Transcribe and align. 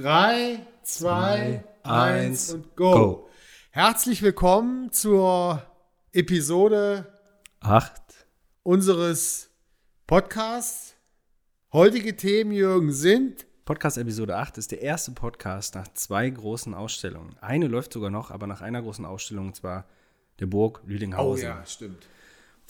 3, 0.00 0.66
2, 0.82 1.62
1 1.82 2.54
und 2.54 2.74
go. 2.74 2.92
go. 2.92 3.28
Herzlich 3.70 4.22
willkommen 4.22 4.90
zur 4.92 5.62
Episode 6.12 7.06
8 7.60 8.00
unseres 8.62 9.50
Podcasts. 10.06 10.94
Heutige 11.74 12.16
Themen, 12.16 12.52
Jürgen, 12.52 12.94
sind 12.94 13.46
Podcast 13.66 13.98
Episode 13.98 14.38
8 14.38 14.56
ist 14.56 14.70
der 14.70 14.80
erste 14.80 15.10
Podcast 15.12 15.74
nach 15.74 15.88
zwei 15.88 16.30
großen 16.30 16.72
Ausstellungen. 16.72 17.36
Eine 17.42 17.66
läuft 17.66 17.92
sogar 17.92 18.08
noch, 18.08 18.30
aber 18.30 18.46
nach 18.46 18.62
einer 18.62 18.80
großen 18.80 19.04
Ausstellung, 19.04 19.48
und 19.48 19.56
zwar 19.56 19.84
der 20.38 20.46
Burg 20.46 20.80
Lüdinghausen. 20.86 21.44
Oh 21.44 21.48
ja, 21.48 21.66
stimmt. 21.66 22.08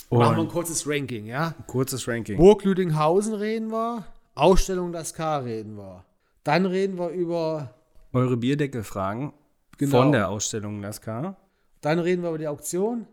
Und 0.08 0.18
Machen 0.18 0.34
wir 0.36 0.42
ein 0.42 0.48
kurzes 0.48 0.84
Ranking, 0.84 1.26
ja? 1.26 1.54
Ein 1.56 1.66
kurzes 1.68 2.08
Ranking. 2.08 2.38
Burg 2.38 2.64
Lüdinghausen 2.64 3.34
reden 3.34 3.70
wir, 3.70 4.04
Ausstellung 4.34 4.90
Das 4.90 5.14
K 5.14 5.38
reden 5.38 5.76
wir. 5.76 6.04
Dann 6.44 6.66
reden 6.66 6.98
wir 6.98 7.10
über 7.10 7.74
eure 8.12 8.36
Bierdeckelfragen 8.36 9.32
genau. 9.78 9.98
von 9.98 10.12
der 10.12 10.28
Ausstellung 10.28 10.82
K. 10.82 11.36
Dann 11.80 11.98
reden 11.98 12.22
wir 12.22 12.30
über 12.30 12.38
die 12.38 12.48
Auktion. 12.48 13.06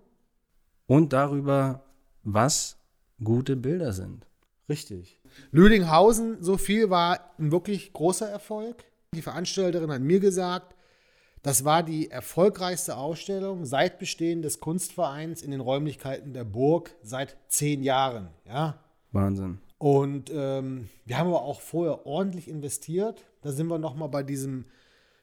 Und 0.88 1.14
darüber, 1.14 1.84
was 2.24 2.78
gute 3.24 3.56
Bilder 3.56 3.94
sind. 3.94 4.26
Richtig. 4.70 5.20
Lüdinghausen, 5.52 6.42
so 6.42 6.58
viel 6.58 6.90
war 6.90 7.20
ein 7.38 7.52
wirklich 7.52 7.94
großer 7.94 8.30
Erfolg. 8.30 8.84
Die 9.14 9.22
Veranstalterin 9.22 9.92
hat 9.92 10.02
mir 10.02 10.20
gesagt, 10.20 10.76
das 11.42 11.64
war 11.64 11.84
die 11.84 12.12
erfolgreichste 12.12 12.98
Ausstellung 12.98 13.66
seit 13.66 14.00
Bestehen 14.00 14.42
des 14.42 14.60
Kunstvereins 14.60 15.42
in 15.42 15.52
den 15.52 15.62
Räumlichkeiten 15.62 16.34
der 16.34 16.44
Burg 16.44 16.96
seit 17.04 17.38
zehn 17.48 17.84
Jahren. 17.84 18.30
Ja? 18.46 18.84
Wahnsinn. 19.12 19.60
Und 19.78 20.32
ähm, 20.34 20.90
wir 21.06 21.18
haben 21.18 21.28
aber 21.28 21.44
auch 21.44 21.62
vorher 21.62 22.06
ordentlich 22.06 22.48
investiert. 22.48 23.24
Da 23.42 23.52
sind 23.52 23.68
wir 23.68 23.78
nochmal 23.78 24.10
bei 24.10 24.24
diesem, 24.24 24.66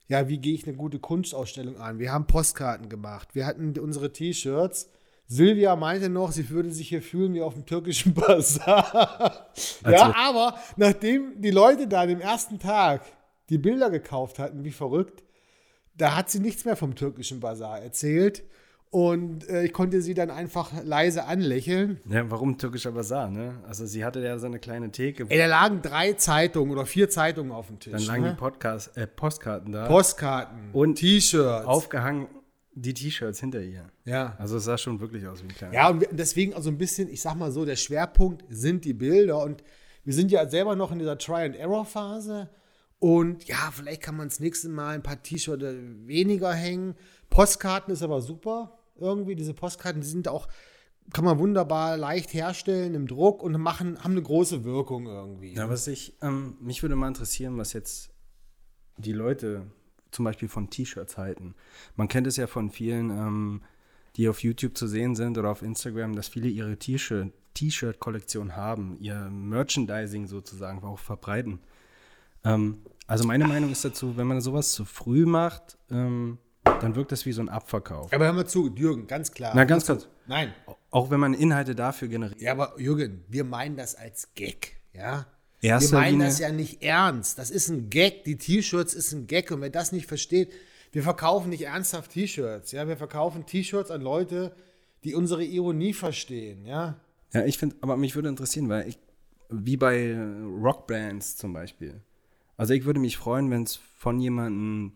ja, 0.06 0.28
wie 0.28 0.38
gehe 0.38 0.54
ich 0.54 0.66
eine 0.66 0.76
gute 0.76 1.00
Kunstausstellung 1.00 1.78
an? 1.78 1.98
Wir 1.98 2.12
haben 2.12 2.26
Postkarten 2.26 2.88
gemacht, 2.88 3.34
wir 3.34 3.46
hatten 3.46 3.76
unsere 3.78 4.12
T-Shirts. 4.12 4.90
Silvia 5.26 5.74
meinte 5.74 6.10
noch, 6.10 6.32
sie 6.32 6.50
würde 6.50 6.70
sich 6.70 6.90
hier 6.90 7.02
fühlen 7.02 7.34
wie 7.34 7.40
auf 7.40 7.54
dem 7.54 7.66
türkischen 7.66 8.14
Bazar. 8.14 9.48
ja, 9.88 10.14
aber 10.14 10.58
nachdem 10.76 11.40
die 11.40 11.50
Leute 11.50 11.88
da 11.88 12.06
dem 12.06 12.20
ersten 12.20 12.58
Tag 12.58 13.02
die 13.48 13.58
Bilder 13.58 13.90
gekauft 13.90 14.38
hatten, 14.38 14.64
wie 14.64 14.70
verrückt, 14.70 15.24
da 15.96 16.14
hat 16.16 16.30
sie 16.30 16.40
nichts 16.40 16.64
mehr 16.64 16.76
vom 16.76 16.94
türkischen 16.94 17.40
Bazar 17.40 17.80
erzählt. 17.80 18.44
Und 18.94 19.48
äh, 19.48 19.64
ich 19.64 19.72
konnte 19.72 20.00
sie 20.00 20.14
dann 20.14 20.30
einfach 20.30 20.70
leise 20.84 21.24
anlächeln. 21.24 21.98
Ja, 22.08 22.30
warum 22.30 22.58
türkischer 22.58 22.92
Bazar, 22.92 23.28
ne? 23.28 23.58
Also 23.66 23.86
sie 23.86 24.04
hatte 24.04 24.20
ja 24.20 24.38
so 24.38 24.46
eine 24.46 24.60
kleine 24.60 24.92
Theke. 24.92 25.26
Ey, 25.30 25.36
da 25.36 25.46
lagen 25.46 25.82
drei 25.82 26.12
Zeitungen 26.12 26.70
oder 26.70 26.86
vier 26.86 27.10
Zeitungen 27.10 27.50
auf 27.50 27.66
dem 27.66 27.80
Tisch. 27.80 27.92
Dann 27.92 28.04
lagen 28.04 28.22
ne? 28.22 28.30
die 28.30 28.36
Podcast, 28.36 28.96
äh, 28.96 29.08
Postkarten 29.08 29.72
da. 29.72 29.88
Postkarten. 29.88 30.70
Und 30.72 30.94
T-Shirts. 30.94 31.66
Aufgehangen 31.66 32.28
die 32.74 32.94
T-Shirts 32.94 33.40
hinter 33.40 33.62
ihr. 33.62 33.90
Ja. 34.04 34.36
Also 34.38 34.58
es 34.58 34.64
sah 34.64 34.78
schon 34.78 35.00
wirklich 35.00 35.26
aus 35.26 35.42
wie 35.42 35.48
ein 35.48 35.54
kleiner. 35.56 35.74
Ja, 35.74 35.88
und 35.88 36.06
deswegen 36.12 36.54
also 36.54 36.70
ein 36.70 36.78
bisschen, 36.78 37.08
ich 37.08 37.20
sag 37.20 37.34
mal 37.34 37.50
so, 37.50 37.64
der 37.64 37.74
Schwerpunkt 37.74 38.44
sind 38.48 38.84
die 38.84 38.94
Bilder. 38.94 39.42
Und 39.42 39.64
wir 40.04 40.14
sind 40.14 40.30
ja 40.30 40.48
selber 40.48 40.76
noch 40.76 40.92
in 40.92 41.00
dieser 41.00 41.18
Try-and-Error-Phase. 41.18 42.48
Und 43.00 43.42
ja, 43.48 43.72
vielleicht 43.72 44.02
kann 44.02 44.16
man 44.16 44.28
das 44.28 44.38
nächste 44.38 44.68
Mal 44.68 44.94
ein 44.94 45.02
paar 45.02 45.20
T-Shirts 45.20 45.64
weniger 46.06 46.52
hängen. 46.52 46.94
Postkarten 47.28 47.92
ist 47.92 48.04
aber 48.04 48.20
super 48.20 48.78
irgendwie. 48.96 49.34
Diese 49.34 49.54
Postkarten, 49.54 50.00
die 50.00 50.06
sind 50.06 50.28
auch, 50.28 50.48
kann 51.12 51.24
man 51.24 51.38
wunderbar 51.38 51.96
leicht 51.96 52.32
herstellen 52.34 52.94
im 52.94 53.06
Druck 53.06 53.42
und 53.42 53.52
machen, 53.60 54.02
haben 54.02 54.12
eine 54.12 54.22
große 54.22 54.64
Wirkung 54.64 55.06
irgendwie. 55.06 55.54
Ja, 55.54 55.68
was 55.68 55.86
ich, 55.86 56.16
ähm, 56.22 56.56
mich 56.60 56.82
würde 56.82 56.96
mal 56.96 57.08
interessieren, 57.08 57.58
was 57.58 57.72
jetzt 57.72 58.10
die 58.96 59.12
Leute 59.12 59.66
zum 60.10 60.24
Beispiel 60.24 60.48
von 60.48 60.70
T-Shirts 60.70 61.18
halten. 61.18 61.54
Man 61.96 62.08
kennt 62.08 62.26
es 62.26 62.36
ja 62.36 62.46
von 62.46 62.70
vielen, 62.70 63.10
ähm, 63.10 63.62
die 64.16 64.28
auf 64.28 64.42
YouTube 64.42 64.78
zu 64.78 64.86
sehen 64.86 65.14
sind 65.14 65.36
oder 65.38 65.50
auf 65.50 65.62
Instagram, 65.62 66.14
dass 66.14 66.28
viele 66.28 66.48
ihre 66.48 66.78
T-Shirt-Kollektion 66.78 68.56
haben, 68.56 68.96
ihr 69.00 69.28
Merchandising 69.28 70.26
sozusagen 70.26 70.84
auch 70.84 71.00
verbreiten. 71.00 71.60
Ähm, 72.44 72.78
also 73.06 73.26
meine 73.26 73.46
Meinung 73.46 73.70
ist 73.70 73.84
dazu, 73.84 74.16
wenn 74.16 74.26
man 74.26 74.40
sowas 74.40 74.72
zu 74.72 74.84
früh 74.84 75.26
macht, 75.26 75.76
ähm, 75.90 76.38
dann 76.64 76.94
wirkt 76.94 77.12
das 77.12 77.26
wie 77.26 77.32
so 77.32 77.42
ein 77.42 77.48
Abverkauf. 77.48 78.12
Aber 78.12 78.24
hör 78.24 78.32
mal 78.32 78.46
zu, 78.46 78.74
Jürgen, 78.74 79.06
ganz 79.06 79.32
klar. 79.32 79.52
Na, 79.54 79.64
ganz 79.64 79.86
kurz. 79.86 80.08
Nein. 80.26 80.52
Auch 80.90 81.10
wenn 81.10 81.20
man 81.20 81.34
Inhalte 81.34 81.74
dafür 81.74 82.08
generiert. 82.08 82.40
Ja, 82.40 82.52
aber 82.52 82.78
Jürgen, 82.78 83.24
wir 83.28 83.44
meinen 83.44 83.76
das 83.76 83.94
als 83.94 84.34
Gag, 84.34 84.76
ja? 84.92 85.26
Erster 85.60 85.92
wir 85.92 85.98
meinen 86.00 86.12
Linie. 86.12 86.26
das 86.26 86.38
ja 86.38 86.52
nicht 86.52 86.82
ernst. 86.82 87.38
Das 87.38 87.50
ist 87.50 87.68
ein 87.68 87.88
Gag. 87.88 88.24
Die 88.24 88.36
T-Shirts 88.36 88.94
ist 88.94 89.12
ein 89.12 89.26
Gag. 89.26 89.50
Und 89.50 89.62
wer 89.62 89.70
das 89.70 89.92
nicht 89.92 90.06
versteht, 90.06 90.52
wir 90.92 91.02
verkaufen 91.02 91.48
nicht 91.50 91.62
ernsthaft 91.62 92.12
T-Shirts. 92.12 92.72
Ja, 92.72 92.86
wir 92.86 92.96
verkaufen 92.96 93.46
T-Shirts 93.46 93.90
an 93.90 94.02
Leute, 94.02 94.54
die 95.04 95.14
unsere 95.14 95.42
Ironie 95.42 95.94
verstehen. 95.94 96.66
Ja, 96.66 97.00
ja 97.32 97.44
ich 97.44 97.58
finde, 97.58 97.76
aber 97.80 97.96
mich 97.96 98.14
würde 98.14 98.28
interessieren, 98.28 98.68
weil 98.68 98.88
ich, 98.88 98.98
wie 99.50 99.76
bei 99.76 100.16
Rockbands 100.62 101.36
zum 101.36 101.52
Beispiel. 101.52 102.02
Also 102.56 102.74
ich 102.74 102.84
würde 102.84 103.00
mich 103.00 103.16
freuen, 103.16 103.50
wenn 103.50 103.62
es 103.64 103.76
von 103.96 104.20
jemandem 104.20 104.92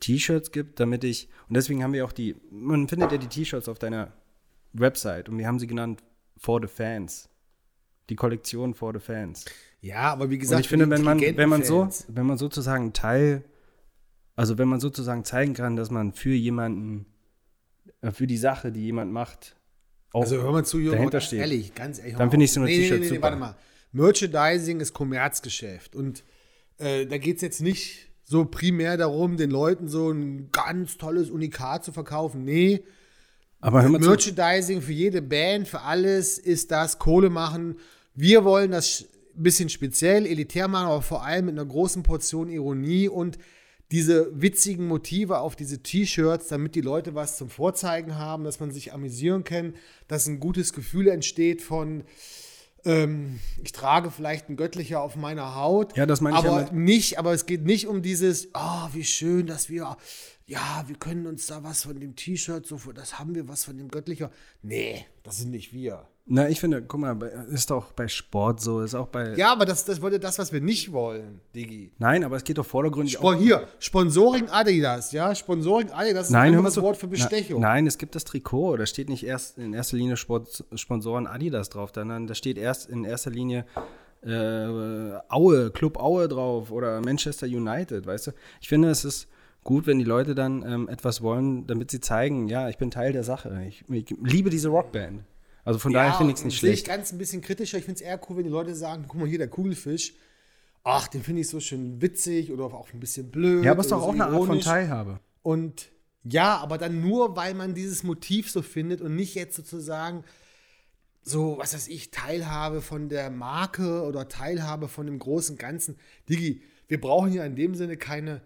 T-Shirts 0.00 0.52
gibt, 0.52 0.78
damit 0.80 1.04
ich, 1.04 1.28
und 1.48 1.56
deswegen 1.56 1.82
haben 1.82 1.92
wir 1.92 2.04
auch 2.04 2.12
die, 2.12 2.36
man 2.50 2.88
findet 2.88 3.12
ja 3.12 3.18
die 3.18 3.26
T-Shirts 3.26 3.68
auf 3.68 3.78
deiner 3.78 4.12
Website 4.72 5.28
und 5.28 5.38
wir 5.38 5.46
haben 5.46 5.58
sie 5.58 5.66
genannt 5.66 6.02
For 6.36 6.60
the 6.60 6.68
Fans. 6.68 7.28
Die 8.08 8.16
Kollektion 8.16 8.74
For 8.74 8.92
the 8.92 9.00
Fans. 9.00 9.44
Ja, 9.80 10.12
aber 10.12 10.30
wie 10.30 10.38
gesagt, 10.38 10.56
und 10.56 10.60
ich 10.62 10.68
finde, 10.68 10.88
wenn 10.90 11.02
man, 11.02 11.20
wenn 11.20 11.48
man 11.48 11.62
so, 11.62 11.88
wenn 12.08 12.26
man 12.26 12.38
sozusagen 12.38 12.92
Teil, 12.92 13.44
also 14.36 14.58
wenn 14.58 14.68
man 14.68 14.80
sozusagen 14.80 15.24
zeigen 15.24 15.54
kann, 15.54 15.76
dass 15.76 15.90
man 15.90 16.12
für 16.12 16.34
jemanden, 16.34 17.06
äh, 18.00 18.10
für 18.10 18.26
die 18.26 18.38
Sache, 18.38 18.72
die 18.72 18.84
jemand 18.84 19.12
macht, 19.12 19.56
auch 20.12 20.22
also 20.22 20.40
hör 20.40 20.52
mal 20.52 20.64
zu, 20.64 20.78
Jürgen, 20.78 20.96
dahinter 20.96 21.20
steht. 21.20 21.40
Ehrlich, 21.40 21.74
ganz 21.74 21.98
ehrlich. 21.98 22.16
Dann 22.16 22.30
finde 22.30 22.44
ich 22.44 22.52
so 22.52 22.60
eine 22.60 22.70
nee, 22.70 22.76
T-Shirt 22.76 23.00
nee, 23.00 23.04
nee, 23.04 23.08
super. 23.08 23.22
Warte 23.22 23.36
mal. 23.36 23.56
Merchandising 23.92 24.80
ist 24.80 24.94
Kommerzgeschäft 24.94 25.94
und 25.94 26.24
äh, 26.78 27.06
da 27.06 27.18
geht 27.18 27.36
es 27.36 27.42
jetzt 27.42 27.60
nicht 27.60 28.07
so 28.28 28.44
primär 28.44 28.98
darum, 28.98 29.38
den 29.38 29.50
Leuten 29.50 29.88
so 29.88 30.10
ein 30.10 30.50
ganz 30.52 30.98
tolles 30.98 31.30
Unikat 31.30 31.82
zu 31.82 31.92
verkaufen. 31.92 32.44
Nee. 32.44 32.82
Aber 33.58 33.82
hör 33.82 33.88
mal 33.88 34.00
Merchandising 34.00 34.80
zu. 34.80 34.86
für 34.86 34.92
jede 34.92 35.22
Band, 35.22 35.66
für 35.66 35.80
alles 35.80 36.36
ist 36.38 36.70
das 36.70 36.98
Kohle 36.98 37.30
machen. 37.30 37.76
Wir 38.14 38.44
wollen 38.44 38.70
das 38.70 39.06
ein 39.34 39.42
bisschen 39.42 39.70
speziell, 39.70 40.26
elitär 40.26 40.68
machen, 40.68 40.88
aber 40.88 41.00
vor 41.00 41.24
allem 41.24 41.46
mit 41.46 41.54
einer 41.54 41.64
großen 41.64 42.02
Portion 42.02 42.50
Ironie 42.50 43.08
und 43.08 43.38
diese 43.92 44.30
witzigen 44.34 44.86
Motive 44.86 45.38
auf 45.38 45.56
diese 45.56 45.82
T-Shirts, 45.82 46.48
damit 46.48 46.74
die 46.74 46.82
Leute 46.82 47.14
was 47.14 47.38
zum 47.38 47.48
Vorzeigen 47.48 48.16
haben, 48.16 48.44
dass 48.44 48.60
man 48.60 48.70
sich 48.70 48.92
amüsieren 48.92 49.42
kann, 49.42 49.72
dass 50.06 50.26
ein 50.26 50.38
gutes 50.38 50.74
Gefühl 50.74 51.08
entsteht 51.08 51.62
von, 51.62 52.04
ähm, 52.88 53.38
ich 53.62 53.72
trage 53.72 54.10
vielleicht 54.10 54.48
ein 54.48 54.56
Göttlicher 54.56 55.00
auf 55.00 55.14
meiner 55.14 55.54
Haut. 55.54 55.96
Ja, 55.96 56.06
das 56.06 56.20
meine 56.20 56.38
ich 56.38 56.44
aber 56.44 56.62
ja 56.62 56.72
nicht, 56.72 57.18
aber 57.18 57.32
es 57.32 57.46
geht 57.46 57.64
nicht 57.64 57.86
um 57.86 58.02
dieses, 58.02 58.48
oh, 58.54 58.88
wie 58.92 59.04
schön, 59.04 59.46
dass 59.46 59.68
wir, 59.68 59.96
ja, 60.48 60.82
wir 60.86 60.96
können 60.96 61.26
uns 61.26 61.46
da 61.46 61.62
was 61.62 61.82
von 61.82 62.00
dem 62.00 62.16
T-Shirt, 62.16 62.66
so, 62.66 62.78
das 62.94 63.18
haben 63.18 63.34
wir 63.34 63.48
was 63.48 63.64
von 63.64 63.76
dem 63.76 63.88
Göttlicher. 63.88 64.30
Nee, 64.62 65.04
das 65.22 65.36
sind 65.36 65.50
nicht 65.50 65.74
wir. 65.74 66.08
Na, 66.24 66.48
ich 66.48 66.58
finde, 66.58 66.82
guck 66.82 67.00
mal, 67.00 67.22
ist 67.50 67.70
doch 67.70 67.92
bei 67.92 68.08
Sport 68.08 68.60
so, 68.60 68.80
ist 68.80 68.94
auch 68.94 69.08
bei. 69.08 69.34
Ja, 69.36 69.52
aber 69.52 69.66
das, 69.66 69.84
das 69.84 70.00
wurde 70.00 70.18
das, 70.18 70.38
was 70.38 70.50
wir 70.50 70.62
nicht 70.62 70.90
wollen, 70.92 71.40
Digi. 71.54 71.92
Nein, 71.98 72.24
aber 72.24 72.36
es 72.36 72.44
geht 72.44 72.56
doch 72.56 72.64
vordergründig 72.64 73.14
Spor 73.14 73.34
auch. 73.34 73.38
Hier, 73.38 73.68
Sponsoring 73.78 74.48
Adidas, 74.48 75.12
ja, 75.12 75.34
Sponsoring 75.34 75.90
Adidas 75.90 76.30
nein, 76.30 76.54
ist 76.54 76.76
das 76.76 76.82
Wort 76.82 76.96
für 76.96 77.08
Bestechung. 77.08 77.60
Na, 77.60 77.68
nein, 77.68 77.86
es 77.86 77.98
gibt 77.98 78.14
das 78.14 78.24
Trikot, 78.24 78.78
da 78.78 78.86
steht 78.86 79.10
nicht 79.10 79.24
erst 79.24 79.58
in 79.58 79.74
erster 79.74 79.98
Linie 79.98 80.16
Sport, 80.16 80.64
Sponsoren 80.74 81.26
Adidas 81.26 81.68
drauf, 81.68 81.92
sondern 81.94 82.26
da 82.26 82.34
steht 82.34 82.56
erst 82.56 82.88
in 82.88 83.04
erster 83.04 83.30
Linie 83.30 83.66
äh, 84.22 84.30
Aue, 85.28 85.70
Club 85.72 85.98
Aue 85.98 86.26
drauf 86.26 86.70
oder 86.70 87.02
Manchester 87.02 87.46
United, 87.46 88.06
weißt 88.06 88.28
du? 88.28 88.30
Ich 88.62 88.68
finde, 88.68 88.88
es 88.88 89.04
ist 89.04 89.28
gut, 89.64 89.86
wenn 89.86 89.98
die 89.98 90.04
Leute 90.04 90.34
dann 90.34 90.62
ähm, 90.62 90.88
etwas 90.88 91.22
wollen, 91.22 91.66
damit 91.66 91.90
sie 91.90 92.00
zeigen, 92.00 92.48
ja, 92.48 92.68
ich 92.68 92.78
bin 92.78 92.90
Teil 92.90 93.12
der 93.12 93.24
Sache. 93.24 93.64
Ich, 93.68 93.84
ich 93.88 94.14
liebe 94.22 94.50
diese 94.50 94.68
Rockband. 94.68 95.24
Also 95.64 95.78
von 95.78 95.92
ja, 95.92 96.00
daher 96.00 96.14
finde 96.14 96.32
ich 96.32 96.38
es 96.38 96.44
nicht 96.44 96.58
schlecht. 96.58 96.82
Ich 96.82 96.84
ganz 96.84 97.12
ein 97.12 97.18
bisschen 97.18 97.42
kritischer. 97.42 97.78
Ich 97.78 97.84
finde 97.84 98.00
es 98.00 98.00
eher 98.00 98.18
cool, 98.28 98.38
wenn 98.38 98.44
die 98.44 98.50
Leute 98.50 98.74
sagen, 98.74 99.04
guck 99.06 99.20
mal 99.20 99.28
hier, 99.28 99.38
der 99.38 99.48
Kugelfisch. 99.48 100.14
Ach, 100.84 101.08
den 101.08 101.22
finde 101.22 101.42
ich 101.42 101.48
so 101.48 101.60
schön 101.60 102.00
witzig 102.00 102.50
oder 102.50 102.64
auch 102.64 102.92
ein 102.94 103.00
bisschen 103.00 103.30
blöd. 103.30 103.64
Ja, 103.64 103.72
aber 103.72 103.80
es 103.80 103.86
ist 103.86 103.90
doch 103.92 103.98
auch 103.98 104.06
so 104.06 104.12
eine 104.12 104.26
Art 104.26 104.46
von 104.46 104.60
Teilhabe. 104.60 105.20
Und 105.42 105.90
ja, 106.24 106.56
aber 106.56 106.78
dann 106.78 107.00
nur, 107.00 107.36
weil 107.36 107.54
man 107.54 107.74
dieses 107.74 108.02
Motiv 108.02 108.50
so 108.50 108.62
findet 108.62 109.00
und 109.00 109.14
nicht 109.14 109.34
jetzt 109.34 109.56
sozusagen 109.56 110.24
so, 111.22 111.58
was 111.58 111.74
weiß 111.74 111.88
ich, 111.88 112.10
Teilhabe 112.10 112.80
von 112.80 113.08
der 113.08 113.30
Marke 113.30 114.02
oder 114.04 114.28
Teilhabe 114.28 114.88
von 114.88 115.06
dem 115.06 115.18
großen 115.18 115.58
Ganzen. 115.58 115.98
Digi, 116.28 116.62
wir 116.86 117.00
brauchen 117.00 117.32
ja 117.32 117.44
in 117.44 117.54
dem 117.54 117.74
Sinne 117.74 117.96
keine, 117.96 118.40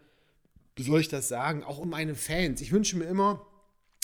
wie 0.82 0.90
soll 0.90 1.00
ich 1.00 1.08
das 1.08 1.28
sagen, 1.28 1.62
auch 1.62 1.78
um 1.78 1.90
meine 1.90 2.16
Fans. 2.16 2.60
Ich 2.60 2.72
wünsche 2.72 2.96
mir 2.96 3.04
immer, 3.04 3.46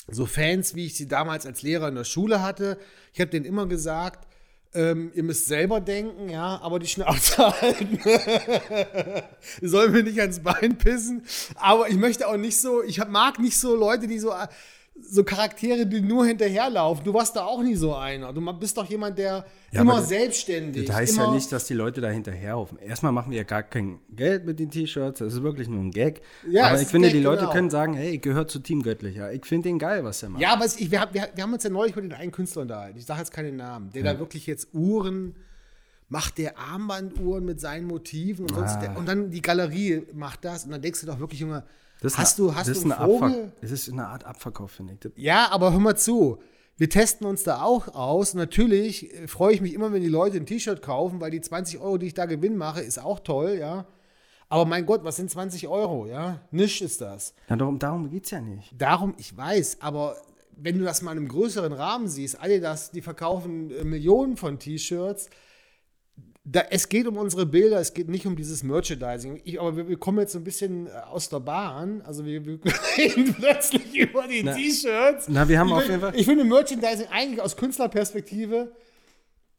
so 0.07 0.27
Fans, 0.27 0.75
wie 0.77 0.87
ich 0.87 0.97
sie 0.97 1.09
damals 1.09 1.45
als 1.45 1.63
Lehrer 1.63 1.89
in 1.89 1.97
der 1.97 2.05
Schule 2.05 2.41
hatte. 2.41 2.79
Ich 3.13 3.21
habe 3.21 3.31
denen 3.31 3.45
immer 3.45 3.67
gesagt, 3.67 4.27
ähm, 4.75 5.11
ihr 5.15 5.25
müsst 5.25 5.47
selber 5.49 5.81
denken, 5.81 6.29
ja, 6.29 6.61
aber 6.63 6.79
die 6.79 6.87
Schnauze 6.87 7.37
halten. 7.61 7.99
Sollen 9.61 9.93
wir 9.93 10.03
nicht 10.05 10.21
ans 10.21 10.41
Bein 10.41 10.79
pissen. 10.79 11.25
Aber 11.57 11.89
ich 11.89 11.97
möchte 11.97 12.29
auch 12.29 12.37
nicht 12.37 12.61
so, 12.61 12.83
ich 12.83 13.05
mag 13.09 13.39
nicht 13.39 13.59
so 13.59 13.75
Leute, 13.75 14.07
die 14.07 14.19
so 14.19 14.33
so 15.01 15.25
Charaktere, 15.25 15.87
die 15.87 16.01
nur 16.01 16.27
hinterherlaufen. 16.27 17.05
Du 17.05 17.15
warst 17.15 17.37
da 17.37 17.45
auch 17.45 17.63
nie 17.63 17.75
so 17.75 17.95
einer. 17.95 18.33
Du 18.33 18.41
bist 18.53 18.77
doch 18.77 18.85
jemand, 18.87 19.19
der 19.19 19.45
ja, 19.71 19.81
immer 19.81 19.97
das, 19.97 20.09
selbstständig. 20.09 20.87
Das 20.87 20.97
heißt 20.97 21.17
ja 21.17 21.31
nicht, 21.31 21.51
dass 21.51 21.67
die 21.67 21.75
Leute 21.75 22.01
da 22.01 22.09
hinterherlaufen. 22.09 22.79
Erstmal 22.79 23.13
machen 23.13 23.31
wir 23.31 23.39
ja 23.39 23.45
gar 23.45 23.63
kein 23.63 23.99
Geld 24.11 24.45
mit 24.45 24.59
den 24.59 24.71
T-Shirts. 24.71 25.21
Das 25.21 25.35
ist 25.35 25.43
wirklich 25.43 25.69
nur 25.69 25.81
ein 25.81 25.91
Gag. 25.91 26.23
Ja, 26.51 26.69
aber 26.69 26.81
ich 26.81 26.89
finde, 26.89 27.09
Gag, 27.09 27.17
die 27.17 27.23
Leute 27.23 27.43
genau. 27.43 27.53
können 27.53 27.71
sagen, 27.71 27.95
hey, 27.95 28.17
ich 28.17 28.23
gehöre 28.23 28.49
zu 28.49 28.59
Team 28.59 28.83
Göttlicher. 28.83 29.33
Ich 29.33 29.47
finde 29.47 29.69
den 29.69 29.79
geil, 29.79 30.05
was 30.05 30.23
er 30.23 30.31
macht. 30.31 30.43
Ja, 30.43 30.53
aber 30.53 30.67
ich, 30.67 30.91
wir, 30.91 31.09
wir, 31.13 31.29
wir, 31.35 31.43
haben 31.43 31.53
uns 31.53 31.65
ja 31.65 31.71
neulich 31.71 31.95
mit 31.97 32.05
den 32.05 32.13
einen 32.13 32.33
Künstler 32.33 32.63
unterhalten. 32.63 32.99
Ich 32.99 33.07
sage 33.07 33.21
jetzt 33.21 33.33
keinen 33.33 33.57
Namen. 33.57 33.91
Der 33.91 34.05
ja. 34.05 34.13
da 34.13 34.19
wirklich 34.19 34.47
jetzt 34.47 34.75
Uhren 34.75 35.35
macht 36.09 36.39
der 36.39 36.59
Armbanduhren 36.59 37.45
mit 37.45 37.61
seinen 37.61 37.87
Motiven 37.87 38.47
und, 38.47 38.55
sonst, 38.55 38.77
ah. 38.77 38.95
und 38.97 39.07
dann 39.07 39.31
die 39.31 39.43
Galerie 39.43 40.07
macht 40.15 40.45
das 40.45 40.65
und 40.65 40.71
dann 40.71 40.81
denkst 40.81 41.01
du 41.03 41.07
doch 41.07 41.19
wirklich, 41.19 41.41
Junge, 41.41 41.65
das 42.01 42.19
hast 42.19 42.39
du, 42.39 42.55
hast 42.55 42.69
das 42.69 42.83
du 42.83 42.93
einen 42.93 43.05
Vogel? 43.05 43.53
Das 43.61 43.71
ist 43.71 43.91
eine 43.91 44.07
Art 44.07 44.25
Abverkauf, 44.25 44.71
finde 44.71 44.95
ich. 44.95 45.13
Ja, 45.17 45.51
aber 45.51 45.73
hör 45.73 45.81
mal 45.81 45.97
zu. 45.97 46.39
Wir 46.77 46.89
testen 46.89 47.27
uns 47.27 47.43
da 47.43 47.63
auch 47.63 47.89
aus. 47.95 48.35
Natürlich 48.35 49.13
äh, 49.13 49.27
freue 49.27 49.53
ich 49.53 49.61
mich 49.61 49.75
immer, 49.75 49.93
wenn 49.93 50.03
die 50.03 50.09
Leute 50.09 50.37
ein 50.37 50.47
T-Shirt 50.47 50.81
kaufen, 50.81 51.21
weil 51.21 51.33
die 51.33 51.41
20 51.41 51.81
Euro, 51.81 51.99
die 51.99 52.07
ich 52.07 52.15
da 52.15 52.27
Gewinn 52.27 52.57
mache, 52.57 52.81
ist 52.81 53.03
auch 53.03 53.19
toll, 53.21 53.57
ja. 53.59 53.87
Aber 54.49 54.65
mein 54.65 54.87
Gott, 54.87 55.05
was 55.05 55.17
sind 55.17 55.31
20 55.31 55.69
Euro, 55.69 56.07
ja? 56.07 56.41
Nisch 56.53 56.81
ist 56.81 57.01
das. 57.01 57.35
Ja, 57.49 57.57
darum, 57.57 57.79
darum 57.79 58.09
geht 58.09 58.25
es 58.25 58.31
ja 58.31 58.41
nicht. 58.41 58.73
Darum, 58.81 59.15
ich 59.19 59.37
weiß, 59.37 59.79
aber 59.81 60.17
wenn 60.57 60.79
du 60.79 60.85
das 60.85 61.03
mal 61.03 61.13
in 61.13 61.19
einem 61.19 61.29
größeren 61.29 61.73
Rahmen 61.73 62.09
siehst, 62.09 62.41
alle 62.41 62.61
das, 62.61 62.91
die 62.93 63.03
verkaufen 63.03 63.71
äh, 63.71 63.85
Millionen 63.85 64.37
von 64.37 64.59
T-Shirts, 64.59 65.29
da, 66.51 66.63
es 66.71 66.89
geht 66.89 67.07
um 67.07 67.17
unsere 67.17 67.45
Bilder, 67.45 67.79
es 67.79 67.93
geht 67.93 68.09
nicht 68.09 68.27
um 68.27 68.35
dieses 68.35 68.63
Merchandising. 68.63 69.41
Ich, 69.45 69.61
aber 69.61 69.77
wir, 69.77 69.89
wir, 69.89 69.99
kommen 69.99 70.19
jetzt 70.19 70.33
so 70.33 70.39
ein 70.39 70.45
bisschen 70.45 70.87
äh, 70.87 70.91
aus 71.11 71.29
der 71.29 71.41
Bahn. 71.41 72.01
Also 72.03 72.25
wir, 72.25 72.45
wir 72.45 72.59
reden 72.97 73.35
plötzlich 73.35 73.95
über 73.95 74.27
die 74.27 74.43
T-Shirts. 74.43 75.27
Na, 75.29 75.49
wir 75.49 75.59
haben 75.59 75.69
ich 75.69 75.75
auf 75.75 75.89
jeden 75.89 76.01
Fall. 76.01 76.13
Ich 76.17 76.25
finde 76.25 76.45
Merchandising 76.45 77.09
eigentlich 77.09 77.43
aus 77.43 77.57
Künstlerperspektive 77.57 78.73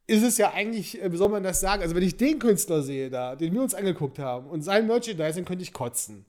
ist 0.07 0.23
es 0.23 0.39
ja 0.39 0.51
eigentlich, 0.53 0.99
äh, 1.01 1.11
wie 1.11 1.17
soll 1.17 1.29
man 1.29 1.43
das 1.43 1.59
sagen? 1.59 1.83
Also 1.83 1.95
wenn 1.95 2.03
ich 2.03 2.17
den 2.17 2.39
Künstler 2.39 2.81
sehe 2.81 3.11
da, 3.11 3.35
den 3.35 3.53
wir 3.53 3.61
uns 3.61 3.75
angeguckt 3.75 4.17
haben 4.17 4.47
und 4.47 4.63
sein 4.63 4.87
Merchandising 4.87 5.45
könnte 5.45 5.63
ich 5.63 5.73
kotzen. 5.73 6.25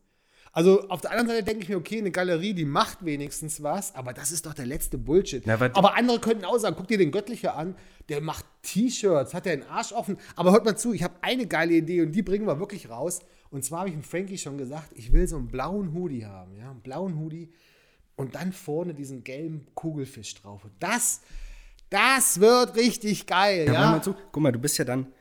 Also 0.52 0.88
auf 0.88 1.00
der 1.00 1.12
anderen 1.12 1.28
Seite 1.28 1.44
denke 1.44 1.62
ich 1.62 1.68
mir, 1.68 1.76
okay, 1.76 1.98
eine 1.98 2.10
Galerie, 2.10 2.54
die 2.54 2.64
macht 2.64 3.04
wenigstens 3.04 3.62
was, 3.62 3.94
aber 3.94 4.12
das 4.12 4.32
ist 4.32 4.46
doch 4.46 4.54
der 4.54 4.66
letzte 4.66 4.98
Bullshit. 4.98 5.46
Ja, 5.46 5.54
aber 5.54 5.94
andere 5.96 6.18
könnten 6.18 6.44
auch 6.44 6.58
sagen, 6.58 6.74
guck 6.76 6.88
dir 6.88 6.98
den 6.98 7.12
Göttlicher 7.12 7.56
an, 7.56 7.76
der 8.08 8.20
macht 8.20 8.44
T-Shirts, 8.62 9.32
hat 9.32 9.46
er 9.46 9.56
den 9.56 9.66
Arsch 9.68 9.92
offen. 9.92 10.18
Aber 10.34 10.50
hört 10.50 10.64
mal 10.64 10.76
zu, 10.76 10.92
ich 10.92 11.04
habe 11.04 11.14
eine 11.22 11.46
geile 11.46 11.74
Idee 11.74 12.02
und 12.02 12.12
die 12.12 12.22
bringen 12.22 12.46
wir 12.46 12.58
wirklich 12.58 12.90
raus. 12.90 13.20
Und 13.50 13.64
zwar 13.64 13.80
habe 13.80 13.90
ich 13.90 13.94
dem 13.94 14.02
Frankie 14.02 14.38
schon 14.38 14.58
gesagt, 14.58 14.90
ich 14.94 15.12
will 15.12 15.28
so 15.28 15.36
einen 15.36 15.48
blauen 15.48 15.94
Hoodie 15.94 16.24
haben, 16.24 16.56
ja, 16.56 16.70
einen 16.70 16.80
blauen 16.80 17.18
Hoodie 17.18 17.52
und 18.16 18.34
dann 18.34 18.52
vorne 18.52 18.92
diesen 18.92 19.22
gelben 19.22 19.68
Kugelfisch 19.74 20.34
drauf. 20.34 20.64
Und 20.64 20.72
das, 20.80 21.20
das 21.90 22.40
wird 22.40 22.74
richtig 22.74 23.26
geil, 23.26 23.66
ja. 23.66 23.72
ja? 23.72 23.90
Mal 23.92 24.02
zu. 24.02 24.14
Guck 24.32 24.42
mal, 24.42 24.52
du 24.52 24.58
bist 24.58 24.78
ja 24.78 24.84
dann 24.84 25.12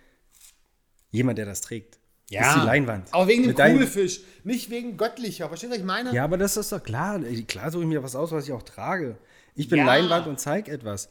jemand, 1.12 1.38
der 1.38 1.46
das 1.46 1.62
trägt. 1.62 1.99
Ja. 2.30 2.48
Ist 2.48 2.62
die 2.62 2.66
Leinwand. 2.66 3.08
Aber 3.12 3.28
wegen 3.28 3.44
dem 3.44 3.56
Kugelfisch, 3.56 4.22
nicht 4.44 4.70
wegen 4.70 4.98
göttlicher. 4.98 5.48
Verstehst 5.48 5.72
du, 5.72 5.76
was 5.76 5.80
ich 5.80 5.86
meine? 5.86 6.14
Ja, 6.14 6.24
aber 6.24 6.38
das 6.38 6.58
ist 6.58 6.72
doch 6.72 6.84
klar. 6.84 7.20
Klar 7.48 7.72
suche 7.72 7.84
ich 7.84 7.90
mir 7.90 8.04
was 8.04 8.16
aus, 8.16 8.32
was 8.32 8.48
ich 8.48 8.54
auch 8.54 8.62
trage. 8.62 9.18
Ich 9.56 9.68
bin 9.68 9.80
ja. 9.80 9.86
Leinwand 9.86 10.28
und 10.28 10.40
zeige 10.40 10.72
etwas. 10.72 11.10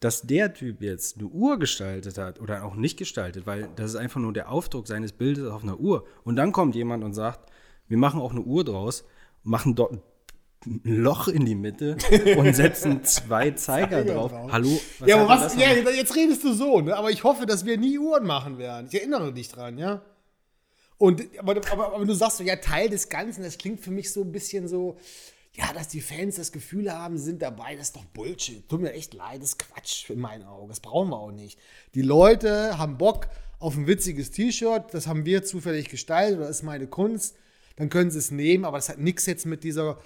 Dass 0.00 0.22
der 0.22 0.52
Typ 0.54 0.82
jetzt 0.82 1.18
eine 1.18 1.28
Uhr 1.28 1.58
gestaltet 1.58 2.18
hat 2.18 2.40
oder 2.40 2.64
auch 2.64 2.74
nicht 2.74 2.98
gestaltet, 2.98 3.46
weil 3.46 3.68
das 3.76 3.90
ist 3.90 3.96
einfach 3.96 4.20
nur 4.20 4.32
der 4.32 4.50
Aufdruck 4.50 4.86
seines 4.88 5.12
Bildes 5.12 5.46
auf 5.48 5.62
einer 5.62 5.78
Uhr. 5.78 6.06
Und 6.24 6.36
dann 6.36 6.52
kommt 6.52 6.74
jemand 6.74 7.04
und 7.04 7.14
sagt, 7.14 7.50
wir 7.88 7.98
machen 7.98 8.20
auch 8.20 8.32
eine 8.32 8.40
Uhr 8.40 8.64
draus, 8.64 9.04
machen 9.42 9.74
dort 9.74 9.92
ein 9.92 10.80
Loch 10.82 11.28
in 11.28 11.44
die 11.44 11.54
Mitte 11.54 11.96
und 12.36 12.54
setzen 12.56 13.04
zwei 13.04 13.50
Zeiger, 13.50 14.02
drauf. 14.04 14.32
Hallo? 14.50 14.80
ja, 15.04 15.16
aber 15.16 15.28
was? 15.28 15.56
Ja, 15.56 15.72
jetzt 15.72 16.16
redest 16.16 16.42
du 16.42 16.54
so, 16.54 16.80
ne? 16.80 16.96
Aber 16.96 17.10
ich 17.10 17.22
hoffe, 17.22 17.44
dass 17.44 17.66
wir 17.66 17.76
nie 17.76 17.98
Uhren 17.98 18.26
machen 18.26 18.56
werden. 18.56 18.86
Ich 18.90 18.94
erinnere 18.94 19.32
dich 19.32 19.48
dran, 19.48 19.76
ja? 19.78 20.02
Und, 21.04 21.22
aber, 21.38 21.56
aber, 21.70 21.94
aber 21.94 22.04
du 22.06 22.14
sagst 22.14 22.38
so, 22.38 22.44
ja, 22.44 22.56
Teil 22.56 22.88
des 22.88 23.10
Ganzen, 23.10 23.42
das 23.42 23.58
klingt 23.58 23.80
für 23.80 23.90
mich 23.90 24.10
so 24.10 24.22
ein 24.22 24.32
bisschen 24.32 24.68
so, 24.68 24.96
ja, 25.52 25.70
dass 25.74 25.88
die 25.88 26.00
Fans 26.00 26.36
das 26.36 26.50
Gefühl 26.50 26.90
haben, 26.90 27.18
sind 27.18 27.42
dabei, 27.42 27.76
das 27.76 27.88
ist 27.88 27.96
doch 27.96 28.06
Bullshit. 28.06 28.66
Tut 28.70 28.80
mir 28.80 28.94
echt 28.94 29.12
leid, 29.12 29.42
das 29.42 29.50
ist 29.50 29.58
Quatsch 29.58 30.08
in 30.08 30.18
meinen 30.18 30.44
Augen. 30.44 30.68
Das 30.68 30.80
brauchen 30.80 31.10
wir 31.10 31.18
auch 31.18 31.30
nicht. 31.30 31.58
Die 31.94 32.00
Leute 32.00 32.78
haben 32.78 32.96
Bock 32.96 33.28
auf 33.58 33.76
ein 33.76 33.86
witziges 33.86 34.30
T-Shirt, 34.30 34.94
das 34.94 35.06
haben 35.06 35.26
wir 35.26 35.44
zufällig 35.44 35.90
gestaltet 35.90 36.38
oder 36.38 36.48
ist 36.48 36.62
meine 36.62 36.86
Kunst. 36.86 37.36
Dann 37.76 37.90
können 37.90 38.10
sie 38.10 38.18
es 38.18 38.30
nehmen, 38.30 38.64
aber 38.64 38.78
das 38.78 38.88
hat 38.88 38.98
nichts 38.98 39.26
jetzt 39.26 39.44
mit 39.44 39.62
dieser, 39.62 39.98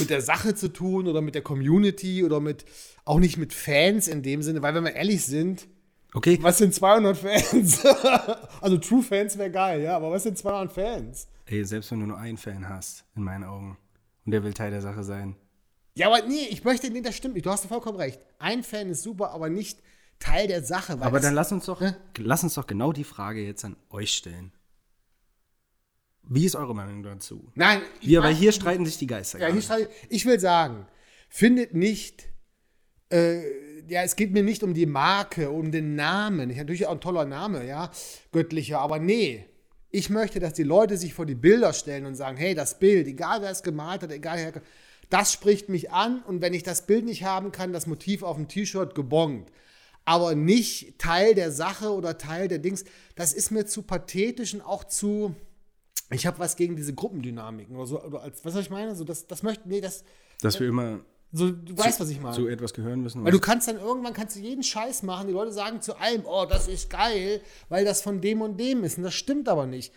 mit 0.00 0.10
der 0.10 0.22
Sache 0.22 0.56
zu 0.56 0.72
tun 0.72 1.06
oder 1.06 1.20
mit 1.20 1.36
der 1.36 1.42
Community 1.42 2.24
oder 2.24 2.40
mit, 2.40 2.64
auch 3.04 3.20
nicht 3.20 3.36
mit 3.36 3.52
Fans 3.52 4.08
in 4.08 4.24
dem 4.24 4.42
Sinne, 4.42 4.60
weil 4.60 4.74
wenn 4.74 4.82
wir 4.82 4.94
ehrlich 4.96 5.24
sind, 5.24 5.68
Okay. 6.14 6.38
Was 6.42 6.58
sind 6.58 6.74
200 6.74 7.16
Fans? 7.16 7.84
also 8.60 8.76
True 8.78 9.02
Fans 9.02 9.38
wäre 9.38 9.50
geil, 9.50 9.82
ja, 9.82 9.96
aber 9.96 10.10
was 10.10 10.24
sind 10.24 10.36
200 10.36 10.72
Fans? 10.72 11.28
Ey, 11.46 11.64
selbst 11.64 11.90
wenn 11.90 12.00
du 12.00 12.06
nur 12.06 12.18
einen 12.18 12.36
Fan 12.36 12.68
hast, 12.68 13.04
in 13.16 13.22
meinen 13.22 13.44
Augen, 13.44 13.78
und 14.24 14.32
der 14.32 14.44
will 14.44 14.52
Teil 14.52 14.70
der 14.70 14.82
Sache 14.82 15.02
sein. 15.02 15.36
Ja, 15.94 16.06
aber 16.06 16.26
nee, 16.26 16.46
ich 16.50 16.64
möchte, 16.64 16.90
nee, 16.90 17.02
das 17.02 17.16
stimmt 17.16 17.34
nicht. 17.34 17.44
Du 17.44 17.50
hast 17.50 17.66
vollkommen 17.66 17.98
recht. 17.98 18.20
Ein 18.38 18.62
Fan 18.62 18.90
ist 18.90 19.02
super, 19.02 19.30
aber 19.30 19.48
nicht 19.48 19.80
Teil 20.18 20.46
der 20.46 20.62
Sache. 20.62 20.98
aber 21.00 21.20
dann 21.20 21.34
lass 21.34 21.50
uns 21.50 21.66
doch, 21.66 21.82
lass 22.18 22.42
uns 22.44 22.54
doch 22.54 22.66
genau 22.66 22.92
die 22.92 23.04
Frage 23.04 23.44
jetzt 23.44 23.64
an 23.64 23.76
euch 23.90 24.14
stellen. 24.14 24.52
Wie 26.22 26.46
ist 26.46 26.54
eure 26.54 26.74
Meinung 26.74 27.02
dazu? 27.02 27.50
Nein, 27.54 27.82
wir, 28.00 28.22
weil 28.22 28.34
hier 28.34 28.52
streiten 28.52 28.86
sich 28.86 28.96
die 28.98 29.08
Geister. 29.08 29.40
Ja, 29.40 29.48
hier 29.48 29.60
streiten, 29.60 29.92
ich 30.08 30.24
will 30.24 30.38
sagen, 30.38 30.86
findet 31.28 31.74
nicht 31.74 32.28
äh, 33.10 33.42
ja, 33.88 34.02
es 34.02 34.16
geht 34.16 34.32
mir 34.32 34.42
nicht 34.42 34.62
um 34.62 34.74
die 34.74 34.86
Marke, 34.86 35.50
um 35.50 35.70
den 35.70 35.94
Namen. 35.94 36.50
Ich 36.50 36.56
natürlich 36.56 36.86
auch 36.86 36.92
ein 36.92 37.00
toller 37.00 37.24
Name, 37.24 37.66
ja, 37.66 37.90
göttlicher, 38.32 38.80
aber 38.80 38.98
nee. 38.98 39.44
Ich 39.90 40.08
möchte, 40.08 40.40
dass 40.40 40.54
die 40.54 40.62
Leute 40.62 40.96
sich 40.96 41.12
vor 41.12 41.26
die 41.26 41.34
Bilder 41.34 41.72
stellen 41.74 42.06
und 42.06 42.14
sagen, 42.14 42.38
hey, 42.38 42.54
das 42.54 42.78
Bild, 42.78 43.06
egal 43.06 43.42
wer 43.42 43.50
es 43.50 43.62
gemalt 43.62 44.02
hat, 44.02 44.10
egal 44.10 44.38
wer, 44.38 44.62
das 45.10 45.32
spricht 45.32 45.68
mich 45.68 45.90
an 45.90 46.22
und 46.22 46.40
wenn 46.40 46.54
ich 46.54 46.62
das 46.62 46.86
Bild 46.86 47.04
nicht 47.04 47.24
haben 47.24 47.52
kann, 47.52 47.74
das 47.74 47.86
Motiv 47.86 48.22
auf 48.22 48.36
dem 48.36 48.48
T-Shirt 48.48 48.94
gebongt. 48.94 49.52
Aber 50.06 50.34
nicht 50.34 50.98
Teil 50.98 51.34
der 51.34 51.52
Sache 51.52 51.92
oder 51.92 52.16
Teil 52.16 52.48
der 52.48 52.58
Dings. 52.58 52.84
Das 53.14 53.34
ist 53.34 53.50
mir 53.50 53.66
zu 53.66 53.82
pathetisch 53.82 54.54
und 54.54 54.62
auch 54.62 54.84
zu. 54.84 55.34
Ich 56.10 56.26
habe 56.26 56.38
was 56.38 56.56
gegen 56.56 56.76
diese 56.76 56.94
Gruppendynamiken 56.94 57.76
oder 57.76 57.86
so. 57.86 58.02
Oder 58.02 58.22
als, 58.22 58.44
was 58.44 58.56
ich 58.56 58.70
meine? 58.70 58.96
So, 58.96 59.04
das, 59.04 59.26
das 59.26 59.42
möchte. 59.42 59.68
Nee, 59.68 59.80
das. 59.80 60.02
Dass 60.40 60.58
wir 60.58 60.68
immer 60.68 61.00
so, 61.34 61.50
du 61.50 61.76
weißt, 61.76 61.98
was 61.98 62.10
ich 62.10 62.20
meine. 62.20 62.36
Zu 62.36 62.46
etwas 62.46 62.74
gehören 62.74 63.02
müssen. 63.02 63.24
Weil 63.24 63.32
du 63.32 63.40
kannst 63.40 63.66
dann 63.66 63.78
irgendwann 63.78 64.12
kannst 64.12 64.36
du 64.36 64.40
jeden 64.40 64.62
Scheiß 64.62 65.02
machen. 65.02 65.28
Die 65.28 65.32
Leute 65.32 65.50
sagen 65.50 65.80
zu 65.80 65.96
allem, 65.96 66.24
oh, 66.26 66.44
das 66.44 66.68
ist 66.68 66.90
geil, 66.90 67.40
weil 67.70 67.86
das 67.86 68.02
von 68.02 68.20
dem 68.20 68.42
und 68.42 68.60
dem 68.60 68.84
ist. 68.84 68.98
Und 68.98 69.04
das 69.04 69.14
stimmt 69.14 69.48
aber 69.48 69.66
nicht. 69.66 69.94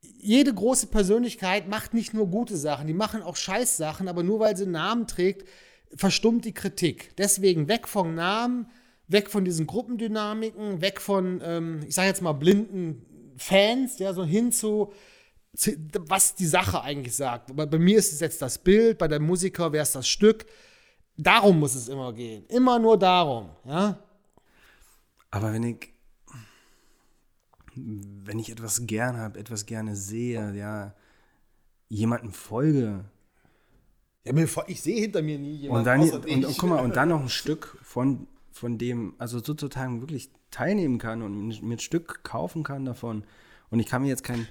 Jede 0.00 0.54
große 0.54 0.86
Persönlichkeit 0.86 1.68
macht 1.68 1.92
nicht 1.92 2.14
nur 2.14 2.28
gute 2.28 2.56
Sachen, 2.56 2.86
die 2.86 2.94
machen 2.94 3.22
auch 3.22 3.36
Scheißsachen, 3.36 4.08
aber 4.08 4.22
nur 4.22 4.40
weil 4.40 4.56
sie 4.56 4.62
einen 4.62 4.72
Namen 4.72 5.06
trägt, 5.06 5.46
verstummt 5.94 6.44
die 6.44 6.54
Kritik. 6.54 7.14
Deswegen 7.18 7.68
weg 7.68 7.86
vom 7.86 8.14
Namen, 8.14 8.68
weg 9.06 9.28
von 9.28 9.44
diesen 9.44 9.66
Gruppendynamiken, 9.66 10.80
weg 10.80 11.00
von, 11.00 11.42
ähm, 11.44 11.80
ich 11.86 11.94
sage 11.94 12.08
jetzt 12.08 12.22
mal, 12.22 12.32
blinden 12.32 13.34
Fans, 13.36 13.98
ja, 13.98 14.14
so 14.14 14.24
hin 14.24 14.50
zu, 14.50 14.92
was 15.52 16.34
die 16.34 16.46
Sache 16.46 16.82
eigentlich 16.82 17.16
sagt. 17.16 17.54
Bei, 17.56 17.66
bei 17.66 17.78
mir 17.78 17.98
ist 17.98 18.12
es 18.12 18.20
jetzt 18.20 18.40
das 18.42 18.58
Bild, 18.58 18.98
bei 18.98 19.08
der 19.08 19.20
Musiker 19.20 19.72
wäre 19.72 19.82
es 19.82 19.92
das 19.92 20.08
Stück. 20.08 20.46
Darum 21.16 21.58
muss 21.58 21.74
es 21.74 21.88
immer 21.88 22.12
gehen. 22.12 22.44
Immer 22.48 22.78
nur 22.78 22.98
darum, 22.98 23.50
ja. 23.64 23.98
Aber 25.30 25.52
wenn 25.52 25.62
ich, 25.64 25.92
wenn 27.74 28.38
ich 28.38 28.50
etwas 28.50 28.86
gern 28.86 29.16
habe, 29.16 29.38
etwas 29.38 29.66
gerne 29.66 29.96
sehe, 29.96 30.54
ja, 30.54 30.94
jemanden 31.88 32.32
folge. 32.32 33.04
Ja, 34.24 34.34
ich 34.66 34.82
sehe 34.82 35.00
hinter 35.00 35.22
mir 35.22 35.38
nie 35.38 35.54
jemanden. 35.54 35.78
Und 35.78 35.84
dann, 35.86 36.20
und, 36.22 36.44
und, 36.44 36.58
guck 36.58 36.70
mal, 36.70 36.80
und 36.84 36.96
dann 36.96 37.08
noch 37.08 37.20
ein 37.20 37.28
Stück 37.28 37.78
von, 37.82 38.28
von 38.52 38.78
dem, 38.78 39.14
also 39.18 39.42
sozusagen 39.42 40.00
wirklich 40.00 40.30
teilnehmen 40.50 40.98
kann 40.98 41.22
und 41.22 41.62
mir 41.62 41.76
ein 41.76 41.78
Stück 41.80 42.22
kaufen 42.22 42.62
kann 42.62 42.84
davon. 42.84 43.24
Und 43.70 43.80
ich 43.80 43.86
kann 43.86 44.02
mir 44.02 44.08
jetzt 44.08 44.24
kein 44.24 44.46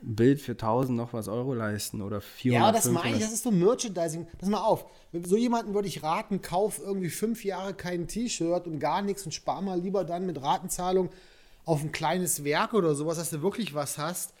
Bild 0.00 0.40
für 0.40 0.52
1000 0.52 0.96
noch 0.96 1.12
was 1.12 1.28
Euro 1.28 1.54
leisten 1.54 2.02
oder 2.02 2.20
400 2.20 2.66
Ja, 2.66 2.72
das 2.72 2.84
500. 2.84 3.04
meine 3.04 3.16
ich, 3.16 3.24
das 3.24 3.32
ist 3.32 3.44
so 3.44 3.50
Merchandising. 3.50 4.26
Pass 4.38 4.48
mal 4.48 4.62
auf, 4.62 4.86
so 5.24 5.36
jemanden 5.36 5.74
würde 5.74 5.88
ich 5.88 6.02
raten, 6.02 6.42
kauf 6.42 6.78
irgendwie 6.78 7.10
fünf 7.10 7.44
Jahre 7.44 7.74
kein 7.74 8.06
T-Shirt 8.06 8.66
und 8.66 8.78
gar 8.78 9.02
nichts 9.02 9.24
und 9.24 9.32
spar 9.32 9.62
mal 9.62 9.80
lieber 9.80 10.04
dann 10.04 10.26
mit 10.26 10.40
Ratenzahlung 10.40 11.10
auf 11.64 11.82
ein 11.82 11.92
kleines 11.92 12.44
Werk 12.44 12.74
oder 12.74 12.94
sowas, 12.94 13.16
dass 13.16 13.30
du 13.30 13.42
wirklich 13.42 13.74
was 13.74 13.98
hast. 13.98 14.34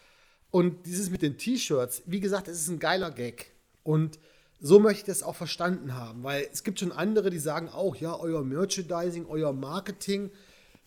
Und 0.50 0.86
dieses 0.86 1.10
mit 1.10 1.22
den 1.22 1.38
T-Shirts, 1.38 2.02
wie 2.06 2.20
gesagt, 2.20 2.48
es 2.48 2.60
ist 2.60 2.68
ein 2.68 2.78
geiler 2.78 3.10
Gag. 3.10 3.52
Und 3.82 4.18
so 4.60 4.78
möchte 4.78 5.00
ich 5.00 5.06
das 5.06 5.22
auch 5.22 5.34
verstanden 5.34 5.94
haben, 5.94 6.22
weil 6.22 6.48
es 6.52 6.64
gibt 6.64 6.80
schon 6.80 6.92
andere, 6.92 7.30
die 7.30 7.38
sagen 7.38 7.68
auch, 7.68 7.96
ja, 7.96 8.18
euer 8.18 8.42
Merchandising, 8.42 9.26
euer 9.26 9.52
Marketing, 9.52 10.30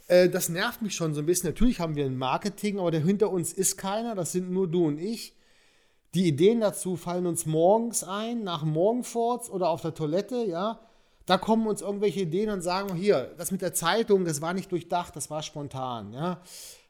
Äh, 0.10 0.28
das 0.28 0.50
nervt 0.50 0.82
mich 0.82 0.96
schon 0.96 1.14
so 1.14 1.22
ein 1.22 1.26
bisschen. 1.26 1.50
Natürlich 1.50 1.80
haben 1.80 1.96
wir 1.96 2.06
ein 2.06 2.18
Marketing, 2.18 2.80
aber 2.80 2.92
der 2.92 3.02
hinter 3.02 3.30
uns 3.30 3.54
ist 3.54 3.78
keiner. 3.78 4.16
Das 4.16 4.34
sind 4.34 4.52
nur 4.52 4.68
du 4.68 4.88
und 4.88 4.98
ich. 4.98 5.34
Die 6.16 6.28
Ideen 6.28 6.60
dazu 6.60 6.98
fallen 6.98 7.28
uns 7.28 7.46
morgens 7.46 8.04
ein, 8.04 8.44
nach 8.44 8.64
Morgenforts 8.64 9.50
oder 9.50 9.70
auf 9.70 9.82
der 9.82 9.94
Toilette, 9.94 10.44
ja. 10.44 10.80
Da 11.28 11.38
kommen 11.38 11.68
uns 11.68 11.84
irgendwelche 11.84 12.22
Ideen 12.22 12.50
und 12.50 12.62
sagen, 12.62 12.96
hier, 12.96 13.36
das 13.38 13.52
mit 13.52 13.62
der 13.62 13.76
Zeitung, 13.76 14.26
das 14.26 14.42
war 14.42 14.56
nicht 14.56 14.72
durchdacht, 14.72 15.16
das 15.16 15.30
war 15.30 15.44
spontan, 15.44 16.12
ja. 16.12 16.42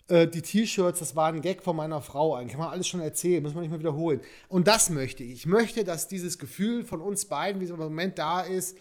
Äh, 0.07 0.29
die 0.29 0.41
T-Shirts, 0.41 0.99
das 0.99 1.17
war 1.17 1.27
ein 1.27 1.41
Gag 1.41 1.61
von 1.61 1.75
meiner 1.75 2.01
Frau 2.01 2.35
eigentlich. 2.35 2.53
Kann 2.53 2.61
man 2.61 2.69
alles 2.69 2.87
schon 2.87 3.01
erzählen, 3.01 3.43
muss 3.43 3.53
man 3.53 3.63
nicht 3.63 3.71
mehr 3.71 3.81
wiederholen. 3.81 4.21
Und 4.47 4.69
das 4.69 4.89
möchte 4.89 5.25
ich. 5.25 5.33
Ich 5.33 5.45
möchte, 5.45 5.83
dass 5.83 6.07
dieses 6.07 6.39
Gefühl 6.39 6.85
von 6.85 7.01
uns 7.01 7.25
beiden, 7.25 7.59
wie 7.59 7.65
es 7.65 7.71
im 7.71 7.77
Moment 7.77 8.17
da 8.17 8.39
ist, 8.39 8.77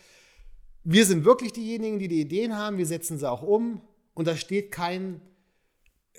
wir 0.84 1.04
sind 1.04 1.24
wirklich 1.24 1.52
diejenigen, 1.52 1.98
die 1.98 2.06
die 2.06 2.20
Ideen 2.20 2.56
haben, 2.56 2.78
wir 2.78 2.86
setzen 2.86 3.18
sie 3.18 3.28
auch 3.28 3.42
um 3.42 3.82
und 4.18 4.26
da 4.26 4.36
steht 4.36 4.72
kein, 4.72 5.20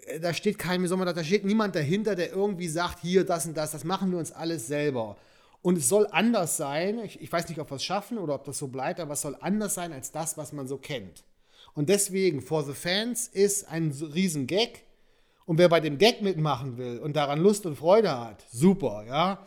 äh, 0.05 0.21
da 0.21 0.33
steht 0.33 0.57
kein, 0.57 0.81
wie 0.81 0.87
soll 0.87 0.97
man 0.97 1.05
das, 1.05 1.15
da 1.15 1.23
steht 1.25 1.43
niemand 1.43 1.75
dahinter, 1.75 2.15
der 2.15 2.31
irgendwie 2.31 2.69
sagt, 2.69 3.01
hier, 3.01 3.25
das 3.25 3.45
und 3.45 3.57
das, 3.57 3.71
das 3.71 3.83
machen 3.83 4.09
wir 4.11 4.19
uns 4.19 4.31
alles 4.31 4.67
selber. 4.67 5.17
Und 5.61 5.77
es 5.77 5.89
soll 5.89 6.07
anders 6.11 6.55
sein, 6.55 6.99
ich, 6.99 7.19
ich 7.19 7.29
weiß 7.29 7.49
nicht, 7.49 7.59
ob 7.59 7.69
wir 7.69 7.75
es 7.75 7.83
schaffen 7.83 8.17
oder 8.17 8.35
ob 8.35 8.45
das 8.45 8.57
so 8.57 8.69
bleibt, 8.69 9.01
aber 9.01 9.11
es 9.11 9.21
soll 9.21 9.35
anders 9.41 9.73
sein 9.73 9.91
als 9.91 10.13
das, 10.13 10.37
was 10.37 10.53
man 10.53 10.65
so 10.65 10.77
kennt. 10.77 11.25
Und 11.73 11.89
deswegen, 11.89 12.41
For 12.41 12.63
the 12.63 12.71
Fans 12.71 13.27
ist 13.27 13.67
ein 13.67 13.91
riesen 13.91 14.47
Gag. 14.47 14.85
Und 15.45 15.57
wer 15.57 15.67
bei 15.67 15.81
dem 15.81 15.97
Gag 15.97 16.21
mitmachen 16.21 16.77
will 16.77 16.99
und 16.99 17.17
daran 17.17 17.41
Lust 17.41 17.65
und 17.65 17.75
Freude 17.75 18.17
hat, 18.17 18.45
super, 18.49 19.03
ja. 19.05 19.45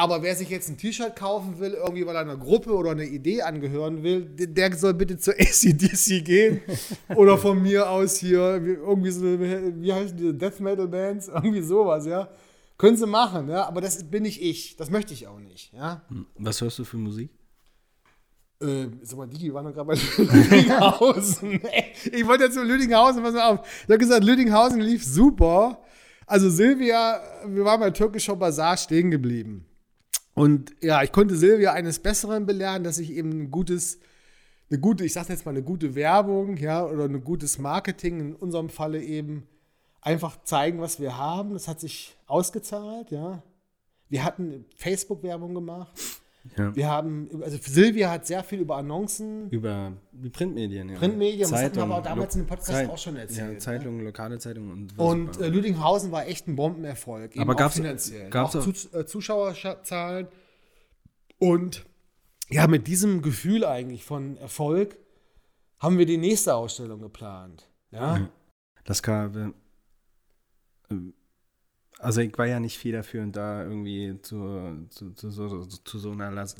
Aber 0.00 0.22
wer 0.22 0.34
sich 0.34 0.48
jetzt 0.48 0.70
ein 0.70 0.78
T-Shirt 0.78 1.14
kaufen 1.14 1.58
will, 1.58 1.74
irgendwie 1.74 2.06
weil 2.06 2.14
er 2.16 2.22
einer 2.22 2.38
Gruppe 2.38 2.74
oder 2.74 2.92
einer 2.92 3.02
Idee 3.02 3.42
angehören 3.42 4.02
will, 4.02 4.24
der 4.24 4.74
soll 4.74 4.94
bitte 4.94 5.18
zur 5.18 5.34
ACDC 5.38 6.24
gehen. 6.24 6.62
oder 7.14 7.36
von 7.36 7.60
mir 7.60 7.90
aus 7.90 8.16
hier, 8.16 8.62
irgendwie 8.64 9.10
so, 9.10 9.24
wie 9.38 9.92
heißen 9.92 10.16
diese 10.16 10.32
Death 10.32 10.58
Metal 10.58 10.88
Bands? 10.88 11.28
Irgendwie 11.34 11.60
sowas, 11.60 12.06
ja. 12.06 12.30
Können 12.78 12.96
sie 12.96 13.06
machen, 13.06 13.50
ja. 13.50 13.66
Aber 13.68 13.82
das 13.82 14.02
bin 14.10 14.22
nicht 14.22 14.40
ich. 14.40 14.74
Das 14.76 14.88
möchte 14.88 15.12
ich 15.12 15.28
auch 15.28 15.38
nicht, 15.38 15.74
ja. 15.74 16.02
Hm, 16.08 16.24
was 16.38 16.62
hörst 16.62 16.78
du 16.78 16.84
für 16.84 16.96
Musik? 16.96 17.28
Äh, 18.62 18.86
sag 19.02 19.18
mal, 19.18 19.28
Digi 19.28 19.52
war 19.52 19.62
noch 19.62 19.74
gerade 19.74 19.86
bei 19.86 19.94
Lüdinghausen. 20.16 21.60
ich 22.10 22.26
wollte 22.26 22.44
jetzt 22.44 22.54
zu 22.54 22.62
Lüdinghausen, 22.62 23.22
pass 23.22 23.34
mal 23.34 23.52
auf. 23.52 23.82
Ich 23.82 23.90
habe 23.90 23.98
gesagt, 23.98 24.24
Lüdinghausen 24.24 24.80
lief 24.80 25.04
super. 25.04 25.82
Also 26.26 26.48
Silvia, 26.48 27.20
wir 27.46 27.66
waren 27.66 27.80
bei 27.80 27.90
Türkischer 27.90 28.34
Bazaar 28.36 28.78
stehen 28.78 29.10
geblieben. 29.10 29.66
Und 30.40 30.74
ja, 30.80 31.02
ich 31.02 31.12
konnte 31.12 31.36
Silvia 31.36 31.74
eines 31.74 31.98
Besseren 31.98 32.46
belehren, 32.46 32.82
dass 32.82 32.96
ich 32.96 33.12
eben 33.12 33.30
ein 33.30 33.50
gutes, 33.50 33.98
eine 34.70 34.80
gute, 34.80 35.04
ich 35.04 35.12
sage 35.12 35.34
jetzt 35.34 35.44
mal 35.44 35.50
eine 35.50 35.62
gute 35.62 35.94
Werbung, 35.94 36.56
ja, 36.56 36.82
oder 36.82 37.04
ein 37.04 37.22
gutes 37.22 37.58
Marketing, 37.58 38.20
in 38.20 38.34
unserem 38.36 38.70
Falle 38.70 39.02
eben 39.02 39.46
einfach 40.00 40.42
zeigen, 40.44 40.80
was 40.80 40.98
wir 40.98 41.18
haben. 41.18 41.52
Das 41.52 41.68
hat 41.68 41.78
sich 41.78 42.16
ausgezahlt, 42.26 43.10
ja. 43.10 43.42
Wir 44.08 44.24
hatten 44.24 44.64
Facebook-Werbung 44.76 45.52
gemacht. 45.52 45.92
Ja. 46.56 46.74
Wir 46.74 46.88
haben, 46.88 47.28
also 47.42 47.58
Silvia 47.60 48.10
hat 48.10 48.26
sehr 48.26 48.42
viel 48.42 48.60
über 48.60 48.76
Annoncen. 48.76 49.50
Über 49.50 49.92
die 50.10 50.30
Printmedien, 50.30 50.88
ja. 50.88 50.98
Printmedien, 50.98 51.46
Zeitung, 51.46 51.52
das 51.52 51.64
hatten 51.64 51.90
wir 51.90 51.96
aber 51.96 52.02
damals 52.02 52.34
in 52.34 52.42
dem 52.42 52.46
Podcast 52.46 52.70
Zeit, 52.70 52.88
auch 52.88 52.98
schon 52.98 53.16
erzählt. 53.16 53.54
Ja? 53.54 53.58
Zeitungen, 53.58 53.98
ne? 53.98 54.04
lokale 54.04 54.38
Zeitungen 54.38 54.72
und 54.72 54.98
Und 54.98 55.40
äh, 55.40 55.48
Lüdinghausen 55.48 56.12
war 56.12 56.26
echt 56.26 56.48
ein 56.48 56.56
Bombenerfolg. 56.56 57.36
aber 57.36 57.54
gab 57.54 57.70
es 57.70 57.76
finanziell. 57.76 58.30
Gab's 58.30 58.56
auch, 58.56 58.66
auch 58.66 59.00
äh, 59.00 59.06
Zuschauerzahlen. 59.06 60.28
Und 61.38 61.84
ja, 62.48 62.66
mit 62.66 62.86
diesem 62.86 63.22
Gefühl 63.22 63.64
eigentlich 63.64 64.04
von 64.04 64.36
Erfolg 64.38 64.96
haben 65.78 65.98
wir 65.98 66.06
die 66.06 66.18
nächste 66.18 66.54
Ausstellung 66.54 67.00
geplant. 67.00 67.68
Ja. 67.90 68.28
Das 68.84 69.02
kam, 69.02 69.54
äh, 70.90 70.94
also 72.00 72.20
ich 72.20 72.36
war 72.36 72.46
ja 72.46 72.60
nicht 72.60 72.78
viel 72.78 72.92
dafür 72.92 73.22
und 73.22 73.36
da 73.36 73.62
irgendwie 73.62 74.18
zu, 74.22 74.86
zu, 74.90 75.12
zu, 75.12 75.30
so, 75.30 75.64
zu 75.64 75.98
so 75.98 76.10
einer 76.10 76.30
Las 76.30 76.56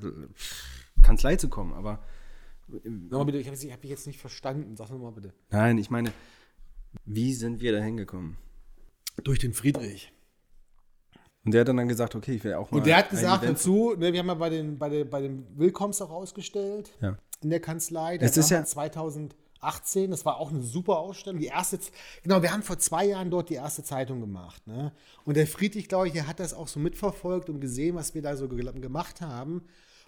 Kanzlei 1.02 1.36
zu 1.36 1.48
kommen, 1.48 1.72
aber. 1.72 2.02
Nochmal 2.84 3.26
bitte, 3.26 3.38
ich 3.38 3.46
habe 3.48 3.56
hab 3.72 3.80
dich 3.80 3.90
jetzt 3.90 4.06
nicht 4.06 4.20
verstanden. 4.20 4.76
Sag 4.76 4.90
nochmal 4.90 5.12
bitte. 5.12 5.32
Nein, 5.50 5.78
ich 5.78 5.90
meine, 5.90 6.12
wie 7.04 7.34
sind 7.34 7.60
wir 7.60 7.72
da 7.72 7.78
hingekommen? 7.78 8.36
Durch 9.24 9.38
den 9.38 9.52
Friedrich. 9.52 10.12
Und 11.44 11.52
der 11.52 11.62
hat 11.62 11.68
dann 11.68 11.88
gesagt, 11.88 12.14
okay, 12.14 12.34
ich 12.34 12.44
will 12.44 12.54
auch 12.54 12.70
mal. 12.70 12.78
Und 12.78 12.86
der 12.86 12.98
hat 12.98 13.10
gesagt 13.10 13.44
dazu, 13.44 13.94
ne, 13.96 14.12
wir 14.12 14.20
haben 14.20 14.28
ja 14.28 14.34
bei 14.34 14.50
den, 14.50 14.78
bei, 14.78 14.88
den, 14.88 15.08
bei 15.08 15.22
den 15.22 15.46
Willkommens 15.58 16.00
auch 16.02 16.10
ausgestellt 16.10 16.92
ja. 17.00 17.16
in 17.42 17.50
der 17.50 17.60
Kanzlei. 17.60 18.16
Es 18.20 18.36
ist 18.36 18.50
ja 18.50 18.64
2000 18.64 19.34
18. 19.60 20.10
Das 20.10 20.24
war 20.24 20.38
auch 20.38 20.50
eine 20.50 20.62
super 20.62 20.98
Ausstellung. 20.98 21.40
Die 21.40 21.46
erste, 21.46 21.78
genau, 22.22 22.42
wir 22.42 22.52
haben 22.52 22.62
vor 22.62 22.78
zwei 22.78 23.06
Jahren 23.06 23.30
dort 23.30 23.50
die 23.50 23.54
erste 23.54 23.82
Zeitung 23.82 24.20
gemacht. 24.20 24.66
Ne? 24.66 24.92
Und 25.24 25.36
der 25.36 25.46
Friedrich, 25.46 25.88
glaube 25.88 26.08
ich, 26.08 26.12
der 26.12 26.26
hat 26.26 26.40
das 26.40 26.54
auch 26.54 26.68
so 26.68 26.80
mitverfolgt 26.80 27.48
und 27.50 27.60
gesehen, 27.60 27.96
was 27.96 28.14
wir 28.14 28.22
da 28.22 28.36
so 28.36 28.48
gemacht 28.48 29.20
haben. 29.20 29.62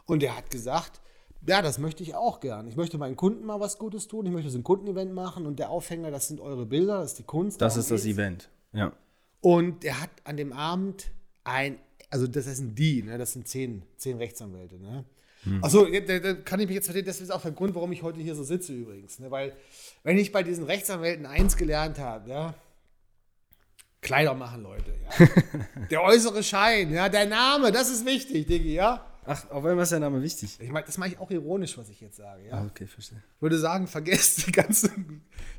Und 0.07 0.23
der 0.23 0.37
hat 0.37 0.51
gesagt, 0.51 1.01
ja, 1.47 1.61
das 1.61 1.79
möchte 1.79 2.03
ich 2.03 2.15
auch 2.15 2.41
gern. 2.41 2.69
Ich 2.69 2.77
möchte 2.77 2.99
meinen 2.99 3.17
Kunden 3.17 3.45
mal 3.45 3.61
was 3.61 3.79
Gutes 3.79 4.09
tun. 4.09 4.27
Ich 4.27 4.33
möchte 4.33 4.51
so 4.51 4.59
ein 4.59 4.65
Kundenevent 4.65 5.13
machen 5.13 5.47
und 5.47 5.59
der 5.59 5.71
Aufhänger, 5.71 6.11
das 6.11 6.29
sind 6.29 6.41
eure 6.41 6.67
Bilder, 6.67 6.99
das 7.01 7.13
ist 7.13 7.19
die 7.19 7.25
Kunst. 7.25 7.61
Das 7.61 7.77
ist 7.77 7.91
das 7.91 8.05
Event, 8.05 8.49
ja. 8.73 8.93
Und 9.41 9.85
er 9.85 10.01
hat 10.01 10.11
an 10.23 10.37
dem 10.37 10.53
Abend 10.53 11.11
ein, 11.43 11.79
also 12.11 12.29
das 12.29 12.45
sind 12.45 12.79
die, 12.79 13.03
ne? 13.03 13.19
das 13.19 13.33
sind 13.33 13.49
zehn, 13.49 13.83
zehn 13.97 14.19
Rechtsanwälte, 14.19 14.79
ne? 14.79 15.05
Hm. 15.45 15.65
Achso, 15.65 15.87
da, 15.87 16.19
da, 16.19 16.35
kann 16.35 16.61
ich 16.61 16.67
mich 16.67 16.77
jetzt 16.77 16.87
verstehen, 16.87 17.07
das 17.07 17.21
ist 17.21 17.31
auch 17.31 17.43
der 17.43 17.53
Grund, 17.53 17.75
warum 17.75 17.91
ich 17.93 18.03
heute 18.03 18.21
hier 18.21 18.35
so 18.35 18.45
sitze 18.45 18.73
übrigens. 18.73 19.19
Ne? 19.19 19.31
Weil, 19.31 19.57
wenn 20.05 20.19
ich 20.19 20.31
bei 20.31 20.43
diesen 20.43 20.65
Rechtsanwälten 20.65 21.27
eins 21.27 21.57
gelernt 21.57 21.99
habe, 21.99 22.31
ja, 22.31 22.55
Kleider 24.03 24.35
machen, 24.35 24.63
Leute. 24.65 24.93
Ja. 25.19 25.29
der 25.91 26.03
äußere 26.03 26.43
Schein, 26.43 26.93
ja, 26.93 27.09
der 27.09 27.27
Name, 27.27 27.71
das 27.71 27.89
ist 27.89 28.05
wichtig, 28.05 28.47
Diggi, 28.47 28.75
ja. 28.75 29.07
Ach, 29.25 29.49
auf 29.51 29.65
einmal 29.65 29.85
ist 29.85 29.93
der 29.93 30.01
Name 30.01 30.21
wichtig. 30.21 30.59
Ich 30.61 30.71
meine, 30.71 30.85
das 30.85 30.99
mache 30.99 31.11
ich 31.11 31.19
auch 31.21 31.31
ironisch, 31.31 31.79
was 31.79 31.89
ich 31.89 32.01
jetzt 32.01 32.17
sage, 32.17 32.49
ja. 32.49 32.55
Ah, 32.55 32.67
okay, 32.67 32.89
verstehe. 32.89 33.23
Ich 33.37 33.43
würde 33.43 33.57
sagen, 33.57 33.87
vergesst 33.87 34.53
ganze, 34.53 34.91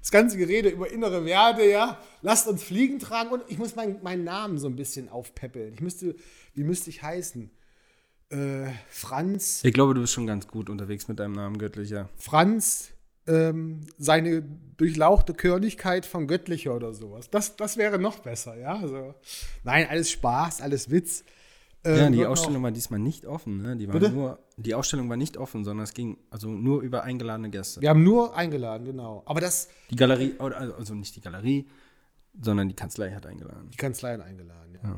das 0.02 0.12
ganze 0.12 0.38
Gerede 0.38 0.68
über 0.70 0.92
innere 0.92 1.24
Werte, 1.24 1.64
ja. 1.64 1.98
Lasst 2.22 2.48
uns 2.48 2.62
Fliegen 2.62 3.00
tragen 3.00 3.30
und 3.30 3.44
ich 3.48 3.58
muss 3.58 3.78
mein, 3.78 4.04
meinen 4.04 4.26
Namen 4.26 4.58
so 4.58 4.68
ein 4.68 4.76
bisschen 4.76 5.08
aufpäppeln. 5.08 5.74
Ich 5.74 5.80
müsste, 5.80 6.16
wie 6.54 6.64
müsste 6.64 6.90
ich 6.90 7.02
heißen? 7.02 7.50
Äh, 8.34 8.72
Franz. 8.90 9.64
Ich 9.64 9.74
glaube, 9.74 9.94
du 9.94 10.02
bist 10.02 10.14
schon 10.14 10.28
ganz 10.28 10.48
gut 10.48 10.70
unterwegs 10.70 11.08
mit 11.08 11.20
deinem 11.20 11.34
Namen 11.34 11.58
Göttlicher. 11.58 12.10
Franz, 12.18 12.92
ähm, 13.28 13.82
seine 13.98 14.44
durchlauchte 14.78 15.34
Körnigkeit 15.34 16.06
von 16.06 16.28
Göttlicher 16.28 16.76
oder 16.76 16.94
sowas. 16.94 17.30
Das, 17.30 17.56
das 17.56 17.78
wäre 17.78 18.00
noch 18.00 18.20
besser, 18.20 18.58
ja. 18.58 18.76
Also, 18.76 19.14
nein, 19.64 19.88
alles 19.90 20.12
Spaß, 20.12 20.62
alles 20.62 20.90
Witz. 20.90 21.24
Ähm, 21.86 21.98
ja, 21.98 22.10
die 22.10 22.26
Ausstellung 22.26 22.64
war 22.64 22.72
diesmal 22.72 23.00
nicht 23.00 23.26
offen, 23.26 23.62
ne? 23.62 23.76
Die, 23.76 23.88
war 23.92 24.00
nur, 24.10 24.40
die 24.56 24.74
Ausstellung 24.74 25.10
war 25.10 25.18
nicht 25.18 25.38
offen, 25.38 25.66
sondern 25.66 25.84
es 25.84 25.94
ging 25.94 26.18
also 26.30 26.50
nur 26.50 26.82
über 26.82 27.04
eingeladene 27.04 27.50
Gäste. 27.50 27.82
Wir 27.82 27.90
haben 27.90 28.04
nur 28.04 28.36
eingeladen, 28.38 28.86
genau. 28.86 29.24
Aber 29.26 29.42
das. 29.42 29.68
Die 29.90 29.98
Galerie, 29.98 30.36
also 30.40 30.96
nicht 30.96 31.16
die 31.16 31.22
Galerie, 31.22 31.68
sondern 32.42 32.70
die 32.70 32.76
Kanzlei 32.76 33.12
hat 33.12 33.26
eingeladen. 33.26 33.70
Die 33.72 33.78
Kanzlei 33.78 34.14
hat 34.14 34.22
eingeladen, 34.22 34.78
ja. 34.82 34.90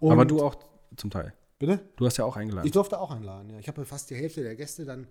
ja. 0.00 0.12
Aber 0.12 0.24
du 0.24 0.42
auch 0.42 0.56
zum 0.96 1.10
Teil. 1.10 1.32
Bitte? 1.62 1.78
Du 1.94 2.06
hast 2.06 2.16
ja 2.16 2.24
auch 2.24 2.36
eingeladen. 2.36 2.66
Ich 2.66 2.72
durfte 2.72 2.98
auch 2.98 3.12
einladen, 3.12 3.50
ja. 3.50 3.58
Ich 3.60 3.68
habe 3.68 3.84
fast 3.84 4.10
die 4.10 4.16
Hälfte 4.16 4.42
der 4.42 4.56
Gäste 4.56 4.84
dann 4.84 5.06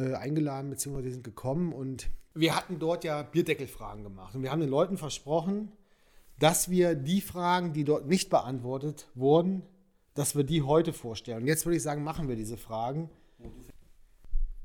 äh, 0.00 0.12
eingeladen, 0.14 0.70
beziehungsweise 0.70 1.06
die 1.06 1.12
sind 1.12 1.22
gekommen 1.22 1.72
und 1.72 2.10
wir 2.34 2.56
hatten 2.56 2.80
dort 2.80 3.04
ja 3.04 3.22
Bierdeckelfragen 3.22 4.02
gemacht. 4.02 4.34
Und 4.34 4.42
wir 4.42 4.50
haben 4.50 4.58
den 4.58 4.70
Leuten 4.70 4.98
versprochen, 4.98 5.70
dass 6.40 6.68
wir 6.68 6.96
die 6.96 7.20
Fragen, 7.20 7.74
die 7.74 7.84
dort 7.84 8.08
nicht 8.08 8.28
beantwortet 8.28 9.08
wurden, 9.14 9.62
dass 10.14 10.34
wir 10.34 10.42
die 10.42 10.62
heute 10.62 10.92
vorstellen. 10.92 11.42
Und 11.42 11.46
jetzt 11.46 11.64
würde 11.64 11.76
ich 11.76 11.82
sagen, 11.84 12.02
machen 12.02 12.28
wir 12.28 12.34
diese 12.34 12.56
Fragen. 12.56 13.08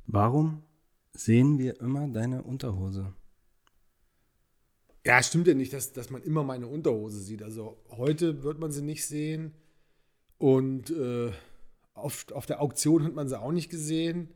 Warum 0.08 0.64
sehen 1.12 1.60
wir 1.60 1.80
immer 1.80 2.08
deine 2.08 2.42
Unterhose? 2.42 3.14
Ja, 5.06 5.22
stimmt 5.22 5.46
ja 5.46 5.54
nicht, 5.54 5.74
dass, 5.74 5.94
dass 5.94 6.10
man 6.10 6.24
immer 6.24 6.44
meine 6.44 6.66
Unterhose 6.66 7.20
sieht. 7.20 7.44
Also 7.44 7.78
heute 7.92 8.42
wird 8.42 8.58
man 8.58 8.72
sie 8.72 8.82
nicht 8.82 9.06
sehen. 9.06 9.54
Und 10.44 10.90
äh, 10.90 11.32
auf, 11.94 12.26
auf 12.34 12.46
der 12.46 12.62
Auktion 12.62 13.06
hat 13.06 13.14
man 13.14 13.30
sie 13.30 13.40
auch 13.40 13.54
nicht 13.54 13.70
gesehen. 13.70 14.28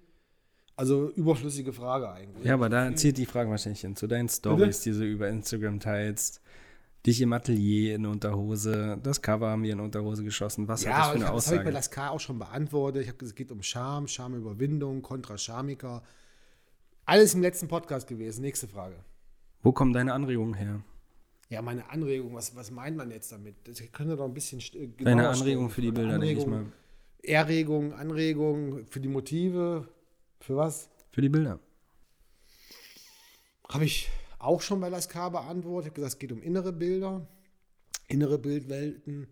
Also 0.77 1.09
überflüssige 1.09 1.73
Frage 1.73 2.09
eigentlich. 2.09 2.45
Ja, 2.45 2.53
aber 2.53 2.69
da 2.69 2.95
zieht 2.95 3.17
die 3.17 3.25
Frage 3.25 3.49
wahrscheinlich 3.49 3.81
hin. 3.81 3.97
Zu 3.97 4.07
deinen 4.07 4.29
Stories, 4.29 4.79
die 4.79 4.91
du 4.91 5.03
über 5.03 5.27
Instagram 5.27 5.81
teilst. 5.81 6.39
Dich 7.05 7.19
im 7.19 7.33
Atelier 7.33 7.95
in 7.95 8.05
Unterhose. 8.05 8.97
Das 9.03 9.21
Cover 9.21 9.49
haben 9.49 9.63
wir 9.63 9.73
in 9.73 9.81
Unterhose 9.81 10.23
geschossen. 10.23 10.69
Was 10.69 10.85
ja, 10.85 10.91
hat 10.91 10.97
das 10.97 11.07
für 11.07 11.15
eine 11.15 11.25
hab, 11.25 11.33
Aussage? 11.33 11.57
Das 11.57 11.59
habe 11.59 11.69
ich 11.69 11.73
bei 11.73 11.77
Lascar 11.77 12.11
auch 12.11 12.19
schon 12.21 12.39
beantwortet. 12.39 13.01
Ich 13.01 13.09
habe 13.09 13.17
gesagt, 13.17 13.33
es 13.33 13.35
geht 13.35 13.51
um 13.51 13.61
Charme, 13.61 14.07
Charmeüberwindung, 14.07 15.01
Kontra 15.01 15.37
Charmiker. 15.37 16.03
Alles 17.03 17.33
im 17.33 17.41
letzten 17.41 17.67
Podcast 17.67 18.07
gewesen. 18.07 18.43
Nächste 18.43 18.69
Frage. 18.69 18.95
Wo 19.61 19.73
kommen 19.73 19.91
deine 19.91 20.13
Anregungen 20.13 20.53
her? 20.53 20.79
Ja, 21.49 21.61
meine 21.61 21.89
Anregung, 21.89 22.33
was, 22.33 22.55
was 22.55 22.71
meint 22.71 22.97
man 22.97 23.09
jetzt 23.09 23.31
damit? 23.31 23.55
Das 23.67 23.81
können 23.91 24.09
wir 24.09 24.17
doch 24.17 24.25
ein 24.25 24.33
bisschen 24.33 24.59
äh, 24.59 24.87
Deine 25.03 25.29
Anregung 25.29 25.69
für 25.69 25.81
die 25.81 25.91
Bilder, 25.91 26.15
Anregung, 26.15 26.35
denke 26.35 26.41
ich 26.41 26.47
mal. 26.47 26.71
Erregung, 27.23 27.93
Anregung 27.93 28.85
für 28.87 28.99
die 28.99 29.07
Motive, 29.07 29.87
für 30.39 30.57
was? 30.57 30.89
Für 31.11 31.21
die 31.21 31.29
Bilder. 31.29 31.59
Habe 33.69 33.85
ich 33.85 34.09
auch 34.39 34.61
schon 34.61 34.79
bei 34.79 34.89
Lascar 34.89 35.31
beantwortet. 35.31 35.87
Ich 35.87 35.91
habe 35.91 35.95
gesagt, 35.95 36.13
es 36.13 36.19
geht 36.19 36.31
um 36.31 36.41
innere 36.41 36.73
Bilder, 36.73 37.27
innere 38.07 38.37
Bildwelten. 38.37 39.27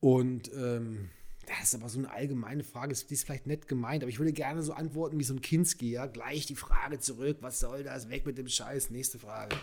Und 0.00 0.50
ähm, 0.54 1.10
das 1.46 1.64
ist 1.64 1.74
aber 1.74 1.88
so 1.88 1.98
eine 1.98 2.10
allgemeine 2.10 2.64
Frage, 2.64 2.94
die 2.94 3.14
ist 3.14 3.24
vielleicht 3.24 3.46
nett 3.46 3.66
gemeint, 3.66 4.02
aber 4.02 4.10
ich 4.10 4.18
würde 4.18 4.32
gerne 4.32 4.62
so 4.62 4.72
antworten 4.72 5.18
wie 5.18 5.24
so 5.24 5.34
ein 5.34 5.40
Kinski, 5.40 5.92
ja. 5.92 6.06
Gleich 6.06 6.46
die 6.46 6.54
Frage 6.54 7.00
zurück, 7.00 7.38
was 7.40 7.60
soll 7.60 7.82
das? 7.82 8.08
Weg 8.08 8.26
mit 8.26 8.38
dem 8.38 8.48
Scheiß. 8.48 8.90
Nächste 8.90 9.18
Frage. 9.18 9.56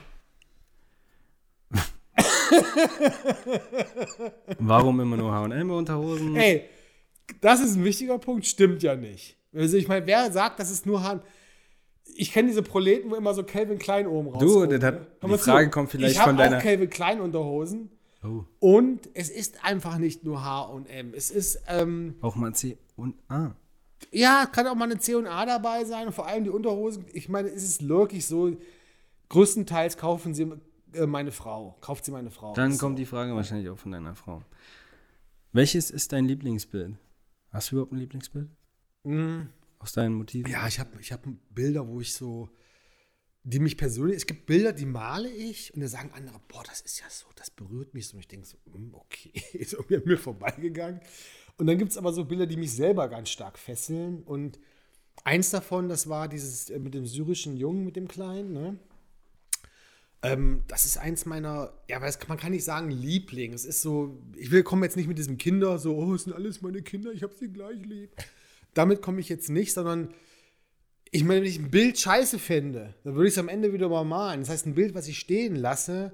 Warum 4.60 5.00
immer 5.00 5.18
nur 5.18 5.32
H&M-Unterhosen? 5.32 6.36
Ey, 6.36 6.64
das 7.42 7.60
ist 7.62 7.76
ein 7.76 7.84
wichtiger 7.84 8.18
Punkt, 8.18 8.46
stimmt 8.46 8.84
ja 8.84 8.96
nicht. 8.96 9.38
Also 9.54 9.78
ich 9.78 9.88
meine, 9.88 10.06
wer 10.06 10.32
sagt, 10.32 10.60
das 10.60 10.72
ist 10.72 10.86
nur 10.86 11.04
H&M? 11.04 11.22
Ich 12.16 12.32
kenne 12.32 12.48
diese 12.48 12.64
Proleten, 12.64 13.12
wo 13.12 13.16
immer 13.16 13.34
so 13.34 13.44
Calvin 13.44 13.78
Klein 13.78 14.08
oben 14.08 14.30
raus. 14.30 14.40
Du, 14.40 14.66
das 14.66 14.82
hat, 14.84 15.08
die 15.24 15.38
Frage 15.38 15.70
kommt 15.70 15.92
vielleicht 15.92 16.16
ich 16.16 16.22
von 16.22 16.38
deiner... 16.38 16.46
Ich 16.46 16.54
habe 16.54 16.58
auch 16.58 16.64
Calvin 16.64 16.90
Klein 16.90 17.22
Unterhosen. 17.22 17.92
Oh. 18.24 18.46
Und 18.60 19.10
es 19.14 19.30
ist 19.30 19.64
einfach 19.64 19.98
nicht 19.98 20.24
nur 20.24 20.44
H&M. 20.44 21.14
Es 21.14 21.30
ist... 21.30 21.62
Ähm, 21.68 22.16
auch 22.22 22.36
mal 22.36 22.54
C 22.54 22.78
und 22.96 23.16
A. 23.28 23.56
Ja, 24.12 24.46
kann 24.52 24.68
auch 24.68 24.76
mal 24.76 24.86
eine 24.86 25.00
C 25.00 25.16
und 25.16 25.28
A 25.28 25.46
dabei 25.46 25.84
sein. 25.86 26.08
Und 26.08 26.14
vor 26.14 26.28
allem 26.28 26.44
die 26.44 26.50
Unterhosen. 26.50 27.06
Ich 27.14 27.30
meine, 27.30 27.50
es 27.50 27.64
ist 27.64 27.88
wirklich 27.88 28.26
so, 28.26 28.56
größtenteils 29.30 29.98
kaufen 29.98 30.34
sie 30.34 30.52
äh, 30.94 31.06
meine 31.06 31.32
Frau. 31.32 31.78
Kauft 31.82 32.06
sie 32.06 32.12
meine 32.12 32.32
Frau. 32.32 32.54
Dann 32.54 32.78
kommt 32.78 33.00
die 33.00 33.06
Frage 33.06 33.36
wahrscheinlich 33.36 33.70
auch 33.70 33.78
von 33.78 33.92
deiner 33.92 34.16
Frau. 34.16 34.42
Welches 35.52 35.92
ist 35.92 36.12
dein 36.12 36.26
Lieblingsbild? 36.26 36.96
Hast 37.50 37.72
du 37.72 37.76
überhaupt 37.76 37.94
ein 37.94 38.00
Lieblingsbild? 38.00 38.50
Mm. 39.04 39.42
Aus 39.80 39.94
deinen 39.94 40.16
Motiven? 40.16 40.52
Ja, 40.52 40.68
ich 40.68 40.80
habe 40.80 41.00
ich 41.00 41.12
hab 41.12 41.26
Bilder, 41.50 41.88
wo 41.88 42.02
ich 42.02 42.14
so, 42.14 42.50
die 43.44 43.60
mich 43.60 43.78
persönlich, 43.78 44.18
es 44.18 44.26
gibt 44.26 44.46
Bilder, 44.46 44.74
die 44.74 44.86
male 44.86 45.30
ich 45.30 45.74
und 45.74 45.82
da 45.82 45.88
sagen 45.88 46.12
andere, 46.14 46.40
boah, 46.48 46.64
das 46.64 46.82
ist 46.82 47.00
ja 47.00 47.06
so, 47.10 47.28
das 47.36 47.50
berührt 47.50 47.94
mich 47.94 48.08
so. 48.08 48.16
Und 48.16 48.22
ich 48.22 48.28
denke 48.28 48.46
so, 48.46 48.58
mm, 48.66 48.94
okay, 48.94 49.32
ist 49.54 49.74
irgendwie 49.74 49.98
an 49.98 50.04
mir 50.06 50.18
vorbeigegangen. 50.18 51.02
Und 51.58 51.68
dann 51.68 51.78
gibt 51.78 51.92
es 51.92 51.98
aber 51.98 52.14
so 52.14 52.26
Bilder, 52.26 52.46
die 52.46 52.58
mich 52.58 52.74
selber 52.74 53.08
ganz 53.08 53.30
stark 53.30 53.58
fesseln. 53.58 54.24
Und 54.24 54.60
eins 55.24 55.50
davon, 55.50 55.90
das 55.90 56.08
war 56.10 56.28
dieses 56.28 56.70
äh, 56.70 56.80
mit 56.80 56.94
dem 56.94 57.06
syrischen 57.06 57.58
Jungen, 57.58 57.84
mit 57.84 57.96
dem 57.96 58.08
Kleinen, 58.08 58.54
ne? 58.54 58.80
Ähm, 60.32 60.64
das 60.68 60.86
ist 60.86 60.98
eins 60.98 61.26
meiner, 61.26 61.74
ja, 61.90 62.02
weil 62.02 62.14
man 62.28 62.38
kann 62.38 62.52
nicht 62.52 62.64
sagen 62.64 62.90
Liebling. 62.90 63.54
Es 63.54 63.66
ist 63.66 63.82
so, 63.82 64.22
ich 64.36 64.52
will 64.52 64.64
komme 64.64 64.86
jetzt 64.86 64.98
nicht 64.98 65.08
mit 65.08 65.18
diesem 65.18 65.38
Kinder, 65.38 65.80
so, 65.80 65.96
oh, 65.96 66.14
es 66.14 66.24
sind 66.24 66.34
alles 66.34 66.62
meine 66.62 66.82
Kinder, 66.82 67.12
ich 67.12 67.24
habe 67.24 67.34
sie 67.36 67.50
gleich 67.50 67.84
lieb. 67.86 68.12
Damit 68.74 69.02
komme 69.02 69.20
ich 69.20 69.30
jetzt 69.30 69.50
nicht, 69.50 69.74
sondern 69.74 70.14
ich 71.12 71.24
meine, 71.24 71.42
wenn 71.42 71.48
ich 71.48 71.60
ein 71.60 71.72
Bild 71.72 72.00
scheiße 72.00 72.40
fände, 72.40 72.94
dann 73.04 73.16
würde 73.16 73.28
ich 73.28 73.34
es 73.34 73.38
am 73.40 73.50
Ende 73.50 73.74
wieder 73.74 73.90
mal 73.90 74.04
malen. 74.04 74.42
Das 74.42 74.50
heißt, 74.50 74.66
ein 74.66 74.76
Bild, 74.76 74.94
was 74.94 75.08
ich 75.08 75.20
stehen 75.20 75.56
lasse, 75.56 76.14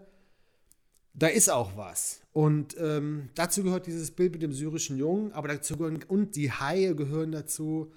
da 1.14 1.28
ist 1.28 1.50
auch 1.50 1.78
was. 1.78 2.22
Und 2.32 2.76
ähm, 2.80 3.30
dazu 3.36 3.64
gehört 3.64 3.88
dieses 3.88 4.12
Bild 4.12 4.34
mit 4.34 4.42
dem 4.42 4.54
syrischen 4.54 4.98
Jungen, 4.98 5.32
aber 5.34 5.48
dazu 5.48 5.78
gehören, 5.78 6.04
und 6.08 6.36
die 6.36 6.52
Haie 6.52 6.96
gehören 6.96 7.32
dazu. 7.32 7.94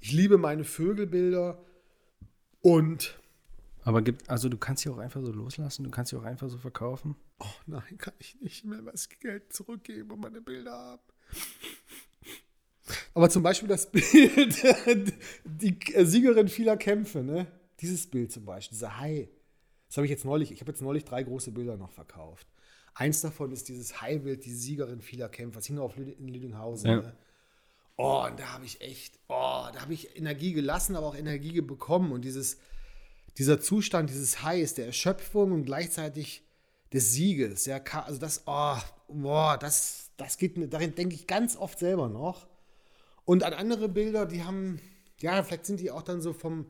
Ich 0.00 0.12
liebe 0.12 0.38
meine 0.38 0.64
Vögelbilder 0.64 1.62
und 2.60 3.18
aber 3.82 4.02
gibt, 4.02 4.28
also 4.28 4.48
du 4.48 4.58
kannst 4.58 4.82
sie 4.82 4.90
auch 4.90 4.98
einfach 4.98 5.20
so 5.22 5.32
loslassen, 5.32 5.84
du 5.84 5.90
kannst 5.90 6.10
sie 6.10 6.16
auch 6.16 6.24
einfach 6.24 6.48
so 6.48 6.58
verkaufen. 6.58 7.16
Oh 7.40 7.46
nein, 7.66 7.98
kann 7.98 8.14
ich 8.18 8.40
nicht 8.40 8.64
mehr 8.64 8.84
was 8.84 9.08
Geld 9.08 9.52
zurückgeben 9.52 10.10
und 10.10 10.20
meine 10.20 10.40
Bilder 10.40 10.72
haben. 10.72 11.02
Aber 13.14 13.30
zum 13.30 13.42
Beispiel 13.42 13.68
das 13.68 13.90
Bild, 13.90 14.62
die 15.44 15.78
Siegerin 16.04 16.48
vieler 16.48 16.76
Kämpfe, 16.76 17.22
ne? 17.22 17.46
Dieses 17.80 18.08
Bild 18.08 18.32
zum 18.32 18.44
Beispiel, 18.44 18.76
dieser 18.76 18.98
Hai. 18.98 19.28
Das 19.88 19.96
habe 19.96 20.06
ich 20.06 20.10
jetzt 20.10 20.24
neulich, 20.24 20.52
ich 20.52 20.60
habe 20.60 20.70
jetzt 20.70 20.82
neulich 20.82 21.04
drei 21.04 21.22
große 21.22 21.52
Bilder 21.52 21.76
noch 21.76 21.90
verkauft. 21.90 22.46
Eins 22.94 23.20
davon 23.20 23.52
ist 23.52 23.68
dieses 23.68 24.00
Hai-Bild, 24.00 24.44
die 24.44 24.52
Siegerin 24.52 25.00
vieler 25.00 25.28
Kämpfe. 25.28 25.58
Das 25.58 25.66
hing 25.66 25.78
auf 25.78 25.96
in 25.96 26.28
Lüdinghausen. 26.28 26.90
Ja. 26.90 26.96
Ne? 26.96 27.16
Oh, 27.96 28.24
und 28.28 28.38
da 28.38 28.52
habe 28.52 28.64
ich 28.64 28.80
echt, 28.80 29.18
oh, 29.28 29.68
da 29.72 29.80
habe 29.80 29.94
ich 29.94 30.16
Energie 30.16 30.52
gelassen, 30.52 30.96
aber 30.96 31.06
auch 31.06 31.16
Energie 31.16 31.60
bekommen. 31.60 32.12
Und 32.12 32.24
dieses, 32.24 32.58
dieser 33.36 33.60
Zustand 33.60 34.10
dieses 34.10 34.42
Highs, 34.42 34.74
der 34.74 34.86
Erschöpfung 34.86 35.52
und 35.52 35.64
gleichzeitig 35.64 36.42
des 36.92 37.12
Sieges, 37.12 37.66
ja, 37.66 37.80
also 38.06 38.18
das, 38.18 38.44
oh, 38.46 38.76
boah, 39.08 39.58
das, 39.58 40.10
das 40.16 40.38
geht 40.38 40.56
mir, 40.56 40.68
darin 40.68 40.94
denke 40.94 41.14
ich 41.14 41.26
ganz 41.26 41.56
oft 41.56 41.78
selber 41.78 42.08
noch. 42.08 42.46
Und 43.24 43.44
an 43.44 43.52
andere 43.52 43.90
Bilder, 43.90 44.24
die 44.24 44.42
haben, 44.42 44.80
ja, 45.20 45.42
vielleicht 45.42 45.66
sind 45.66 45.80
die 45.80 45.90
auch 45.90 46.02
dann 46.02 46.22
so 46.22 46.32
vom, 46.32 46.66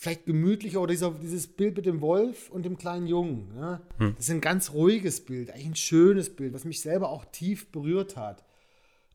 vielleicht 0.00 0.24
gemütlicher 0.24 0.80
oder 0.80 0.92
dieser, 0.92 1.10
dieses 1.10 1.46
Bild 1.46 1.76
mit 1.76 1.84
dem 1.84 2.00
Wolf 2.00 2.48
und 2.48 2.64
dem 2.64 2.78
kleinen 2.78 3.06
Jungen. 3.06 3.52
Ja? 3.54 3.82
Hm. 3.98 4.14
Das 4.16 4.24
ist 4.24 4.30
ein 4.30 4.40
ganz 4.40 4.72
ruhiges 4.72 5.24
Bild, 5.24 5.50
eigentlich 5.50 5.66
ein 5.66 5.76
schönes 5.76 6.34
Bild, 6.34 6.54
was 6.54 6.64
mich 6.64 6.80
selber 6.80 7.10
auch 7.10 7.26
tief 7.26 7.70
berührt 7.70 8.16
hat. 8.16 8.42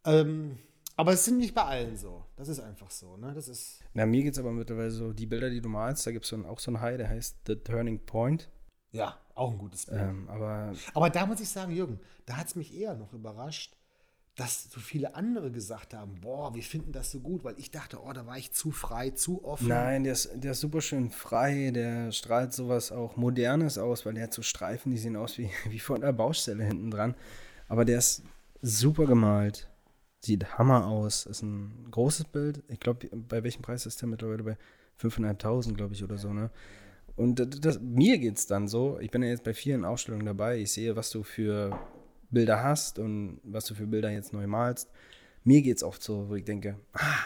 Ähm, 0.06 0.60
aber 0.98 1.14
es 1.14 1.26
sind 1.26 1.38
nicht 1.38 1.54
bei 1.54 1.64
allen 1.64 1.98
so. 1.98 2.24
Das 2.36 2.48
ist 2.48 2.60
einfach 2.60 2.90
so. 2.90 3.18
Ne? 3.18 3.34
Das 3.34 3.48
ist 3.48 3.80
Na, 3.94 4.06
mir 4.06 4.24
geht 4.24 4.34
es 4.34 4.40
aber 4.40 4.52
mittlerweile 4.52 4.92
so, 4.92 5.12
die 5.12 5.26
Bilder, 5.26 5.50
die 5.50 5.62
du 5.62 5.70
malst, 5.70 6.08
da 6.08 6.12
gibt 6.12 6.26
es 6.26 6.34
auch 6.34 6.60
so 6.60 6.72
ein 6.72 6.82
High, 6.82 6.98
der 6.98 7.10
heißt 7.10 7.38
The 7.48 7.56
Turning 7.56 8.00
Point. 8.06 8.50
Ja, 8.92 9.20
auch 9.34 9.52
ein 9.52 9.58
gutes 9.58 9.88
Bild. 9.88 10.02
Ähm, 10.02 10.30
aber, 10.30 10.74
aber 10.94 11.10
da 11.10 11.26
muss 11.26 11.42
ich 11.42 11.50
sagen, 11.50 11.74
Jürgen, 11.74 12.00
da 12.26 12.38
hat 12.38 12.48
es 12.48 12.56
mich 12.56 12.74
eher 12.74 12.96
noch 12.96 13.12
überrascht, 13.12 13.76
dass 14.36 14.70
so 14.70 14.80
viele 14.80 15.16
andere 15.16 15.52
gesagt 15.52 15.94
haben, 15.94 16.20
boah, 16.22 16.56
wir 16.56 16.64
finden 16.64 16.92
das 16.92 17.12
so 17.12 17.20
gut, 17.20 17.44
weil 17.44 17.58
ich 17.58 17.72
dachte, 17.72 18.02
oh, 18.02 18.12
da 18.12 18.26
war 18.26 18.38
ich 18.38 18.52
zu 18.52 18.72
frei, 18.72 19.10
zu 19.12 19.44
offen. 19.46 19.70
Nein, 19.70 20.04
der 20.04 20.14
ist, 20.14 20.30
der 20.34 20.52
ist 20.52 20.60
super 20.60 20.82
schön 20.82 21.10
frei, 21.10 21.72
der 21.74 22.12
strahlt 22.12 22.54
sowas 22.54 22.92
auch 22.92 23.16
Modernes 23.16 23.78
aus, 23.78 24.06
weil 24.06 24.14
der 24.14 24.24
hat 24.24 24.34
so 24.34 24.42
Streifen, 24.42 24.92
die 24.92 24.98
sehen 24.98 25.16
aus 25.16 25.38
wie, 25.38 25.50
wie 25.70 25.80
von 25.80 26.02
der 26.02 26.14
Baustelle 26.14 26.64
hinten 26.64 26.92
dran. 26.92 27.16
Aber 27.68 27.84
der 27.84 27.98
ist 27.98 28.24
super 28.62 29.06
gemalt. 29.06 29.70
Sieht 30.26 30.58
Hammer 30.58 30.88
aus. 30.88 31.28
Ist 31.28 31.44
ein 31.44 31.88
großes 31.92 32.26
Bild. 32.26 32.64
Ich 32.68 32.80
glaube, 32.80 33.08
bei 33.14 33.44
welchem 33.44 33.62
Preis 33.62 33.86
ist 33.86 34.02
der 34.02 34.10
mittlerweile? 34.10 34.44
Bei 34.44 34.58
5.500, 35.00 35.74
glaube 35.74 35.94
ich, 35.94 36.04
oder 36.04 36.18
so, 36.18 36.34
ne? 36.34 36.50
Und 37.16 37.40
das, 37.40 37.50
das, 37.62 37.80
mir 37.80 38.18
geht 38.18 38.38
es 38.38 38.48
dann 38.48 38.68
so, 38.68 39.00
ich 39.00 39.12
bin 39.12 39.24
ja 39.24 39.30
jetzt 39.30 39.44
bei 39.44 39.54
vielen 39.54 39.86
Ausstellungen 39.86 40.26
dabei, 40.26 40.60
ich 40.60 40.74
sehe, 40.74 40.96
was 40.96 41.12
du 41.12 41.24
für 41.24 41.80
Bilder 42.30 42.62
hast 42.62 43.00
und 43.00 43.40
was 43.44 43.66
du 43.66 43.76
für 43.76 43.88
Bilder 43.88 44.10
jetzt 44.10 44.34
neu 44.34 44.48
malst. 44.48 44.90
Mir 45.44 45.62
geht 45.62 45.78
es 45.78 45.84
oft 45.84 46.04
so, 46.04 46.28
wo 46.28 46.36
ich 46.36 46.44
denke, 46.44 46.78
ah, 46.94 47.24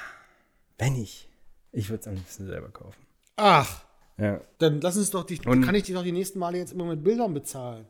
wenn 0.78 0.96
ich, 0.96 1.30
ich 1.72 1.90
würde 1.90 2.02
es 2.02 2.08
am 2.08 2.16
liebsten 2.16 2.46
selber 2.46 2.70
kaufen. 2.70 3.02
Ach, 3.38 3.84
ja. 4.18 4.42
dann 4.60 4.82
lass 4.82 4.98
uns 4.98 5.10
doch 5.10 5.24
die, 5.24 5.40
und, 5.48 5.62
kann 5.62 5.74
ich 5.74 5.84
dich 5.84 5.96
doch 5.96 6.04
die 6.04 6.12
nächsten 6.12 6.38
Male 6.38 6.58
jetzt 6.58 6.74
immer 6.74 6.86
mit 6.86 7.04
Bildern 7.04 7.34
bezahlen. 7.34 7.86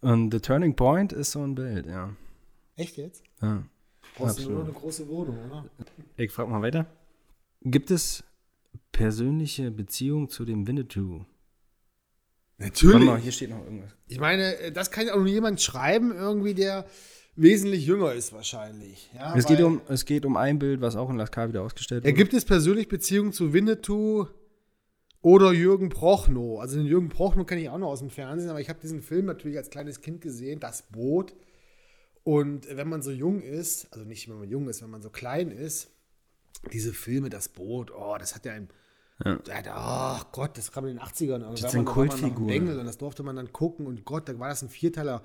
Und 0.00 0.32
The 0.32 0.40
Turning 0.40 0.76
Point 0.76 1.12
ist 1.12 1.32
so 1.32 1.42
ein 1.42 1.54
Bild, 1.54 1.86
ja. 1.86 2.14
Echt 2.76 2.96
jetzt? 2.96 3.22
Ja. 3.42 3.64
Brauchst 4.16 4.44
du 4.44 4.50
nur 4.50 4.64
eine 4.64 4.72
große 4.72 5.08
Wohnung, 5.08 5.38
oder? 5.46 5.64
Ich 6.16 6.30
frage 6.30 6.50
mal 6.50 6.62
weiter. 6.62 6.86
Gibt 7.62 7.90
es 7.90 8.22
persönliche 8.92 9.70
Beziehung 9.70 10.28
zu 10.28 10.44
dem 10.44 10.66
Winnetou? 10.66 11.24
Natürlich. 12.58 13.06
Mal, 13.06 13.18
hier 13.18 13.32
steht 13.32 13.50
noch 13.50 13.64
irgendwas. 13.64 13.90
Ich 14.06 14.20
meine, 14.20 14.56
äh, 14.58 14.72
das 14.72 14.90
kann 14.90 15.06
ja 15.06 15.14
auch 15.14 15.18
nur 15.18 15.26
jemand 15.26 15.60
schreiben, 15.60 16.12
irgendwie, 16.14 16.54
der 16.54 16.86
wesentlich 17.36 17.84
jünger 17.84 18.12
ist 18.12 18.32
wahrscheinlich. 18.32 19.10
Ja, 19.14 19.34
es, 19.36 19.46
geht 19.46 19.60
um, 19.60 19.80
es 19.88 20.04
geht 20.04 20.24
um 20.24 20.36
ein 20.36 20.58
Bild, 20.58 20.80
was 20.80 20.94
auch 20.94 21.10
in 21.10 21.16
Lascar 21.16 21.48
wieder 21.48 21.62
ausgestellt 21.62 22.04
wurde. 22.04 22.12
Gibt 22.12 22.32
es 22.32 22.44
persönlich 22.44 22.88
Beziehungen 22.88 23.32
zu 23.32 23.52
Winnetou 23.52 24.26
oder 25.20 25.52
Jürgen 25.52 25.88
Prochnow? 25.88 26.60
Also 26.60 26.76
den 26.76 26.86
Jürgen 26.86 27.08
Prochnow 27.08 27.44
kenne 27.44 27.62
ich 27.62 27.70
auch 27.70 27.78
noch 27.78 27.88
aus 27.88 27.98
dem 27.98 28.10
Fernsehen, 28.10 28.50
aber 28.50 28.60
ich 28.60 28.68
habe 28.68 28.78
diesen 28.80 29.02
Film 29.02 29.26
natürlich 29.26 29.56
als 29.56 29.70
kleines 29.70 30.00
Kind 30.00 30.20
gesehen, 30.20 30.60
Das 30.60 30.82
Boot. 30.82 31.34
Und 32.24 32.66
wenn 32.74 32.88
man 32.88 33.02
so 33.02 33.10
jung 33.10 33.42
ist, 33.42 33.92
also 33.92 34.04
nicht 34.04 34.28
wenn 34.28 34.38
man 34.38 34.48
jung 34.48 34.68
ist, 34.68 34.82
wenn 34.82 34.90
man 34.90 35.02
so 35.02 35.10
klein 35.10 35.50
ist, 35.50 35.90
diese 36.72 36.94
Filme, 36.94 37.28
das 37.28 37.48
Boot, 37.48 37.92
oh, 37.94 38.16
das 38.18 38.34
hat 38.34 38.46
ja 38.46 38.52
ein, 38.54 38.70
ja. 39.24 40.18
oh 40.18 40.24
Gott, 40.32 40.56
das 40.56 40.72
kam 40.72 40.86
in 40.86 40.96
den 40.96 41.04
80ern. 41.04 41.42
Also 41.42 41.62
das 41.62 41.72
ist 41.72 41.74
eine 41.74 41.84
Kultfigur. 41.84 42.46
Bengel 42.46 42.80
und 42.80 42.86
das 42.86 42.96
durfte 42.96 43.22
man 43.22 43.36
dann 43.36 43.52
gucken 43.52 43.86
und 43.86 44.04
Gott, 44.06 44.28
da 44.28 44.38
war 44.38 44.48
das 44.48 44.62
ein 44.62 44.70
Vierteiler. 44.70 45.22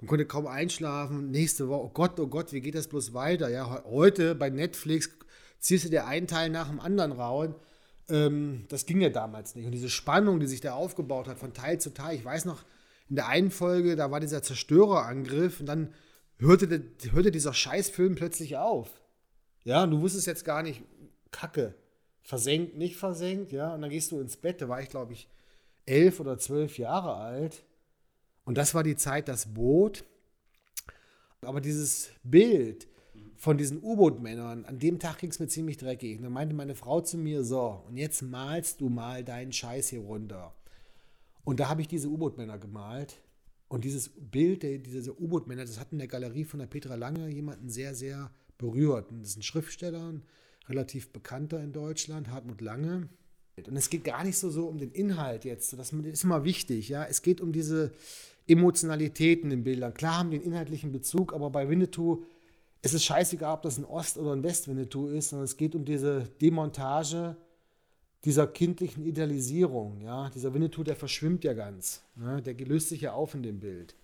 Man 0.00 0.08
konnte 0.08 0.24
kaum 0.24 0.46
einschlafen. 0.46 1.30
Nächste 1.30 1.68
Woche, 1.68 1.84
oh 1.84 1.90
Gott, 1.90 2.18
oh 2.18 2.26
Gott, 2.26 2.52
wie 2.54 2.62
geht 2.62 2.74
das 2.74 2.88
bloß 2.88 3.12
weiter? 3.12 3.50
Ja, 3.50 3.84
heute 3.84 4.34
bei 4.34 4.48
Netflix 4.48 5.10
ziehst 5.58 5.84
du 5.84 5.90
dir 5.90 6.06
einen 6.06 6.26
Teil 6.26 6.48
nach 6.48 6.68
dem 6.68 6.80
anderen 6.80 7.12
raus. 7.12 7.50
Ähm, 8.08 8.64
das 8.68 8.86
ging 8.86 9.02
ja 9.02 9.10
damals 9.10 9.54
nicht. 9.54 9.66
Und 9.66 9.72
diese 9.72 9.90
Spannung, 9.90 10.40
die 10.40 10.46
sich 10.46 10.62
da 10.62 10.72
aufgebaut 10.72 11.28
hat 11.28 11.38
von 11.38 11.52
Teil 11.52 11.78
zu 11.78 11.92
Teil, 11.92 12.16
ich 12.16 12.24
weiß 12.24 12.46
noch, 12.46 12.64
in 13.10 13.16
der 13.16 13.28
einen 13.28 13.50
Folge, 13.50 13.94
da 13.94 14.10
war 14.10 14.20
dieser 14.20 14.42
Zerstörerangriff 14.42 15.60
und 15.60 15.66
dann 15.66 15.92
hörte, 16.40 16.82
hörte 17.12 17.30
dieser 17.30 17.54
Scheißfilm 17.54 18.14
plötzlich 18.14 18.56
auf. 18.56 18.88
Ja, 19.64 19.86
du 19.86 20.00
wusstest 20.00 20.26
jetzt 20.26 20.44
gar 20.44 20.62
nicht, 20.62 20.82
Kacke, 21.30 21.74
versenkt, 22.22 22.76
nicht 22.76 22.96
versenkt, 22.96 23.52
ja, 23.52 23.74
und 23.74 23.82
dann 23.82 23.90
gehst 23.90 24.10
du 24.10 24.20
ins 24.20 24.36
Bett, 24.36 24.60
da 24.60 24.68
war 24.68 24.80
ich, 24.82 24.88
glaube 24.88 25.12
ich, 25.12 25.28
elf 25.86 26.20
oder 26.20 26.38
zwölf 26.38 26.78
Jahre 26.78 27.14
alt. 27.14 27.64
Und 28.44 28.56
das 28.56 28.74
war 28.74 28.82
die 28.82 28.96
Zeit, 28.96 29.28
das 29.28 29.54
Boot. 29.54 30.04
Aber 31.42 31.60
dieses 31.60 32.10
Bild 32.22 32.88
von 33.36 33.56
diesen 33.56 33.82
U-Boot-Männern, 33.82 34.64
an 34.64 34.78
dem 34.78 34.98
Tag 34.98 35.18
ging 35.18 35.30
es 35.30 35.40
mir 35.40 35.48
ziemlich 35.48 35.76
dreckig. 35.76 36.18
Und 36.18 36.24
dann 36.24 36.32
meinte 36.32 36.54
meine 36.54 36.74
Frau 36.74 37.00
zu 37.00 37.16
mir, 37.16 37.44
so, 37.44 37.82
und 37.88 37.96
jetzt 37.96 38.22
malst 38.22 38.80
du 38.80 38.88
mal 38.88 39.24
deinen 39.24 39.52
Scheiß 39.52 39.88
hier 39.88 40.00
runter. 40.00 40.54
Und 41.44 41.60
da 41.60 41.68
habe 41.68 41.80
ich 41.80 41.88
diese 41.88 42.08
U-Boot-Männer 42.08 42.58
gemalt. 42.58 43.16
Und 43.70 43.84
dieses 43.84 44.08
Bild, 44.08 44.64
der, 44.64 44.78
dieser 44.78 45.18
U-Boot-Männer, 45.20 45.64
das 45.64 45.78
hat 45.78 45.92
in 45.92 45.98
der 45.98 46.08
Galerie 46.08 46.44
von 46.44 46.58
der 46.58 46.66
Petra 46.66 46.96
Lange 46.96 47.28
jemanden 47.28 47.70
sehr, 47.70 47.94
sehr 47.94 48.32
berührt. 48.58 49.12
Und 49.12 49.20
das 49.20 49.30
ist 49.30 49.36
ein 49.36 49.42
Schriftsteller, 49.42 50.12
ein 50.12 50.22
relativ 50.68 51.12
bekannter 51.12 51.62
in 51.62 51.72
Deutschland, 51.72 52.30
Hartmut 52.30 52.60
Lange. 52.60 53.08
Und 53.64 53.76
es 53.76 53.88
geht 53.88 54.02
gar 54.02 54.24
nicht 54.24 54.38
so, 54.38 54.50
so 54.50 54.66
um 54.66 54.78
den 54.78 54.90
Inhalt 54.90 55.44
jetzt. 55.44 55.72
Das 55.78 55.92
ist 55.92 56.24
immer 56.24 56.42
wichtig. 56.42 56.88
Ja? 56.88 57.04
Es 57.04 57.22
geht 57.22 57.40
um 57.40 57.52
diese 57.52 57.92
Emotionalitäten 58.48 59.52
in 59.52 59.62
Bildern. 59.62 59.94
Klar 59.94 60.18
haben 60.18 60.32
die 60.32 60.38
einen 60.38 60.46
inhaltlichen 60.46 60.90
Bezug, 60.90 61.32
aber 61.32 61.50
bei 61.50 61.68
Winnetou 61.68 62.24
ist 62.82 62.94
es 62.94 63.04
scheißegal, 63.04 63.54
ob 63.54 63.62
das 63.62 63.78
ein 63.78 63.84
Ost- 63.84 64.18
oder 64.18 64.32
ein 64.32 64.42
West-Winnetou 64.42 65.06
ist, 65.10 65.28
sondern 65.28 65.44
es 65.44 65.56
geht 65.56 65.76
um 65.76 65.84
diese 65.84 66.24
Demontage 66.40 67.36
dieser 68.24 68.46
kindlichen 68.46 69.04
Idealisierung. 69.04 70.00
Ja? 70.00 70.30
Dieser 70.30 70.52
Winnetou, 70.54 70.82
der 70.82 70.96
verschwimmt 70.96 71.44
ja 71.44 71.54
ganz. 71.54 72.02
Ne? 72.16 72.42
Der 72.42 72.54
löst 72.66 72.88
sich 72.88 73.02
ja 73.02 73.12
auf 73.12 73.34
in 73.34 73.42
dem 73.42 73.60
Bild. 73.60 73.94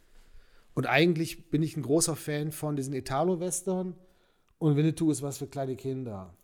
Und 0.75 0.87
eigentlich 0.87 1.51
bin 1.51 1.63
ich 1.63 1.77
ein 1.77 1.83
großer 1.83 2.17
Fan 2.17 2.53
von 2.53 2.77
diesen 2.77 2.95
Italo-Western 2.95 3.95
und 4.59 4.77
Winnetou 4.77 5.11
ist 5.11 5.23
was 5.23 5.39
für 5.39 5.47
kleine 5.47 5.77
Kinder. 5.77 6.35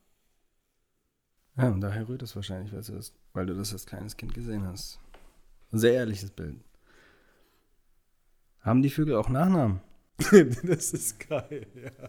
Ja, 1.56 1.68
und 1.68 1.80
daher 1.80 2.08
rührt 2.08 2.22
es 2.22 2.34
wahrscheinlich, 2.34 2.72
weil 2.72 2.82
du, 2.82 2.92
das, 2.92 3.14
weil 3.34 3.46
du 3.46 3.54
das 3.54 3.72
als 3.72 3.84
kleines 3.84 4.16
Kind 4.16 4.32
gesehen 4.32 4.64
hast. 4.64 4.98
Ein 5.70 5.78
sehr 5.78 5.92
ehrliches 5.92 6.30
Bild. 6.30 6.56
Haben 8.60 8.82
die 8.82 8.90
Vögel 8.90 9.16
auch 9.16 9.28
Nachnamen? 9.28 9.80
das 10.62 10.92
ist 10.92 11.28
geil, 11.28 11.66
ja. 11.74 12.08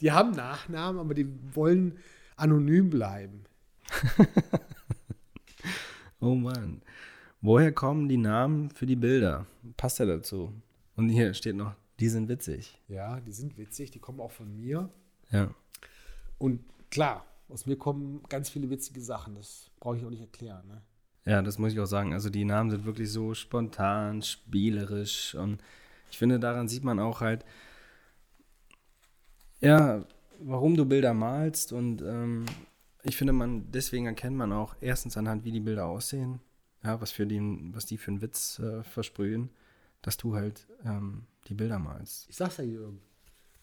Die 0.00 0.12
haben 0.12 0.32
Nachnamen, 0.32 1.00
aber 1.00 1.14
die 1.14 1.26
wollen 1.54 1.98
anonym 2.36 2.90
bleiben. 2.90 3.44
oh 6.20 6.34
Mann. 6.34 6.82
Woher 7.40 7.72
kommen 7.72 8.08
die 8.08 8.16
Namen 8.16 8.70
für 8.70 8.86
die 8.86 8.96
Bilder? 8.96 9.46
Passt 9.76 9.98
ja 9.98 10.06
dazu. 10.06 10.52
Und 10.96 11.10
hier 11.10 11.34
steht 11.34 11.56
noch, 11.56 11.74
die 12.00 12.08
sind 12.08 12.28
witzig. 12.28 12.80
Ja, 12.88 13.20
die 13.20 13.32
sind 13.32 13.58
witzig, 13.58 13.90
die 13.90 13.98
kommen 13.98 14.20
auch 14.20 14.30
von 14.30 14.56
mir. 14.56 14.88
Ja. 15.30 15.54
Und 16.38 16.60
klar, 16.90 17.26
aus 17.48 17.66
mir 17.66 17.76
kommen 17.76 18.22
ganz 18.28 18.48
viele 18.48 18.70
witzige 18.70 19.00
Sachen. 19.00 19.34
Das 19.34 19.70
brauche 19.80 19.98
ich 19.98 20.04
auch 20.04 20.10
nicht 20.10 20.22
erklären. 20.22 20.66
Ne? 20.66 20.82
Ja, 21.26 21.42
das 21.42 21.58
muss 21.58 21.72
ich 21.72 21.80
auch 21.80 21.86
sagen. 21.86 22.12
Also 22.12 22.30
die 22.30 22.44
Namen 22.44 22.70
sind 22.70 22.84
wirklich 22.84 23.10
so 23.10 23.34
spontan, 23.34 24.22
spielerisch 24.22 25.34
und 25.34 25.62
ich 26.10 26.18
finde, 26.18 26.38
daran 26.38 26.68
sieht 26.68 26.84
man 26.84 27.00
auch 27.00 27.20
halt, 27.20 27.44
ja, 29.60 30.04
warum 30.38 30.76
du 30.76 30.84
Bilder 30.84 31.12
malst 31.12 31.72
und 31.72 32.02
ähm, 32.02 32.46
ich 33.04 33.16
finde, 33.16 33.32
man, 33.32 33.70
deswegen 33.70 34.06
erkennt 34.06 34.36
man 34.36 34.52
auch 34.52 34.74
erstens 34.80 35.16
anhand, 35.16 35.44
wie 35.44 35.52
die 35.52 35.60
Bilder 35.60 35.86
aussehen, 35.86 36.40
ja, 36.82 37.00
was 37.00 37.12
für 37.12 37.26
den, 37.26 37.74
was 37.74 37.86
die 37.86 37.98
für 37.98 38.10
einen 38.10 38.22
Witz 38.22 38.58
äh, 38.58 38.82
versprühen, 38.82 39.50
dass 40.02 40.16
du 40.16 40.34
halt 40.34 40.66
ähm, 40.84 41.26
die 41.48 41.54
Bilder 41.54 41.78
malst. 41.78 42.26
Ich 42.28 42.36
sag's 42.36 42.56
ja, 42.56 42.64
Jürgen. 42.64 43.00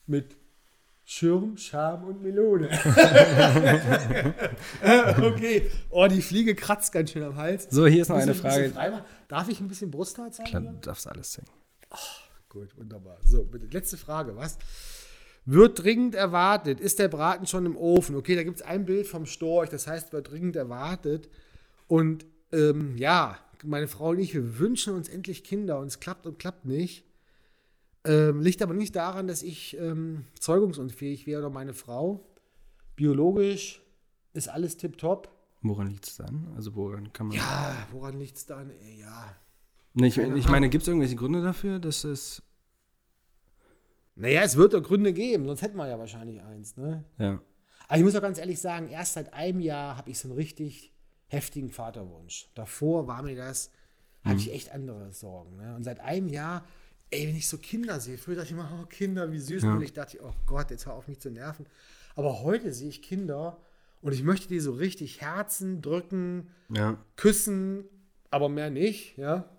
Mit 0.08 0.38
Schirm, 1.04 1.58
Scham 1.58 2.04
und 2.04 2.22
Melone. 2.22 2.70
okay. 5.22 5.70
Oh, 5.90 6.08
die 6.08 6.22
Fliege 6.22 6.56
kratzt 6.56 6.92
ganz 6.92 7.12
schön 7.12 7.24
am 7.24 7.36
Hals. 7.36 7.68
So, 7.70 7.88
hier 7.88 8.04
ist 8.04 8.10
noch 8.10 8.18
eine 8.18 8.36
Frage. 8.36 8.72
Darf 9.28 9.50
ich 9.50 9.60
ein 9.60 9.68
bisschen 9.68 9.92
Brusthaar 9.92 10.32
zeigen? 10.32 10.50
Klar, 10.50 10.62
du 10.62 10.74
darfst 10.80 11.08
alles 11.08 11.32
zeigen. 11.32 11.50
Oh, 11.90 11.98
gut, 12.50 12.78
wunderbar. 12.78 13.18
So, 13.26 13.44
bitte, 13.44 13.66
letzte 13.68 13.98
Frage, 13.98 14.36
was? 14.36 14.58
Wird 15.46 15.84
dringend 15.84 16.16
erwartet. 16.16 16.80
Ist 16.80 17.00
der 17.00 17.08
Braten 17.08 17.48
schon 17.48 17.66
im 17.66 17.76
Ofen? 17.76 18.16
Okay, 18.16 18.36
da 18.36 18.44
gibt 18.44 18.58
es 18.58 18.62
ein 18.62 18.86
Bild 18.86 19.08
vom 19.08 19.26
Storch, 19.26 19.70
das 19.70 19.88
heißt, 19.88 20.14
wird 20.14 20.30
dringend 20.30 20.56
erwartet. 20.56 21.30
Und 21.88 22.26
ähm, 22.52 22.96
ja, 22.98 23.40
meine 23.64 23.88
Frau 23.88 24.10
und 24.10 24.20
ich, 24.20 24.34
wir 24.34 24.60
wünschen 24.60 24.94
uns 24.94 25.10
endlich 25.10 25.44
Kinder 25.44 25.80
und 25.80 25.88
es 25.88 26.00
klappt 26.00 26.26
und 26.26 26.40
klappt 26.40 26.66
nicht. 26.66 27.06
Ähm, 28.04 28.42
liegt 28.42 28.62
aber 28.62 28.74
nicht 28.74 28.96
daran, 28.96 29.28
dass 29.28 29.44
ich 29.44 29.78
ähm, 29.78 30.26
zeugungsunfähig 30.40 31.28
wäre 31.28 31.42
oder 31.42 31.50
meine 31.50 31.74
Frau. 31.74 32.26
Biologisch 32.96 33.82
ist 34.34 34.50
alles 34.50 34.78
tipptopp. 34.78 35.30
Woran 35.62 35.88
liegt 35.88 36.08
es 36.08 36.18
dann? 36.18 36.52
Also 36.56 36.76
woran 36.76 37.14
kann 37.14 37.28
man. 37.28 37.38
Ja, 37.38 37.88
woran 37.92 38.18
liegt 38.18 38.38
es 38.38 38.46
dann? 38.46 38.72
Ja. 38.98 39.36
Ich, 39.94 40.18
ich 40.18 40.50
meine, 40.50 40.70
gibt 40.70 40.84
es 40.84 40.88
irgendwelche 40.88 41.16
Gründe 41.16 41.44
dafür, 41.44 41.80
dass 41.80 42.04
es. 42.04 42.42
Naja, 44.22 44.42
es 44.44 44.56
wird 44.56 44.74
doch 44.74 44.84
Gründe 44.84 45.14
geben, 45.14 45.46
sonst 45.46 45.62
hätten 45.62 45.78
wir 45.78 45.88
ja 45.88 46.00
wahrscheinlich 46.00 46.42
eins, 46.42 46.78
ne? 46.78 47.04
Ja. 47.18 47.42
Aber 47.88 47.98
ich 47.98 48.04
muss 48.04 48.16
auch 48.16 48.22
ganz 48.22 48.38
ehrlich 48.38 48.62
sagen, 48.62 48.88
erst 48.90 49.14
seit 49.14 49.34
einem 49.34 49.60
Jahr 49.60 49.98
habe 49.98 50.10
ich 50.10 50.20
so 50.20 50.30
einen 50.30 50.38
richtig 50.38 50.94
heftigen 51.28 51.70
Vaterwunsch. 51.70 52.50
Davor 52.56 53.08
war 53.08 53.22
mir 53.22 53.36
das, 53.36 53.72
hatte 54.24 54.38
ich 54.38 54.54
echt 54.54 54.72
andere 54.72 55.12
Sorgen. 55.12 55.58
Ne? 55.58 55.76
Und 55.76 55.84
seit 55.84 56.00
einem 56.00 56.28
Jahr 56.28 56.64
ey, 57.12 57.28
wenn 57.28 57.36
ich 57.36 57.48
so 57.48 57.58
Kinder 57.58 58.00
sehe, 58.00 58.18
früher 58.18 58.36
dachte 58.36 58.48
ich 58.48 58.54
immer, 58.54 58.70
oh, 58.82 58.86
Kinder, 58.86 59.32
wie 59.32 59.40
süß. 59.40 59.64
Ja. 59.64 59.74
Und 59.74 59.82
ich 59.82 59.94
dachte, 59.94 60.18
oh 60.24 60.34
Gott, 60.48 60.72
jetzt 60.72 60.86
hör 60.86 60.94
auf 60.94 61.08
mich 61.08 61.20
zu 61.20 61.30
nerven. 61.30 61.68
Aber 62.16 62.42
heute 62.42 62.74
sehe 62.74 62.90
ich 62.90 63.02
Kinder 63.02 63.60
und 64.02 64.14
ich 64.14 64.24
möchte 64.24 64.48
die 64.48 64.60
so 64.60 64.72
richtig 64.72 65.22
Herzen 65.22 65.82
drücken, 65.82 66.50
ja. 66.70 66.98
küssen, 67.18 67.84
aber 68.32 68.50
mehr 68.50 68.70
nicht, 68.70 69.18
ja. 69.18 69.50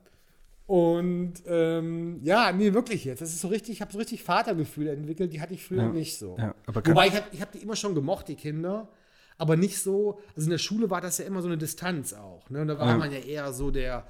Und 0.66 1.35
ähm, 1.46 2.20
ja, 2.22 2.53
nee, 2.53 2.72
wirklich 2.72 3.05
jetzt. 3.05 3.20
Das 3.20 3.31
ist 3.31 3.40
so 3.40 3.48
richtig, 3.48 3.75
ich 3.75 3.81
habe 3.81 3.92
so 3.92 3.98
richtig 3.98 4.22
Vatergefühle 4.22 4.92
entwickelt, 4.92 5.33
die 5.33 5.40
hatte 5.40 5.55
ich 5.55 5.64
früher 5.64 5.83
ja. 5.83 5.88
nicht 5.88 6.18
so. 6.18 6.37
Ja, 6.38 6.55
Wobei 6.66 7.09
ich 7.09 7.16
habe 7.16 7.27
ich 7.33 7.42
hab 7.42 7.53
die 7.53 7.59
immer 7.59 7.77
schon 7.77 7.94
gemocht, 7.94 8.29
die 8.29 8.37
Kinder, 8.37 8.88
aber 9.38 9.57
nicht 9.57 9.81
so, 9.81 10.20
also 10.37 10.46
in 10.46 10.51
der 10.51 10.59
Schule 10.59 10.88
war 10.88 11.01
das 11.01 11.18
ja 11.18 11.25
immer 11.25 11.42
so 11.42 11.48
eine 11.48 11.59
Distanz 11.59 12.12
auch. 12.14 12.48
Ne? 12.48 12.62
Und 12.62 12.68
da 12.68 12.79
war 12.79 12.88
ja. 12.88 12.96
man 12.96 13.11
ja 13.11 13.18
eher 13.18 13.53
so 13.53 13.70
der, 13.70 14.07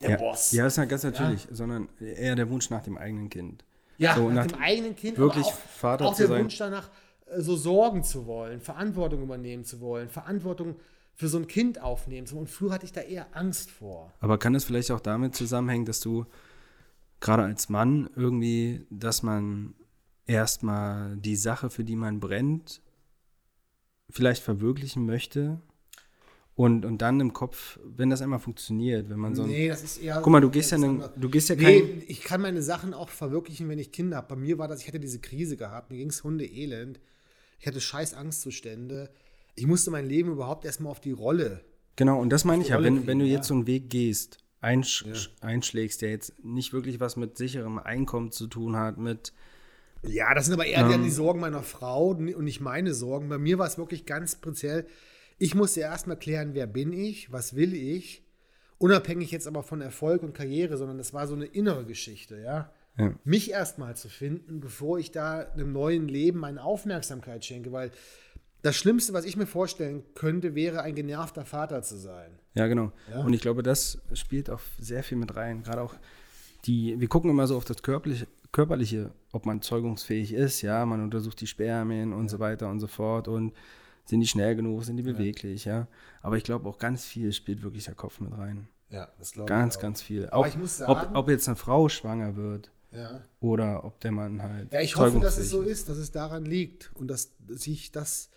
der 0.00 0.10
ja, 0.10 0.16
Boss. 0.16 0.52
Ja, 0.52 0.66
ist 0.66 0.76
ja 0.76 0.84
ganz 0.86 1.04
natürlich, 1.04 1.46
sondern 1.50 1.88
eher 2.00 2.34
der 2.34 2.50
Wunsch 2.50 2.68
nach 2.70 2.82
dem 2.82 2.98
eigenen 2.98 3.30
Kind. 3.30 3.64
Ja, 3.96 4.16
so, 4.16 4.28
nach, 4.28 4.46
nach, 4.46 4.46
dem 4.46 4.60
eigenen 4.60 4.96
Kind. 4.96 5.18
Wirklich 5.18 5.46
auch, 5.46 5.54
Vater 5.54 6.06
auch 6.06 6.14
zu 6.14 6.22
der 6.22 6.28
sein. 6.28 6.42
Wunsch 6.42 6.58
danach, 6.58 6.90
äh, 7.26 7.40
so 7.40 7.54
sorgen 7.56 8.02
zu 8.02 8.26
wollen, 8.26 8.60
Verantwortung 8.60 9.22
übernehmen 9.22 9.64
zu 9.64 9.80
wollen, 9.80 10.08
Verantwortung 10.08 10.76
für 11.14 11.28
so 11.28 11.38
ein 11.38 11.46
Kind 11.46 11.80
aufnehmen. 11.80 12.26
Und 12.32 12.50
früher 12.50 12.72
hatte 12.72 12.86
ich 12.86 12.92
da 12.92 13.00
eher 13.00 13.36
Angst 13.36 13.70
vor. 13.70 14.12
Aber 14.20 14.38
kann 14.38 14.52
das 14.52 14.64
vielleicht 14.64 14.90
auch 14.90 15.00
damit 15.00 15.34
zusammenhängen, 15.34 15.84
dass 15.86 16.00
du 16.00 16.26
gerade 17.20 17.44
als 17.44 17.68
Mann 17.68 18.10
irgendwie, 18.16 18.86
dass 18.90 19.22
man 19.22 19.74
erstmal 20.26 21.16
die 21.16 21.36
Sache, 21.36 21.70
für 21.70 21.84
die 21.84 21.96
man 21.96 22.20
brennt, 22.20 22.82
vielleicht 24.10 24.42
verwirklichen 24.42 25.06
möchte 25.06 25.60
und, 26.56 26.84
und 26.84 27.02
dann 27.02 27.18
im 27.20 27.32
Kopf, 27.32 27.78
wenn 27.84 28.10
das 28.10 28.22
einmal 28.22 28.38
funktioniert, 28.38 29.10
wenn 29.10 29.18
man 29.18 29.34
so. 29.34 29.44
Nee, 29.44 29.68
das 29.68 29.82
ist 29.82 29.98
eher. 29.98 30.20
Guck 30.22 30.32
mal, 30.32 30.40
du 30.40 30.50
gehst 30.50 30.70
ja, 30.70 30.78
ne, 30.78 31.10
du 31.16 31.28
gehst 31.28 31.48
ja 31.48 31.56
nee, 31.56 31.80
kein. 31.80 32.02
ich 32.06 32.22
kann 32.22 32.40
meine 32.40 32.62
Sachen 32.62 32.94
auch 32.94 33.08
verwirklichen, 33.08 33.68
wenn 33.68 33.78
ich 33.78 33.90
Kinder 33.90 34.18
habe. 34.18 34.28
Bei 34.28 34.36
mir 34.36 34.58
war 34.58 34.68
das, 34.68 34.82
ich 34.82 34.88
hatte 34.88 35.00
diese 35.00 35.18
Krise 35.18 35.56
gehabt, 35.56 35.90
mir 35.90 35.98
ging 35.98 36.10
es 36.10 36.22
Hundeelend. 36.22 37.00
Ich 37.58 37.66
hatte 37.66 37.80
scheiß 37.80 38.14
Angstzustände. 38.14 39.10
Ich 39.54 39.66
musste 39.66 39.90
mein 39.90 40.06
Leben 40.06 40.32
überhaupt 40.32 40.64
erstmal 40.64 40.90
auf 40.90 41.00
die 41.00 41.12
Rolle. 41.12 41.64
Genau, 41.96 42.20
und 42.20 42.30
das 42.30 42.44
meine 42.44 42.62
ich 42.62 42.70
ja, 42.70 42.82
wenn, 42.82 43.06
wenn 43.06 43.18
du 43.18 43.24
jetzt 43.24 43.46
so 43.46 43.54
einen 43.54 43.66
Weg 43.66 43.88
gehst, 43.88 44.38
einsch 44.60 45.04
ja. 45.06 45.14
einschlägst, 45.46 46.02
der 46.02 46.10
jetzt 46.10 46.44
nicht 46.44 46.72
wirklich 46.72 46.98
was 46.98 47.16
mit 47.16 47.38
sicherem 47.38 47.78
Einkommen 47.78 48.32
zu 48.32 48.46
tun 48.48 48.76
hat, 48.76 48.98
mit. 48.98 49.32
Ja, 50.02 50.34
das 50.34 50.46
sind 50.46 50.54
aber 50.54 50.66
eher 50.66 50.90
ähm, 50.90 51.02
die 51.04 51.10
Sorgen 51.10 51.40
meiner 51.40 51.62
Frau 51.62 52.08
und 52.08 52.44
nicht 52.44 52.60
meine 52.60 52.94
Sorgen. 52.94 53.28
Bei 53.28 53.38
mir 53.38 53.58
war 53.58 53.66
es 53.66 53.78
wirklich 53.78 54.06
ganz 54.06 54.32
speziell 54.32 54.86
ich 55.38 55.54
musste 55.54 55.80
erstmal 55.80 56.18
klären, 56.18 56.54
wer 56.54 56.66
bin 56.66 56.92
ich, 56.92 57.32
was 57.32 57.56
will 57.56 57.74
ich, 57.74 58.22
unabhängig 58.78 59.30
jetzt 59.30 59.46
aber 59.46 59.62
von 59.62 59.80
Erfolg 59.80 60.22
und 60.22 60.34
Karriere, 60.34 60.76
sondern 60.76 60.98
das 60.98 61.12
war 61.12 61.26
so 61.26 61.34
eine 61.34 61.46
innere 61.46 61.84
Geschichte, 61.84 62.40
ja. 62.40 62.72
ja. 62.98 63.14
Mich 63.24 63.50
erstmal 63.50 63.96
zu 63.96 64.08
finden, 64.08 64.60
bevor 64.60 64.98
ich 64.98 65.10
da 65.10 65.40
einem 65.40 65.72
neuen 65.72 66.08
Leben 66.08 66.38
meine 66.38 66.62
Aufmerksamkeit 66.62 67.44
schenke, 67.44 67.72
weil 67.72 67.90
das 68.64 68.76
Schlimmste, 68.76 69.12
was 69.12 69.24
ich 69.24 69.36
mir 69.36 69.46
vorstellen 69.46 70.02
könnte, 70.14 70.54
wäre 70.54 70.82
ein 70.82 70.94
genervter 70.94 71.44
Vater 71.44 71.82
zu 71.82 71.96
sein. 71.96 72.30
Ja, 72.54 72.66
genau. 72.66 72.92
Ja? 73.10 73.20
Und 73.20 73.32
ich 73.32 73.40
glaube, 73.40 73.62
das 73.62 73.98
spielt 74.14 74.48
auch 74.48 74.60
sehr 74.78 75.02
viel 75.02 75.18
mit 75.18 75.36
rein. 75.36 75.62
Gerade 75.62 75.82
auch 75.82 75.94
die, 76.64 76.98
wir 76.98 77.08
gucken 77.08 77.30
immer 77.30 77.46
so 77.46 77.56
auf 77.56 77.64
das 77.64 77.82
körperliche, 77.82 78.26
körperliche, 78.52 79.10
ob 79.32 79.44
man 79.44 79.60
zeugungsfähig 79.60 80.32
ist, 80.32 80.62
ja, 80.62 80.86
man 80.86 81.02
untersucht 81.02 81.40
die 81.40 81.46
Spermien 81.46 82.12
und 82.12 82.24
ja. 82.24 82.28
so 82.30 82.38
weiter 82.38 82.70
und 82.70 82.80
so 82.80 82.86
fort 82.86 83.28
und 83.28 83.52
sind 84.06 84.20
die 84.20 84.26
schnell 84.26 84.56
genug, 84.56 84.84
sind 84.84 84.96
die 84.96 85.02
beweglich, 85.02 85.66
ja. 85.66 85.80
ja? 85.80 85.88
Aber 86.22 86.36
ich 86.38 86.44
glaube 86.44 86.68
auch 86.68 86.78
ganz 86.78 87.04
viel 87.04 87.32
spielt 87.32 87.62
wirklich 87.62 87.84
der 87.84 87.94
Kopf 87.94 88.20
mit 88.20 88.36
rein. 88.36 88.68
Ja, 88.88 89.08
das 89.18 89.32
glaube 89.32 89.46
ich. 89.46 89.48
Ganz, 89.48 89.78
ganz 89.78 90.00
viel. 90.00 90.30
auch, 90.30 90.46
ich 90.46 90.56
muss 90.56 90.78
sagen, 90.78 90.92
ob, 90.92 91.14
ob 91.14 91.28
jetzt 91.28 91.48
eine 91.48 91.56
Frau 91.56 91.88
schwanger 91.90 92.36
wird 92.36 92.70
ja. 92.92 93.20
oder 93.40 93.84
ob 93.84 94.00
der 94.00 94.12
Mann 94.12 94.42
halt. 94.42 94.72
Ja, 94.72 94.80
ich 94.80 94.96
hoffe, 94.96 95.20
dass 95.20 95.36
es 95.36 95.50
so 95.50 95.62
ist, 95.62 95.88
dass 95.88 95.98
es 95.98 96.12
daran 96.12 96.44
liegt 96.44 96.92
und 96.94 97.08
dass 97.08 97.32
sich 97.48 97.92
das, 97.92 98.30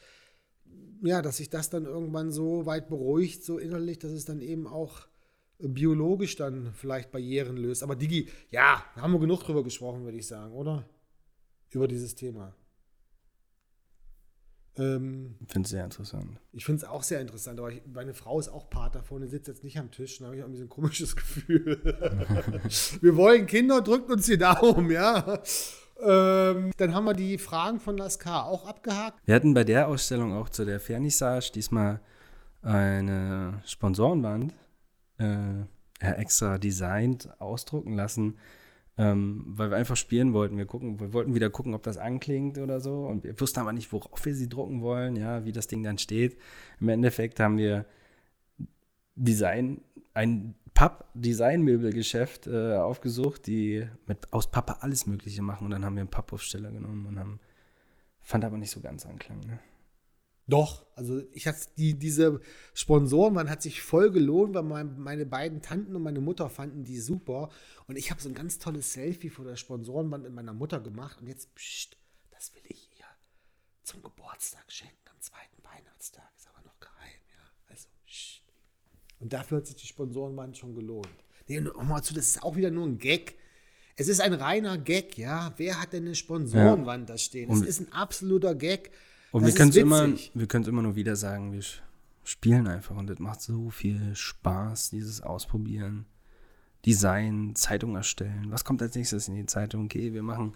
ja, 1.04 1.22
dass 1.22 1.38
sich 1.38 1.50
das 1.50 1.70
dann 1.70 1.86
irgendwann 1.86 2.32
so 2.32 2.66
weit 2.66 2.90
beruhigt, 2.90 3.44
so 3.44 3.58
innerlich, 3.58 4.00
dass 4.00 4.12
es 4.12 4.26
dann 4.26 4.42
eben 4.42 4.68
auch 4.68 5.08
biologisch 5.60 6.36
dann 6.36 6.72
vielleicht 6.74 7.12
Barrieren 7.12 7.58
löst. 7.58 7.84
Aber 7.84 7.96
Digi, 7.96 8.30
ja, 8.50 8.84
da 8.96 9.02
haben 9.02 9.14
wir 9.14 9.20
genug 9.20 9.42
drüber 9.44 9.64
gesprochen, 9.64 10.04
würde 10.04 10.18
ich 10.18 10.28
sagen, 10.28 10.54
oder? 10.54 10.88
Über 11.72 11.88
dieses 11.88 12.16
Thema. 12.16 12.56
Ähm, 14.78 15.36
Ich 15.46 15.52
finde 15.52 15.66
es 15.66 15.72
sehr 15.72 15.84
interessant. 15.84 16.40
ich 16.54 16.64
finde 16.66 16.84
es 16.84 16.88
auch 16.88 17.02
sehr 17.04 17.20
interessant, 17.20 17.60
aber 17.60 17.72
ich, 17.72 17.82
meine 17.92 18.14
Frau 18.14 18.40
ist 18.40 18.50
auch 18.50 18.70
Part 18.70 18.94
davon, 18.96 19.22
die 19.24 19.28
sitzt 19.28 19.48
jetzt 19.48 19.64
nicht 19.64 19.78
am 19.80 19.90
Tisch, 19.92 20.20
da 20.20 20.26
habe 20.26 20.36
ich 20.36 20.44
auch 20.44 20.48
ein 20.48 20.52
bisschen 20.52 20.68
ein 20.68 20.70
komisches 20.70 21.16
Gefühl. 21.16 21.82
wir 23.02 23.16
wollen 23.16 23.48
Kinder, 23.48 23.82
drückt 23.82 24.12
uns 24.12 24.28
die 24.28 24.38
Daumen, 24.38 24.92
ja. 24.92 25.42
Ähm, 26.02 26.72
dann 26.78 26.94
haben 26.94 27.06
wir 27.06 27.14
die 27.14 27.38
Fragen 27.38 27.80
von 27.80 27.98
Laskar 27.98 28.46
auch 28.46 28.68
abgehakt. 28.68 29.20
Wir 29.26 29.36
hatten 29.36 29.54
bei 29.54 29.64
der 29.64 29.88
Ausstellung 29.88 30.34
auch 30.34 30.50
zu 30.50 30.66
der 30.66 30.80
Vernissage 30.80 31.52
diesmal 31.54 32.00
eine 32.62 33.62
Sponsorenwand 33.66 34.54
äh, 35.18 35.64
extra 36.00 36.58
designt, 36.58 37.30
ausdrucken 37.40 37.94
lassen, 37.94 38.38
ähm, 38.98 39.44
weil 39.48 39.72
wir 39.72 39.78
einfach 39.78 39.96
spielen 39.98 40.34
wollten. 40.34 40.58
Wir, 40.58 40.66
gucken, 40.66 41.00
wir 41.00 41.14
wollten 41.14 41.34
wieder 41.34 41.50
gucken, 41.50 41.74
ob 41.74 41.84
das 41.84 41.98
anklingt 41.98 42.58
oder 42.58 42.80
so. 42.80 43.06
Und 43.06 43.24
wir 43.24 43.40
wussten 43.40 43.60
aber 43.60 43.74
nicht, 43.74 43.92
worauf 43.92 44.26
wir 44.26 44.36
sie 44.36 44.50
drucken 44.50 44.82
wollen, 44.82 45.16
ja, 45.16 45.46
wie 45.46 45.52
das 45.52 45.68
Ding 45.68 45.84
dann 45.84 45.98
steht. 45.98 46.38
Im 46.80 46.90
Endeffekt 46.90 47.40
haben 47.40 47.58
wir 47.58 47.86
Design, 49.16 49.82
ein 50.14 50.56
Papp-Designmöbelgeschäft 50.78 52.46
äh, 52.46 52.76
aufgesucht, 52.76 53.48
die 53.48 53.90
mit, 54.06 54.32
aus 54.32 54.52
Pappe 54.52 54.84
alles 54.84 55.08
Mögliche 55.08 55.42
machen. 55.42 55.66
Und 55.66 55.72
dann 55.72 55.84
haben 55.84 55.96
wir 55.96 56.02
einen 56.02 56.12
Pappaufsteller 56.12 56.70
genommen 56.70 57.08
und 57.08 57.18
haben, 57.18 57.40
fand 58.22 58.46
aber 58.46 58.60
nicht 58.60 58.70
so 58.70 58.80
ganz 58.80 59.04
Anklang. 59.08 59.40
Ne? 59.40 59.60
Doch, 60.46 60.86
also 60.96 61.24
ich 61.34 61.48
hatte 61.48 61.66
die, 61.78 61.98
diese 61.98 62.42
Sponsoren, 62.76 63.34
man 63.34 63.50
hat 63.50 63.64
sich 63.64 63.82
voll 63.82 64.12
gelohnt, 64.12 64.54
weil 64.54 64.62
mein, 64.62 65.00
meine 65.00 65.26
beiden 65.26 65.64
Tanten 65.64 65.96
und 65.96 66.04
meine 66.04 66.22
Mutter 66.22 66.48
fanden 66.48 66.84
die 66.84 67.00
super. 67.00 67.50
Und 67.88 67.96
ich 67.96 68.12
habe 68.12 68.22
so 68.22 68.30
ein 68.30 68.36
ganz 68.36 68.60
tolles 68.60 68.94
Selfie 68.94 69.32
vor 69.32 69.46
der 69.46 69.56
Sponsorenwand 69.56 70.26
mit 70.26 70.34
meiner 70.34 70.54
Mutter 70.54 70.80
gemacht. 70.80 71.20
Und 71.20 71.26
jetzt, 71.26 71.56
pst, 71.56 71.98
das 72.30 72.54
will 72.54 72.62
ich 72.66 72.92
ihr 73.00 73.06
zum 73.82 74.04
Geburtstag 74.04 74.72
schenken, 74.72 75.10
am 75.12 75.20
zweiten 75.22 75.64
Weihnachtstag. 75.64 76.32
Ist 76.38 76.48
aber 76.50 76.64
noch 76.64 76.80
geheim, 76.80 77.20
ja. 77.36 77.44
Also, 77.68 77.88
pst. 78.06 78.47
Und 79.20 79.34
dafür 79.34 79.58
hat 79.58 79.68
sich 79.68 79.76
die 79.76 79.88
Sponsorenwand 79.88 80.58
schon 80.58 80.76
gelohnt. 80.76 81.08
Nee, 81.48 81.60
nochmal 81.62 82.04
zu, 82.04 82.14
das 82.14 82.28
ist 82.28 82.44
auch 82.44 82.56
wieder 82.56 82.72
nur 82.72 82.86
ein 82.86 82.98
Gag. 82.98 83.36
Es 83.96 84.08
ist 84.08 84.22
ein 84.22 84.34
reiner 84.34 84.78
Gag, 84.78 85.18
ja. 85.18 85.54
Wer 85.58 85.82
hat 85.82 85.94
denn 85.94 86.06
eine 86.06 86.16
Sponsorenwand 86.16 87.10
da 87.10 87.18
stehen? 87.18 87.52
Es 87.52 87.62
ist 87.62 87.80
ein 87.80 87.92
absoluter 87.92 88.54
Gag. 88.54 88.92
Und 89.32 89.42
Das 89.44 89.52
wir 89.54 89.58
können 89.58 89.70
es 89.72 89.76
immer, 89.76 90.08
witzig. 90.08 90.32
wir 90.34 90.48
können 90.48 90.64
es 90.64 90.68
immer 90.68 90.82
nur 90.84 90.96
wieder 90.96 91.16
sagen, 91.16 91.52
wir 91.52 91.64
spielen 92.24 92.68
einfach 92.68 92.96
und 92.96 93.10
es 93.10 93.20
macht 93.20 93.42
so 93.42 93.70
viel 93.70 94.16
Spaß, 94.16 94.92
dieses 94.92 95.22
Ausprobieren, 95.22 96.06
Design, 96.86 97.56
Zeitung 97.56 97.96
erstellen. 97.96 98.48
Was 98.50 98.64
kommt 98.64 98.82
als 98.82 98.96
nächstes 98.96 99.28
in 99.28 99.36
die 99.36 99.46
Zeitung? 99.46 99.86
Okay, 99.86 100.14
wir 100.14 100.24
machen, 100.24 100.56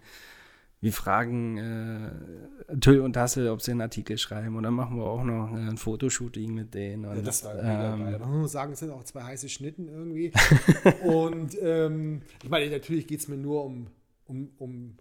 wir 0.81 0.91
fragen 0.91 1.57
äh, 1.57 2.77
Tüll 2.79 3.01
und 3.01 3.13
Tassel, 3.13 3.49
ob 3.49 3.61
sie 3.61 3.71
einen 3.71 3.81
Artikel 3.81 4.17
schreiben 4.17 4.55
und 4.55 4.63
dann 4.63 4.73
machen 4.73 4.97
wir 4.97 5.05
auch 5.05 5.23
noch 5.23 5.53
äh, 5.53 5.69
ein 5.69 5.77
Fotoshooting 5.77 6.53
mit 6.53 6.73
denen. 6.73 7.05
Und, 7.05 7.17
Ja, 7.17 7.21
das 7.21 7.43
war 7.43 7.53
ähm, 7.53 8.03
geil. 8.03 8.19
Man 8.19 8.41
muss 8.41 8.51
sagen, 8.51 8.73
es 8.73 8.79
sind 8.79 8.89
auch 8.89 9.03
zwei 9.03 9.23
heiße 9.23 9.47
Schnitten 9.47 9.87
irgendwie. 9.87 10.31
und 11.03 11.55
ähm, 11.61 12.23
ich 12.43 12.49
meine, 12.49 12.71
natürlich 12.71 13.05
geht 13.05 13.19
es 13.19 13.27
mir 13.27 13.37
nur 13.37 13.63
um, 13.63 13.87
um, 14.25 14.49
um, 14.57 14.97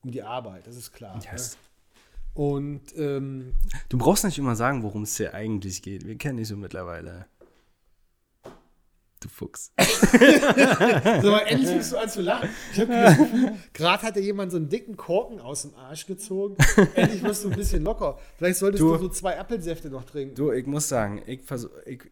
um 0.00 0.10
die 0.10 0.22
Arbeit, 0.22 0.66
das 0.66 0.76
ist 0.76 0.92
klar. 0.92 1.20
Yes. 1.30 1.52
Ne? 1.52 2.42
Und 2.42 2.96
ähm, 2.96 3.52
Du 3.90 3.98
brauchst 3.98 4.24
nicht 4.24 4.38
immer 4.38 4.56
sagen, 4.56 4.82
worum 4.82 5.02
es 5.02 5.14
dir 5.16 5.34
eigentlich 5.34 5.82
geht. 5.82 6.06
Wir 6.06 6.16
kennen 6.16 6.38
dich 6.38 6.48
so 6.48 6.56
mittlerweile. 6.56 7.26
Du 9.20 9.28
Fuchs. 9.28 9.72
so, 9.78 11.30
mal 11.30 11.40
endlich 11.46 11.68
fängst 11.68 11.92
du 11.92 11.96
an 11.98 12.08
zu 12.08 12.22
lachen. 12.22 12.48
Ich 12.72 12.80
habe 12.80 12.92
gerufen, 12.92 13.62
gerade 13.72 14.02
hatte 14.02 14.20
jemand 14.20 14.52
so 14.52 14.58
einen 14.58 14.68
dicken 14.68 14.96
Korken 14.96 15.40
aus 15.40 15.62
dem 15.62 15.74
Arsch 15.74 16.06
gezogen. 16.06 16.56
Endlich 16.94 17.22
wirst 17.22 17.44
du 17.44 17.50
ein 17.50 17.56
bisschen 17.56 17.82
locker. 17.82 18.18
Vielleicht 18.36 18.58
solltest 18.58 18.80
du, 18.82 18.92
Du- 18.96 18.98
so 19.02 19.08
zwei 19.08 19.38
Apfelsäfte 19.40 19.90
noch 19.90 20.04
trinken. 20.04 20.34
Du, 20.36 20.52
ich 20.52 20.66
muss 20.66 20.88
sagen, 20.88 21.22
ich, 21.26 21.42
versuch, 21.42 21.70
ich, 21.84 22.02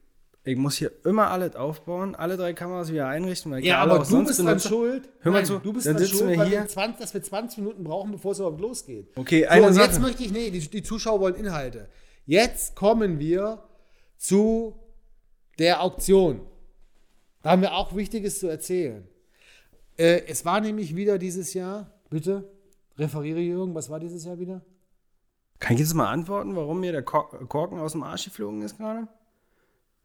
ich 0.43 0.57
muss 0.57 0.77
hier 0.77 0.91
immer 1.05 1.31
alles 1.31 1.55
aufbauen, 1.55 2.15
alle 2.17 2.37
drei 2.37 2.53
Kameras 2.55 2.91
wieder 2.93 3.07
einrichten, 3.07 3.53
weil 3.53 3.65
ja, 3.65 3.79
aber 3.79 3.95
auch 3.95 3.99
du 4.05 4.11
sonst 4.11 4.29
bist 4.29 4.45
benutze. 4.45 4.69
schuld. 4.69 5.09
Hör 5.21 5.33
mal 5.33 5.39
Nein, 5.39 5.47
zu, 5.47 5.59
du 5.61 5.73
bist 5.73 5.87
dann 5.87 5.99
sitzen 5.99 6.17
schuld, 6.19 6.31
wir 6.31 6.39
weil 6.39 6.49
hier. 6.49 6.61
wir 6.63 6.69
20, 6.69 7.01
dass 7.01 7.15
wir 7.15 7.23
20 7.23 7.59
Minuten 7.59 7.85
brauchen, 7.85 8.11
bevor 8.13 8.33
es 8.33 8.39
überhaupt 8.41 8.61
losgeht. 8.61 9.09
Okay, 9.17 9.43
So, 9.45 9.49
eine 9.51 9.67
und 9.69 9.73
Sache. 9.75 9.87
jetzt 9.87 10.01
möchte 10.01 10.25
ich, 10.25 10.33
nee, 10.33 10.51
die, 10.51 10.59
die 10.69 10.83
Zuschauer 10.83 11.21
wollen 11.21 11.37
Inhalte. 11.37 11.89
Jetzt 12.25 12.75
kommen 12.75 13.21
wir 13.21 13.63
zu 14.17 14.75
der 15.61 15.83
Auktion. 15.83 16.41
Da 17.47 17.53
haben 17.53 17.63
wir 17.63 17.75
auch 17.75 17.95
Wichtiges 17.95 18.41
zu 18.41 18.49
erzählen. 18.49 19.07
Äh, 19.97 20.23
es 20.27 20.45
war 20.45 20.61
nämlich 20.61 20.97
wieder 20.97 21.17
dieses 21.17 21.55
Jahr, 21.55 21.93
bitte, 22.11 22.51
referiere 22.99 23.39
Jürgen, 23.39 23.73
was 23.73 23.89
war 23.89 24.01
dieses 24.01 24.25
Jahr 24.25 24.41
wieder? 24.41 24.63
Kann 25.61 25.75
ich 25.75 25.79
jetzt 25.79 25.95
mal 25.95 26.09
antworten, 26.09 26.57
warum 26.57 26.81
mir 26.81 26.91
der 26.91 27.05
Kor 27.05 27.31
Korken 27.47 27.79
aus 27.79 27.93
dem 27.93 28.03
Arsch 28.03 28.25
geflogen 28.25 28.63
ist 28.63 28.79
gerade? 28.79 29.07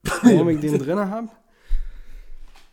Warum 0.21 0.49
ich 0.49 0.60
den 0.60 0.77
drin 0.77 0.99
habe? 0.99 1.30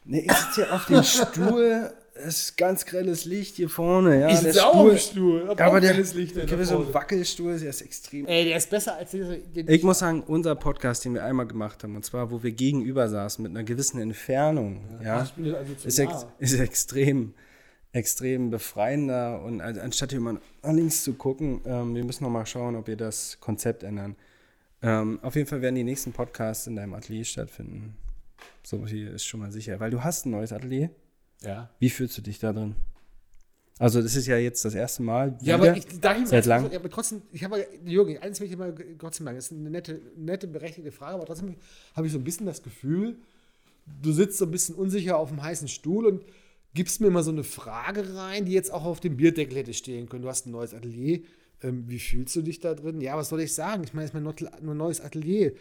Ne, 0.04 0.26
ich 0.26 0.32
sitze 0.32 0.66
hier 0.66 0.74
auf 0.74 0.84
dem 0.84 1.02
Stuhl. 1.02 1.90
Es 2.24 2.40
ist 2.40 2.56
ganz 2.56 2.84
grelles 2.84 3.24
Licht 3.24 3.56
hier 3.56 3.68
vorne. 3.68 4.20
Ja, 4.20 4.40
der 4.40 4.52
Stuhl. 4.98 5.48
hab 5.48 5.58
Ja, 5.58 5.66
aber 5.66 5.80
der, 5.80 5.94
Licht 5.94 6.16
ich 6.16 6.32
der 6.32 6.50
habe 6.50 6.64
so 6.64 6.78
einen 6.78 6.94
Wackelstuhl, 6.94 7.58
der 7.58 7.70
ist 7.70 7.80
extrem. 7.80 8.26
Ey, 8.26 8.44
der 8.44 8.56
ist 8.56 8.70
besser 8.70 8.96
als 8.96 9.10
dieser. 9.10 9.36
Ich 9.54 9.82
muss 9.82 10.00
sagen, 10.00 10.22
unser 10.26 10.54
Podcast, 10.54 11.04
den 11.04 11.14
wir 11.14 11.24
einmal 11.24 11.46
gemacht 11.46 11.82
haben, 11.82 11.96
und 11.96 12.04
zwar, 12.04 12.30
wo 12.30 12.42
wir 12.42 12.52
gegenüber 12.52 13.08
saßen 13.08 13.42
mit 13.42 13.50
einer 13.50 13.64
gewissen 13.64 14.00
Entfernung, 14.00 14.84
ja, 15.02 15.22
ich 15.24 15.30
dir 15.32 15.56
also 15.56 15.72
ist, 15.84 15.98
ex 15.98 16.26
ist 16.38 16.58
extrem, 16.58 17.34
extrem 17.92 18.50
befreiender. 18.50 19.42
Und 19.42 19.60
also, 19.60 19.80
anstatt 19.80 20.10
hier 20.10 20.20
mal 20.20 20.40
nach 20.62 20.72
links 20.72 21.04
zu 21.04 21.14
gucken, 21.14 21.60
ähm, 21.64 21.94
wir 21.94 22.04
müssen 22.04 22.24
noch 22.24 22.30
mal 22.30 22.46
schauen, 22.46 22.76
ob 22.76 22.86
wir 22.86 22.96
das 22.96 23.38
Konzept 23.40 23.82
ändern. 23.82 24.16
Ähm, 24.82 25.18
auf 25.22 25.34
jeden 25.34 25.48
Fall 25.48 25.62
werden 25.62 25.74
die 25.74 25.84
nächsten 25.84 26.12
Podcasts 26.12 26.66
in 26.66 26.76
deinem 26.76 26.94
Atelier 26.94 27.24
stattfinden. 27.24 27.96
So 28.62 28.84
viel 28.86 29.08
ist 29.08 29.24
schon 29.24 29.40
mal 29.40 29.50
sicher. 29.50 29.80
Weil 29.80 29.90
du 29.90 30.04
hast 30.04 30.26
ein 30.26 30.30
neues 30.30 30.52
Atelier. 30.52 30.90
Ja. 31.42 31.70
Wie 31.78 31.90
fühlst 31.90 32.16
du 32.18 32.22
dich 32.22 32.38
da 32.38 32.52
drin? 32.52 32.74
Also, 33.78 34.02
das 34.02 34.16
ist 34.16 34.26
ja 34.26 34.36
jetzt 34.36 34.64
das 34.64 34.74
erste 34.74 35.02
Mal. 35.02 35.38
Ja, 35.40 35.54
aber 35.54 35.76
ich, 35.76 35.84
da 36.00 36.16
ich, 36.16 36.26
Seit 36.26 36.46
lang? 36.46 36.70
Ja, 36.70 36.78
aber 36.78 36.90
trotzdem, 36.90 37.22
ich 37.32 37.44
habe, 37.44 37.64
Jürgen, 37.84 38.18
eins 38.18 38.40
möchte 38.40 38.54
ich 38.54 38.58
mal 38.58 38.74
trotzdem 38.98 39.26
sagen, 39.26 39.36
das 39.36 39.46
ist 39.46 39.52
eine 39.52 39.70
nette, 39.70 40.00
nette, 40.16 40.48
berechtigte 40.48 40.90
Frage, 40.90 41.14
aber 41.14 41.26
trotzdem 41.26 41.54
habe 41.94 42.06
ich 42.06 42.12
so 42.12 42.18
ein 42.18 42.24
bisschen 42.24 42.46
das 42.46 42.62
Gefühl, 42.64 43.16
du 44.02 44.12
sitzt 44.12 44.38
so 44.38 44.46
ein 44.46 44.50
bisschen 44.50 44.74
unsicher 44.74 45.16
auf 45.16 45.28
dem 45.28 45.42
heißen 45.42 45.68
Stuhl 45.68 46.06
und 46.06 46.24
gibst 46.74 47.00
mir 47.00 47.10
mal 47.10 47.22
so 47.22 47.30
eine 47.30 47.44
Frage 47.44 48.16
rein, 48.16 48.44
die 48.44 48.52
jetzt 48.52 48.72
auch 48.72 48.84
auf 48.84 49.00
dem 49.00 49.16
Bierdeckel 49.16 49.56
hätte 49.56 49.74
stehen 49.74 50.08
können. 50.08 50.22
Du 50.22 50.28
hast 50.28 50.46
ein 50.46 50.52
neues 50.52 50.74
Atelier. 50.74 51.20
Ähm, 51.62 51.84
wie 51.88 51.98
fühlst 51.98 52.34
du 52.36 52.42
dich 52.42 52.60
da 52.60 52.74
drin? 52.74 53.00
Ja, 53.00 53.16
was 53.16 53.28
soll 53.28 53.40
ich 53.40 53.54
sagen? 53.54 53.82
Ich 53.84 53.94
meine, 53.94 54.04
es 54.04 54.10
ist 54.10 54.14
mein 54.14 54.34
nur 54.62 54.74
neues 54.74 55.00
Atelier. 55.00 55.52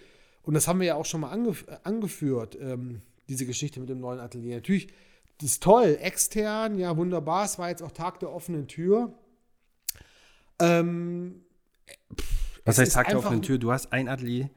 Und 0.44 0.54
das 0.54 0.68
haben 0.68 0.80
wir 0.80 0.88
ja 0.88 0.96
auch 0.96 1.06
schon 1.06 1.22
mal 1.22 1.30
angef 1.30 1.66
angeführt, 1.84 2.58
ähm, 2.62 3.02
diese 3.30 3.46
Geschichte 3.46 3.80
mit 3.80 3.90
dem 3.90 4.00
neuen 4.00 4.20
Atelier. 4.20 4.56
Natürlich, 4.56 4.88
das 5.39 5.52
ist 5.52 5.63
toll, 5.63 5.97
extern, 6.02 6.78
ja, 6.80 6.95
wunderbar. 6.97 7.45
Es 7.45 7.60
war 7.60 7.69
jetzt 7.69 7.84
auch 7.84 7.91
Tag 7.91 8.19
der 8.19 8.32
offenen 8.32 8.67
Tür. 8.67 9.13
Ähm, 10.60 11.43
Was 12.65 12.76
es 12.76 12.80
heißt 12.80 12.93
Tag 12.93 13.08
der 13.10 13.19
offenen 13.19 13.41
Tür? 13.41 13.58
Du 13.58 13.71
hast 13.71 13.93
ein 13.93 14.10
Atelier 14.10 14.50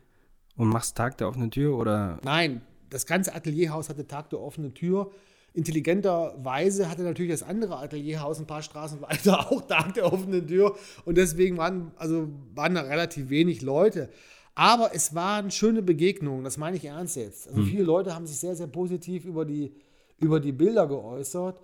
und 0.56 0.68
machst 0.68 0.96
Tag 0.96 1.18
der 1.18 1.28
offenen 1.28 1.50
Tür 1.50 1.76
oder 1.76 2.18
Nein, 2.24 2.62
das 2.88 3.06
ganze 3.06 3.34
Atelierhaus 3.34 3.88
hatte 3.88 4.06
Tag 4.06 4.30
der 4.30 4.40
offenen 4.40 4.74
Tür. 4.74 5.10
Intelligenterweise 5.52 6.88
hatte 6.88 7.02
natürlich 7.02 7.32
das 7.32 7.42
andere 7.42 7.78
Atelierhaus 7.78 8.38
ein 8.38 8.46
paar 8.46 8.62
Straßen 8.62 9.00
weiter 9.02 9.50
auch 9.50 9.62
Tag 9.62 9.94
der 9.94 10.12
offenen 10.12 10.46
Tür. 10.46 10.76
Und 11.04 11.16
deswegen 11.16 11.56
waren, 11.56 11.92
also 11.96 12.28
waren 12.54 12.74
da 12.74 12.82
relativ 12.82 13.30
wenig 13.30 13.62
Leute. 13.62 14.10
Aber 14.54 14.94
es 14.94 15.14
waren 15.14 15.50
schöne 15.50 15.82
Begegnungen, 15.82 16.44
das 16.44 16.58
meine 16.58 16.76
ich 16.76 16.84
ernst 16.84 17.16
jetzt. 17.16 17.48
Also 17.48 17.62
viele 17.62 17.84
Leute 17.84 18.14
haben 18.14 18.26
sich 18.26 18.38
sehr, 18.38 18.56
sehr 18.56 18.66
positiv 18.66 19.24
über 19.24 19.44
die, 19.44 19.72
über 20.20 20.38
die 20.40 20.52
Bilder 20.52 20.86
geäußert. 20.86 21.60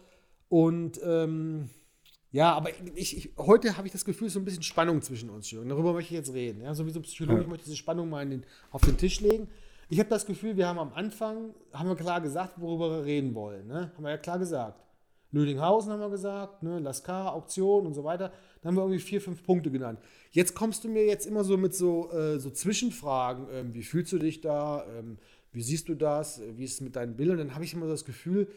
Und 0.48 1.00
ähm, 1.04 1.70
ja, 2.32 2.52
aber 2.52 2.70
ich, 2.94 3.16
ich, 3.16 3.30
heute 3.38 3.76
habe 3.76 3.86
ich 3.86 3.92
das 3.92 4.04
Gefühl, 4.04 4.28
so 4.28 4.38
ein 4.38 4.44
bisschen 4.44 4.62
Spannung 4.62 5.00
zwischen 5.02 5.30
uns, 5.30 5.50
Jürgen. 5.50 5.68
Darüber 5.68 5.92
möchte 5.92 6.12
ich 6.12 6.18
jetzt 6.18 6.34
reden. 6.34 6.62
Ja, 6.62 6.74
so 6.74 6.86
wie 6.86 6.90
so 6.90 6.98
ein 6.98 7.02
Psychologe, 7.02 7.42
ich 7.42 7.46
möchte 7.46 7.64
diese 7.64 7.76
Spannung 7.76 8.10
mal 8.10 8.28
den, 8.28 8.44
auf 8.70 8.82
den 8.82 8.96
Tisch 8.96 9.20
legen. 9.20 9.48
Ich 9.88 10.00
habe 10.00 10.08
das 10.08 10.26
Gefühl, 10.26 10.56
wir 10.56 10.66
haben 10.66 10.78
am 10.78 10.92
Anfang, 10.92 11.54
haben 11.72 11.88
wir 11.88 11.96
klar 11.96 12.20
gesagt, 12.20 12.60
worüber 12.60 12.90
wir 12.90 13.04
reden 13.04 13.34
wollen. 13.34 13.68
Ne? 13.68 13.92
Haben 13.94 14.04
wir 14.04 14.10
ja 14.10 14.18
klar 14.18 14.38
gesagt. 14.38 14.82
Lüdinghausen 15.32 15.92
haben 15.92 16.00
wir 16.00 16.10
gesagt, 16.10 16.62
ne? 16.62 16.78
Lascar, 16.78 17.34
Auktion 17.34 17.86
und 17.86 17.94
so 17.94 18.04
weiter. 18.04 18.32
Dann 18.62 18.70
haben 18.70 18.76
wir 18.76 18.82
irgendwie 18.82 19.00
vier, 19.00 19.20
fünf 19.20 19.42
Punkte 19.42 19.70
genannt. 19.70 20.00
Jetzt 20.30 20.54
kommst 20.54 20.84
du 20.84 20.88
mir 20.88 21.04
jetzt 21.04 21.26
immer 21.26 21.44
so 21.44 21.56
mit 21.56 21.74
so, 21.74 22.10
äh, 22.10 22.38
so 22.38 22.50
Zwischenfragen. 22.50 23.46
Ähm, 23.52 23.74
wie 23.74 23.82
fühlst 23.82 24.12
du 24.12 24.18
dich 24.18 24.40
da? 24.40 24.84
Ähm, 24.98 25.18
wie 25.56 25.62
siehst 25.62 25.88
du 25.88 25.94
das? 25.94 26.38
Äh, 26.38 26.56
Wie 26.58 26.64
ist 26.64 26.74
es 26.74 26.80
mit 26.82 26.94
deinen 26.94 27.16
Bildern? 27.16 27.38
Dann 27.38 27.54
habe 27.54 27.64
ich 27.64 27.72
immer 27.72 27.88
das 27.88 28.04
Gefühl, 28.04 28.48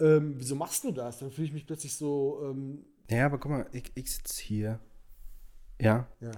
ähm, 0.00 0.34
wieso 0.38 0.56
machst 0.56 0.82
du 0.84 0.90
das? 0.90 1.18
Dann 1.18 1.30
fühle 1.30 1.48
ich 1.48 1.52
mich 1.52 1.66
plötzlich 1.66 1.94
so, 1.94 2.40
ähm, 2.50 2.86
Ja, 3.10 3.26
aber 3.26 3.38
guck 3.38 3.52
mal, 3.52 3.66
ich, 3.72 3.92
ich 3.94 4.10
sitze 4.10 4.42
hier. 4.42 4.80
Ja. 5.78 6.08
ja. 6.20 6.32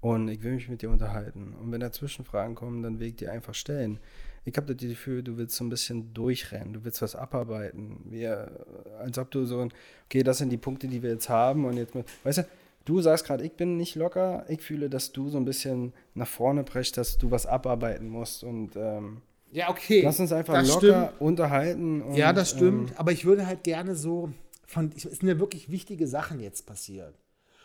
Und 0.00 0.28
ich 0.28 0.42
will 0.44 0.52
mich 0.52 0.68
mit 0.68 0.80
dir 0.80 0.90
unterhalten. 0.90 1.54
Und 1.60 1.72
wenn 1.72 1.80
da 1.80 1.90
Zwischenfragen 1.90 2.54
kommen, 2.54 2.84
dann 2.84 3.00
will 3.00 3.08
ich 3.08 3.16
dir 3.16 3.32
einfach 3.32 3.54
stellen. 3.54 3.98
Ich 4.44 4.56
habe 4.56 4.72
das 4.72 4.88
Gefühl, 4.88 5.24
du 5.24 5.36
willst 5.36 5.56
so 5.56 5.64
ein 5.64 5.68
bisschen 5.68 6.14
durchrennen, 6.14 6.72
du 6.72 6.84
willst 6.84 7.02
was 7.02 7.16
abarbeiten. 7.16 7.98
Wir, 8.04 8.64
als 9.00 9.18
ob 9.18 9.32
du 9.32 9.44
so 9.44 9.60
ein, 9.60 9.72
okay, 10.04 10.22
das 10.22 10.38
sind 10.38 10.50
die 10.50 10.56
Punkte, 10.56 10.86
die 10.86 11.02
wir 11.02 11.10
jetzt 11.10 11.28
haben 11.28 11.64
und 11.64 11.76
jetzt, 11.76 11.94
weißt 12.22 12.38
du, 12.38 12.46
du 12.84 13.00
sagst 13.00 13.26
gerade, 13.26 13.44
ich 13.44 13.54
bin 13.54 13.76
nicht 13.76 13.96
locker. 13.96 14.46
Ich 14.48 14.62
fühle, 14.62 14.88
dass 14.88 15.10
du 15.10 15.28
so 15.28 15.36
ein 15.36 15.44
bisschen 15.44 15.92
nach 16.14 16.28
vorne 16.28 16.62
brechst, 16.62 16.96
dass 16.96 17.18
du 17.18 17.32
was 17.32 17.44
abarbeiten 17.44 18.08
musst. 18.08 18.44
Und 18.44 18.76
ähm, 18.76 19.22
Ja, 19.50 19.70
okay. 19.70 20.02
lass 20.02 20.20
uns 20.20 20.32
einfach 20.32 20.54
das 20.54 20.68
locker 20.68 21.06
stimmt. 21.08 21.20
unterhalten. 21.20 22.02
Und, 22.02 22.14
Ja, 22.16 22.32
das 22.32 22.50
stimmt. 22.50 22.90
Ähm, 22.90 22.96
aber 22.98 23.12
ich 23.12 23.24
würde 23.24 23.46
halt 23.46 23.64
gerne 23.64 23.94
so 23.94 24.30
von, 24.66 24.92
es 24.94 25.02
sind 25.02 25.28
ja 25.28 25.38
wirklich 25.38 25.70
wichtige 25.70 26.06
Sachen 26.06 26.40
jetzt 26.40 26.66
passiert. 26.66 27.14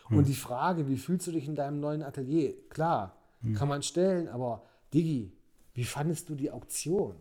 Hm. 0.08 0.18
Und 0.20 0.28
die 0.28 0.36
Frage, 0.36 0.88
wie 0.88 0.98
fühlst 0.98 1.28
du 1.28 1.32
dich 1.32 1.48
in 1.48 1.56
deinem 1.56 1.80
neuen 1.80 2.04
Atelier? 2.04 2.54
Klar, 2.70 3.18
Hm. 3.42 3.56
kann 3.56 3.68
man 3.68 3.84
stellen, 3.84 4.28
aber 4.30 4.64
Digi, 4.94 5.34
wie 5.74 5.84
fandest 5.84 6.30
du 6.30 6.36
die 6.36 6.52
Auktion? 6.52 7.16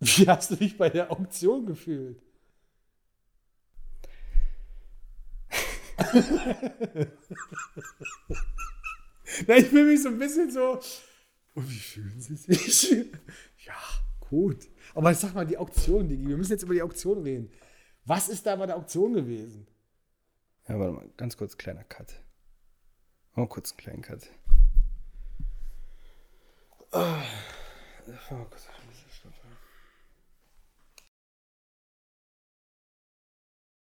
Wie 0.02 0.26
hast 0.26 0.50
du 0.50 0.56
dich 0.56 0.78
bei 0.78 0.88
der 0.88 1.10
Auktion 1.12 1.66
gefühlt? 1.66 2.22
Na, 9.46 9.56
ich 9.56 9.66
fühle 9.66 9.84
mich 9.92 10.02
so 10.02 10.08
ein 10.08 10.18
bisschen 10.18 10.50
so. 10.50 10.80
Und 11.54 11.70
wie 11.70 11.78
fühlen 11.78 12.20
Sie 12.20 12.36
sich? 12.36 12.90
ja, 13.66 13.74
gut. 14.20 14.68
Aber 14.94 15.14
sag 15.14 15.34
mal, 15.34 15.46
die 15.46 15.58
Auktion, 15.58 16.08
Digi, 16.08 16.26
wir 16.26 16.36
müssen 16.36 16.52
jetzt 16.52 16.62
über 16.62 16.74
die 16.74 16.82
Auktion 16.82 17.22
reden. 17.22 17.50
Was 18.04 18.28
ist 18.28 18.46
da 18.46 18.56
bei 18.56 18.66
der 18.66 18.76
Auktion 18.76 19.14
gewesen? 19.14 19.66
ja, 20.68 20.78
warte 20.78 20.92
mal, 20.92 21.08
ganz 21.16 21.36
kurz, 21.36 21.56
kleiner 21.56 21.84
Cut. 21.84 22.14
Oh, 23.36 23.46
kurz 23.46 23.72
einen 23.72 23.78
kleinen 23.78 24.02
Cut. 24.02 24.28
Ah, 26.92 27.22
oh 28.30 28.36
Gott. 28.36 28.68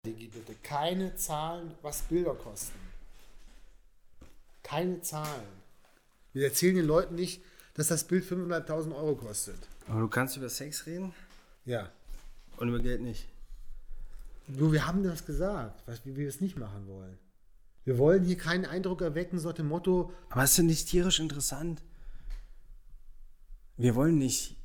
Digi, 0.04 0.26
bitte 0.26 0.56
keine 0.64 1.14
Zahlen, 1.14 1.76
was 1.82 2.02
Bilder 2.02 2.34
kosten. 2.34 2.78
Keine 4.64 5.00
Zahlen. 5.00 5.46
Wir 6.32 6.46
erzählen 6.46 6.74
den 6.74 6.86
Leuten 6.86 7.14
nicht, 7.14 7.40
dass 7.74 7.88
das 7.88 8.04
Bild 8.04 8.24
500.000 8.24 8.94
Euro 8.94 9.14
kostet. 9.14 9.56
Aber 9.88 10.00
du 10.00 10.08
kannst 10.08 10.36
über 10.36 10.48
Sex 10.48 10.86
reden 10.86 11.12
Ja. 11.64 11.90
und 12.58 12.68
über 12.68 12.78
Geld 12.80 13.00
nicht. 13.00 13.26
Nur 14.48 14.72
wir 14.72 14.86
haben 14.86 15.02
das 15.02 15.24
gesagt, 15.24 15.82
was, 15.86 16.04
wie 16.04 16.16
wir 16.16 16.28
es 16.28 16.40
nicht 16.40 16.58
machen 16.58 16.86
wollen. 16.88 17.18
Wir 17.84 17.98
wollen 17.98 18.24
hier 18.24 18.36
keinen 18.36 18.64
Eindruck 18.64 19.00
erwecken, 19.00 19.38
so 19.38 19.52
dem 19.52 19.68
Motto, 19.68 20.12
Aber 20.30 20.44
ist 20.44 20.56
denn 20.58 20.66
nicht 20.66 20.88
tierisch 20.88 21.18
interessant? 21.20 21.82
Wir 23.76 23.94
wollen 23.94 24.18
nicht 24.18 24.56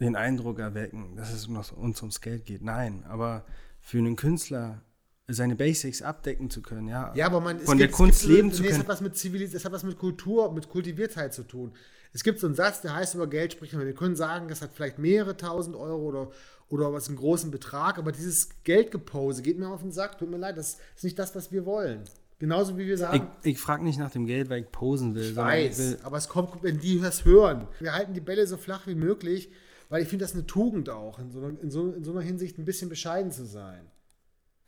den 0.00 0.16
Eindruck 0.16 0.58
erwecken, 0.58 1.16
dass 1.16 1.32
es 1.32 1.46
uns 1.46 2.00
ums 2.02 2.20
Geld 2.20 2.44
geht. 2.46 2.62
Nein, 2.62 3.04
aber 3.04 3.44
für 3.80 3.98
einen 3.98 4.16
Künstler 4.16 4.80
seine 5.28 5.56
Basics 5.56 6.02
abdecken 6.02 6.50
zu 6.50 6.62
können, 6.62 6.88
ja. 6.88 7.12
Ja, 7.16 7.26
aber 7.26 7.40
man, 7.40 7.56
es 7.56 7.64
von 7.64 7.78
gibt- 7.78 7.90
der 7.90 7.96
Kunst 7.96 8.20
es 8.20 8.26
gibt, 8.26 8.34
leben 8.36 8.48
nee, 8.48 8.54
zu 8.54 8.62
Es 8.62 8.68
können. 8.70 8.80
hat 8.80 8.88
was 8.88 9.00
mit 9.00 9.16
Zivilis, 9.16 9.54
es 9.54 9.64
hat 9.64 9.72
was 9.72 9.82
mit 9.82 9.98
Kultur, 9.98 10.52
mit 10.52 10.68
Kultiviertheit 10.68 11.34
zu 11.34 11.42
tun. 11.42 11.72
Es 12.12 12.22
gibt 12.22 12.38
so 12.38 12.46
einen 12.46 12.54
Satz, 12.54 12.80
der 12.80 12.94
heißt 12.94 13.14
über 13.16 13.26
Geld 13.26 13.52
sprechen. 13.52 13.78
Wir 13.80 13.92
können 13.94 14.16
sagen, 14.16 14.48
das 14.48 14.62
hat 14.62 14.70
vielleicht 14.72 14.98
mehrere 14.98 15.36
tausend 15.36 15.74
Euro 15.76 16.02
oder, 16.02 16.30
oder 16.68 16.92
was 16.92 17.08
einen 17.08 17.16
großen 17.16 17.50
Betrag, 17.50 17.98
aber 17.98 18.12
dieses 18.12 18.48
Geldgepose 18.64 19.42
geht 19.42 19.58
mir 19.58 19.68
auf 19.68 19.82
den 19.82 19.92
Sack. 19.92 20.18
Tut 20.18 20.30
mir 20.30 20.38
leid, 20.38 20.56
das 20.56 20.78
ist 20.94 21.04
nicht 21.04 21.18
das, 21.18 21.34
was 21.34 21.50
wir 21.52 21.66
wollen. 21.66 22.04
Genauso 22.38 22.76
wie 22.78 22.86
wir 22.86 22.94
Ich, 22.94 23.00
sagen, 23.00 23.26
ich 23.42 23.58
frage 23.58 23.82
nicht 23.82 23.98
nach 23.98 24.10
dem 24.12 24.26
Geld, 24.26 24.48
weil 24.48 24.60
ich 24.62 24.70
posen 24.70 25.14
will. 25.14 25.22
ich 25.24 25.30
ich 25.30 25.36
weiß, 25.36 25.78
will, 25.78 25.98
aber 26.04 26.18
es 26.18 26.28
kommt, 26.28 26.62
wenn 26.62 26.78
die 26.78 27.00
das 27.00 27.24
hören. 27.24 27.66
Wir 27.80 27.92
halten 27.94 28.14
die 28.14 28.20
Bälle 28.20 28.46
so 28.46 28.56
flach 28.58 28.86
wie 28.86 28.94
möglich, 28.94 29.50
weil 29.88 30.02
ich 30.02 30.08
finde 30.08 30.24
das 30.24 30.34
eine 30.34 30.46
Tugend 30.46 30.88
auch, 30.90 31.18
in 31.18 31.30
so, 31.30 31.40
in, 31.48 31.70
so, 31.70 31.92
in 31.92 32.04
so 32.04 32.12
einer 32.12 32.20
Hinsicht 32.20 32.58
ein 32.58 32.64
bisschen 32.64 32.88
bescheiden 32.90 33.32
zu 33.32 33.44
sein. 33.46 33.86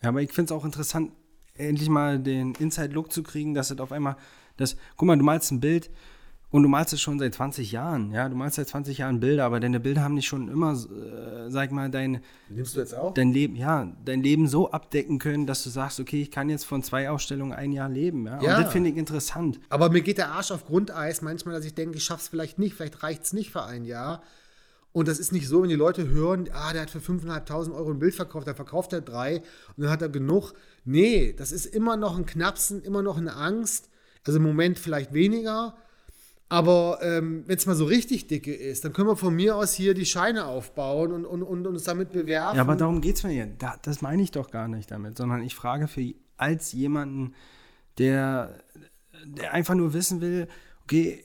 Ja, 0.03 0.11
aber 0.11 0.23
ich 0.23 0.33
finde 0.33 0.53
es 0.55 0.59
auch 0.59 0.65
interessant, 0.65 1.13
endlich 1.55 1.89
mal 1.89 2.19
den 2.19 2.55
Inside-Look 2.55 3.13
zu 3.13 3.23
kriegen, 3.23 3.55
dass 3.55 3.71
es 3.71 3.79
auf 3.81 3.93
einmal, 3.93 4.17
das, 4.57 4.77
guck 4.97 5.07
mal, 5.07 5.17
du 5.17 5.25
malst 5.25 5.51
ein 5.51 5.61
Bild 5.61 5.91
und 6.51 6.63
du 6.63 6.69
malst 6.69 6.93
es 6.95 7.01
schon 7.01 7.19
seit 7.19 7.35
20 7.35 7.73
Jahren, 7.73 8.11
ja, 8.13 8.29
du 8.29 8.35
malst 8.35 8.57
seit 8.57 8.69
20 8.69 8.99
Jahren 8.99 9.21
Bilder, 9.21 9.45
aber 9.45 9.61
deine 9.61 9.81
Bilder 9.81 10.03
haben 10.03 10.15
nicht 10.15 10.27
schon 10.27 10.49
immer, 10.49 10.73
äh, 10.73 11.51
sag 11.51 11.73
mal, 11.73 11.91
dein, 11.91 12.23
Nimmst 12.49 12.75
du 12.77 12.81
jetzt 12.81 12.95
auch? 12.95 13.13
dein 13.13 13.33
Leben, 13.33 13.57
ja, 13.57 13.93
dein 14.05 14.23
Leben 14.23 14.49
so 14.49 14.71
abdecken 14.71 15.19
können, 15.19 15.47
dass 15.47 15.63
du 15.65 15.71
sagst, 15.71 16.01
okay, 16.01 16.23
ich 16.23 16.31
kann 16.31 16.49
jetzt 16.49 16.65
von 16.65 16.83
zwei 16.83 17.11
Ausstellungen 17.11 17.53
ein 17.53 17.73
Jahr 17.73 17.89
leben, 17.89 18.27
ja. 18.27 18.41
Ja. 18.41 18.57
Und 18.57 18.65
das 18.65 18.73
finde 18.73 18.91
ich 18.91 18.97
interessant. 18.97 19.61
Aber 19.69 19.91
mir 19.91 20.01
geht 20.01 20.19
der 20.19 20.31
Arsch 20.31 20.51
auf 20.51 20.65
Grundeis 20.65 21.23
manchmal, 21.23 21.55
dass 21.55 21.65
ich 21.65 21.75
denke, 21.75 21.99
ich 21.99 22.05
schaff's 22.05 22.29
vielleicht 22.29 22.59
nicht, 22.59 22.75
vielleicht 22.75 23.03
reicht's 23.03 23.33
nicht 23.33 23.51
für 23.51 23.65
ein 23.65 23.85
Jahr. 23.85 24.23
Und 24.99 25.07
das 25.07 25.21
ist 25.21 25.31
nicht 25.31 25.47
so, 25.47 25.63
wenn 25.63 25.69
die 25.69 25.77
Leute 25.77 26.09
hören, 26.09 26.49
ah, 26.53 26.73
der 26.73 26.83
hat 26.83 26.91
für 26.91 26.99
5.500 26.99 27.73
Euro 27.73 27.93
ein 27.93 28.01
Bild 28.01 28.17
verkauft, 28.17 28.49
dann 28.49 28.57
verkauft 28.57 28.93
er 28.93 29.01
drei 29.01 29.37
und 29.77 29.85
dann 29.85 29.91
hat 29.91 30.03
er 30.03 30.09
genug. 30.09 30.55
Nee, 30.85 31.33
das 31.39 31.53
ist 31.53 31.67
immer 31.67 31.97
noch 31.97 32.19
ein 32.19 32.27
Knapsen, 32.27 32.83
immer 32.83 33.01
noch 33.01 33.17
eine 33.17 33.37
Angst. 33.37 33.91
Also 34.27 34.39
im 34.39 34.43
Moment 34.43 34.77
vielleicht 34.77 35.13
weniger. 35.13 35.77
Aber 36.49 36.99
ähm, 37.01 37.45
wenn 37.47 37.57
es 37.57 37.67
mal 37.67 37.77
so 37.77 37.85
richtig 37.85 38.27
dicke 38.27 38.53
ist, 38.53 38.85
dann 38.85 38.93
können 38.93 39.07
wir 39.07 39.17
von 39.17 39.37
mir 39.37 39.55
aus 39.55 39.73
hier 39.73 39.95
die 39.95 40.05
Scheine 40.05 40.47
aufbauen 40.47 41.13
und, 41.13 41.25
und, 41.25 41.45
und 41.45 41.65
uns 41.69 41.85
damit 41.85 42.11
bewerfen. 42.11 42.57
Ja, 42.57 42.63
aber 42.63 42.75
darum 42.75 43.01
geht 43.01 43.19
es 43.19 43.23
mir 43.23 43.31
hier. 43.31 43.47
Da, 43.47 43.77
das 43.81 44.03
meine 44.03 44.21
ich 44.21 44.33
doch 44.33 44.51
gar 44.51 44.67
nicht 44.67 44.91
damit, 44.91 45.17
sondern 45.17 45.45
ich 45.45 45.55
frage 45.55 45.87
für 45.87 46.13
als 46.37 46.73
jemanden, 46.73 47.35
der, 47.99 48.59
der 49.25 49.53
einfach 49.53 49.77
nur 49.77 49.93
wissen 49.93 50.21
will, 50.21 50.49
okay, 50.83 51.25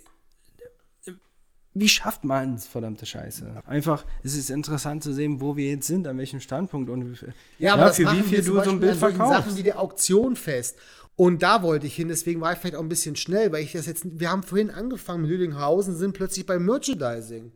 wie 1.74 1.90
schafft 1.90 2.24
man 2.24 2.56
es, 2.56 2.68
verdammte 2.68 3.06
Scheiße? 3.06 3.64
Einfach, 3.66 4.06
es 4.24 4.36
ist 4.36 4.50
interessant 4.50 5.04
zu 5.04 5.14
sehen, 5.14 5.42
wo 5.42 5.56
wir 5.56 5.70
jetzt 5.70 5.88
sind, 5.88 6.08
an 6.08 6.18
welchem 6.18 6.40
Standpunkt 6.40 6.90
und 6.90 7.12
wie 7.12 7.16
viel, 7.16 7.34
Ja, 7.58 7.74
aber 7.74 7.86
das 7.86 7.96
für 7.96 8.04
wie 8.04 8.06
machen 8.06 8.24
viel 8.26 8.44
du 8.44 8.64
so 8.64 8.70
ein 8.70 8.80
Bild 8.80 8.96
verkaufst. 8.96 9.46
Sachen 9.46 9.58
wie 9.58 9.64
die 9.64 9.74
Auktion 9.74 10.36
fest. 10.36 10.78
Und 11.16 11.44
da 11.44 11.62
wollte 11.62 11.88
ich 11.88 11.96
hin, 11.96 12.08
deswegen 12.08 12.42
war 12.42 12.54
ich 12.54 12.60
vielleicht 12.60 12.76
auch 12.76 12.82
ein 12.82 12.90
bisschen 12.90 13.16
schnell, 13.16 13.52
weil 13.52 13.64
ich 13.64 13.72
das 13.72 13.86
jetzt, 13.86 14.20
wir 14.20 14.30
haben 14.30 14.44
vorhin 14.44 14.72
angefangen 14.72 15.22
mit 15.22 15.32
Lüdinghausen, 15.32 15.96
sind 15.96 16.14
plötzlich 16.14 16.46
beim 16.46 16.66
Merchandising. 16.66 17.52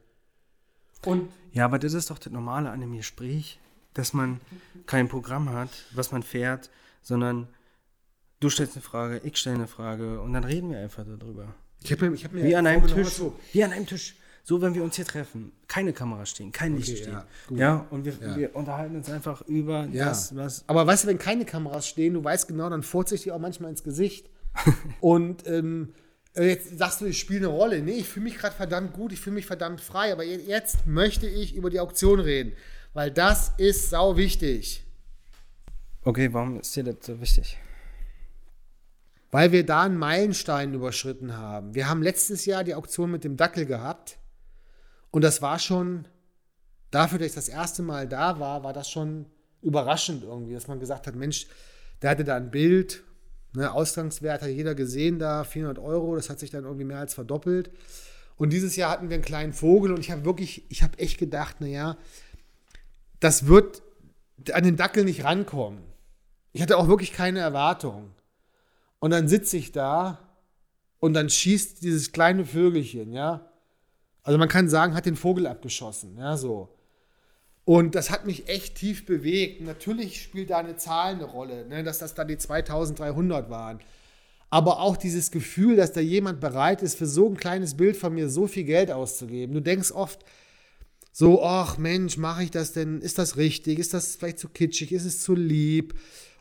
Und 1.05 1.29
Ja, 1.53 1.65
aber 1.65 1.79
das 1.79 1.93
ist 1.93 2.09
doch 2.09 2.19
das 2.19 2.31
Normale 2.31 2.69
an 2.69 2.81
dem 2.81 2.95
Gespräch, 2.95 3.59
dass 3.93 4.13
man 4.13 4.39
kein 4.85 5.07
Programm 5.07 5.49
hat, 5.49 5.69
was 5.93 6.11
man 6.11 6.21
fährt, 6.23 6.69
sondern 7.01 7.47
du 8.39 8.49
stellst 8.49 8.75
eine 8.75 8.83
Frage, 8.83 9.21
ich 9.23 9.37
stelle 9.37 9.55
eine 9.55 9.67
Frage 9.67 10.21
und 10.21 10.33
dann 10.33 10.43
reden 10.43 10.71
wir 10.71 10.79
einfach 10.79 11.03
darüber. 11.05 11.53
Ich 11.83 11.91
habe 11.91 12.09
mir, 12.09 12.15
ich 12.15 12.23
hab 12.25 12.33
mir 12.33 12.43
Wie 12.43 12.55
an 12.55 12.67
einem 12.67 12.85
Tisch. 12.87 13.09
so, 13.09 13.37
Wie 13.53 13.63
an 13.63 13.71
einem 13.71 13.85
Tisch. 13.85 14.15
So, 14.43 14.61
wenn 14.61 14.73
wir 14.73 14.81
uns 14.83 14.95
hier 14.95 15.03
treffen. 15.05 15.51
Keine 15.67 15.91
Kamera 15.91 16.25
stehen, 16.25 16.53
kein 16.53 16.77
Licht 16.77 16.89
Okay, 16.89 16.97
stehen. 17.01 17.13
ja. 17.51 17.57
Ja, 17.57 17.87
und 17.89 18.05
wir, 18.05 18.13
Ja. 18.21 18.35
wir 18.37 18.55
unterhalten 18.55 18.95
uns 18.95 19.09
einfach 19.09 19.41
über 19.41 19.85
Ja. 19.91 20.05
das, 20.05 20.33
was. 20.37 20.63
Aber 20.67 20.87
weißt 20.87 21.03
du, 21.03 21.07
wenn 21.09 21.17
keine 21.17 21.43
Kameras 21.43 21.85
stehen, 21.87 22.13
du 22.13 22.23
weißt 22.23 22.47
genau, 22.47 22.69
dann 22.69 22.81
furzt 22.83 23.11
dir 23.25 23.35
auch 23.35 23.39
manchmal 23.39 23.71
ins 23.71 23.83
Gesicht. 23.83 24.29
und 25.01 25.45
ähm, 25.47 25.93
jetzt 26.33 26.77
sagst 26.77 27.01
du, 27.01 27.05
ich 27.05 27.19
spiele 27.19 27.39
eine 27.39 27.47
Rolle. 27.57 27.81
Nee, 27.81 27.91
ich 27.97 28.07
fühle 28.07 28.23
mich 28.23 28.37
gerade 28.37 28.55
verdammt 28.55 28.93
gut, 28.93 29.11
ich 29.11 29.19
fühle 29.19 29.33
mich 29.35 29.45
verdammt 29.45 29.81
frei. 29.81 30.13
Aber 30.13 30.23
je- 30.23 30.37
jetzt 30.47 30.87
möchte 30.87 31.27
ich 31.27 31.53
über 31.53 31.69
die 31.69 31.81
Auktion 31.81 32.21
reden, 32.21 32.53
weil 32.93 33.11
das 33.11 33.51
ist 33.57 33.89
sau 33.89 34.15
wichtig. 34.15 34.83
Okay, 36.05 36.29
warum 36.31 36.59
ist 36.61 36.73
dir 36.73 36.85
das 36.85 36.95
so 37.05 37.19
wichtig? 37.19 37.57
Weil 39.31 39.51
wir 39.51 39.65
da 39.65 39.83
einen 39.83 39.97
Meilenstein 39.97 40.73
überschritten 40.73 41.35
haben. 41.35 41.75
Wir 41.75 41.89
haben 41.89 42.01
letztes 42.01 42.45
Jahr 42.45 42.63
die 42.63 42.75
Auktion 42.75 43.11
mit 43.11 43.23
dem 43.23 43.35
Dackel 43.35 43.65
gehabt. 43.65 44.17
Und 45.11 45.23
das 45.23 45.41
war 45.41 45.59
schon, 45.59 46.07
dafür, 46.91 47.19
dass 47.19 47.27
ich 47.27 47.35
das 47.35 47.49
erste 47.49 47.83
Mal 47.83 48.07
da 48.07 48.39
war, 48.39 48.63
war 48.63 48.73
das 48.73 48.89
schon 48.89 49.25
überraschend 49.61 50.23
irgendwie, 50.23 50.53
dass 50.53 50.67
man 50.67 50.79
gesagt 50.79 51.07
hat, 51.07 51.15
Mensch, 51.15 51.47
der 52.01 52.11
hatte 52.11 52.23
da 52.23 52.35
ein 52.35 52.51
Bild, 52.51 53.03
ne, 53.53 53.71
Ausgangswert 53.71 54.41
hat 54.41 54.49
jeder 54.49 54.75
gesehen 54.75 55.19
da, 55.19 55.43
400 55.43 55.79
Euro, 55.79 56.15
das 56.15 56.29
hat 56.29 56.39
sich 56.39 56.51
dann 56.51 56.63
irgendwie 56.63 56.85
mehr 56.85 56.99
als 56.99 57.13
verdoppelt. 57.13 57.71
Und 58.37 58.53
dieses 58.53 58.75
Jahr 58.75 58.91
hatten 58.91 59.09
wir 59.09 59.15
einen 59.15 59.23
kleinen 59.23 59.53
Vogel 59.53 59.91
und 59.91 59.99
ich 59.99 60.11
habe 60.11 60.23
wirklich, 60.25 60.63
ich 60.69 60.83
habe 60.83 60.99
echt 60.99 61.17
gedacht, 61.17 61.59
naja, 61.59 61.97
das 63.19 63.47
wird 63.47 63.81
an 64.53 64.63
den 64.63 64.75
Dackel 64.75 65.03
nicht 65.03 65.23
rankommen. 65.23 65.81
Ich 66.53 66.61
hatte 66.61 66.77
auch 66.77 66.87
wirklich 66.87 67.13
keine 67.13 67.39
Erwartung. 67.39 68.11
Und 68.99 69.11
dann 69.11 69.27
sitze 69.27 69.57
ich 69.57 69.71
da 69.71 70.19
und 70.99 71.13
dann 71.13 71.29
schießt 71.29 71.83
dieses 71.83 72.11
kleine 72.11 72.45
Vögelchen, 72.45 73.13
ja. 73.13 73.51
Also 74.23 74.37
man 74.37 74.49
kann 74.49 74.67
sagen, 74.67 74.95
hat 74.95 75.05
den 75.05 75.15
Vogel 75.15 75.47
abgeschossen, 75.47 76.17
ja, 76.17 76.35
so. 76.37 76.75
Und 77.63 77.95
das 77.95 78.11
hat 78.11 78.25
mich 78.25 78.47
echt 78.47 78.75
tief 78.75 79.05
bewegt. 79.05 79.61
Natürlich 79.61 80.21
spielt 80.21 80.51
da 80.51 80.59
eine 80.59 80.77
Zahl 80.77 81.15
eine 81.15 81.25
Rolle, 81.25 81.67
ne, 81.67 81.83
dass 81.83 81.99
das 81.99 82.13
da 82.13 82.23
die 82.23 82.37
2300 82.37 83.49
waren. 83.49 83.79
Aber 84.49 84.79
auch 84.79 84.95
dieses 84.95 85.31
Gefühl, 85.31 85.75
dass 85.75 85.91
da 85.91 85.99
jemand 85.99 86.39
bereit 86.39 86.81
ist, 86.81 86.97
für 86.97 87.05
so 87.05 87.27
ein 87.27 87.35
kleines 87.35 87.75
Bild 87.75 87.97
von 87.97 88.13
mir 88.13 88.29
so 88.29 88.47
viel 88.47 88.63
Geld 88.63 88.89
auszugeben. 88.89 89.53
Du 89.53 89.61
denkst 89.61 89.91
oft 89.91 90.23
so, 91.11 91.43
ach 91.43 91.77
Mensch, 91.77 92.15
mache 92.15 92.43
ich 92.43 92.51
das 92.51 92.71
denn? 92.71 93.01
Ist 93.01 93.17
das 93.17 93.35
richtig? 93.35 93.79
Ist 93.79 93.93
das 93.93 94.15
vielleicht 94.15 94.39
zu 94.39 94.47
kitschig? 94.47 94.93
Ist 94.93 95.05
es 95.05 95.21
zu 95.21 95.35
lieb? 95.35 95.95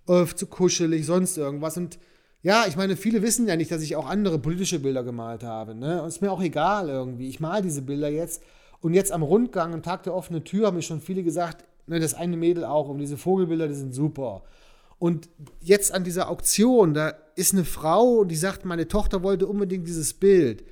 Äh, 0.07 0.27
zu 0.27 0.47
kuschelig? 0.47 1.07
Sonst 1.07 1.37
irgendwas? 1.39 1.77
Und 1.77 1.99
ja, 2.43 2.65
ich 2.69 2.77
meine, 2.77 2.97
viele 2.97 3.23
wissen 3.23 3.49
ja 3.49 3.57
nicht, 3.57 3.71
dass 3.71 3.83
ich 3.83 3.97
auch 3.97 4.07
andere 4.07 4.39
politische 4.39 4.79
Bilder 4.79 5.03
gemalt 5.03 5.43
habe. 5.43 5.75
Ne? 5.75 6.03
Und 6.03 6.09
ist 6.09 6.23
mir 6.23 6.31
auch 6.31 6.43
egal 6.43 6.89
irgendwie. 6.89 7.29
Ich 7.29 7.41
male 7.41 7.63
diese 7.63 7.83
Bilder 7.83 8.09
jetzt. 8.09 8.43
Und 8.81 8.95
jetzt 8.95 9.11
am 9.11 9.23
Rundgang, 9.23 9.75
am 9.75 9.83
Tag 9.83 10.05
der 10.05 10.15
offenen 10.15 10.45
Tür, 10.45 10.67
haben 10.67 10.77
mir 10.77 10.83
schon 10.83 11.01
viele 11.01 11.23
gesagt, 11.23 11.65
ne, 11.87 11.99
das 11.99 12.15
eine 12.15 12.37
Mädel 12.37 12.65
auch, 12.65 12.89
und 12.89 12.99
diese 12.99 13.17
Vogelbilder, 13.17 13.69
die 13.69 13.75
sind 13.75 13.95
super. 13.95 14.43
Und 14.99 15.29
jetzt 15.61 15.93
an 15.93 16.05
dieser 16.05 16.31
Auktion, 16.31 16.95
da 16.95 17.15
ist 17.35 17.53
eine 17.53 17.65
Frau, 17.65 18.25
die 18.25 18.37
sagt, 18.37 18.65
meine 18.65 18.89
Tochter 18.89 19.23
wollte 19.23 19.47
unbedingt 19.47 19.87
dieses 19.87 20.15
Bild. 20.15 20.65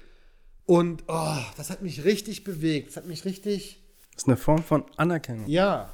Und 0.67 1.05
oh, 1.09 1.37
das 1.57 1.71
hat 1.71 1.83
mich 1.83 2.05
richtig 2.05 2.45
bewegt. 2.45 2.89
Das 2.89 2.97
hat 2.97 3.07
mich 3.07 3.25
richtig. 3.25 3.83
Das 4.15 4.23
ist 4.23 4.29
eine 4.29 4.37
Form 4.37 4.63
von 4.63 4.85
Anerkennung. 4.97 5.47
Ja. 5.47 5.91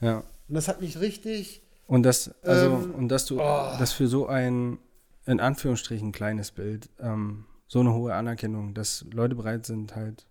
Ja. 0.00 0.24
Und 0.48 0.54
das 0.54 0.66
hat 0.66 0.80
mich 0.80 0.98
richtig. 1.00 1.62
Und 1.86 2.02
das, 2.02 2.34
also, 2.42 2.66
Ähm, 2.66 2.94
und 2.94 3.08
dass 3.08 3.26
du, 3.26 3.36
dass 3.36 3.92
für 3.92 4.08
so 4.08 4.26
ein, 4.26 4.78
in 5.28 5.40
Anführungsstrichen, 5.40 6.10
kleines 6.12 6.50
Bild, 6.50 6.88
ähm, 6.98 7.44
so 7.66 7.80
eine 7.80 7.92
hohe 7.92 8.14
Anerkennung, 8.14 8.72
dass 8.74 9.04
Leute 9.12 9.34
bereit 9.34 9.66
sind, 9.66 9.94
halt, 9.94 10.26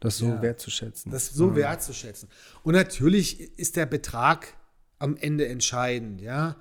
das 0.00 0.16
so 0.18 0.26
Ja. 0.28 0.42
wertzuschätzen. 0.42 1.10
das 1.12 1.30
so 1.30 1.48
Ja. 1.50 1.56
wertzuschätzen. 1.56 2.28
Und 2.62 2.74
natürlich 2.74 3.58
ist 3.58 3.76
der 3.76 3.86
Betrag 3.86 4.54
am 4.98 5.16
Ende 5.16 5.48
entscheidend, 5.48 6.20
ja. 6.20 6.56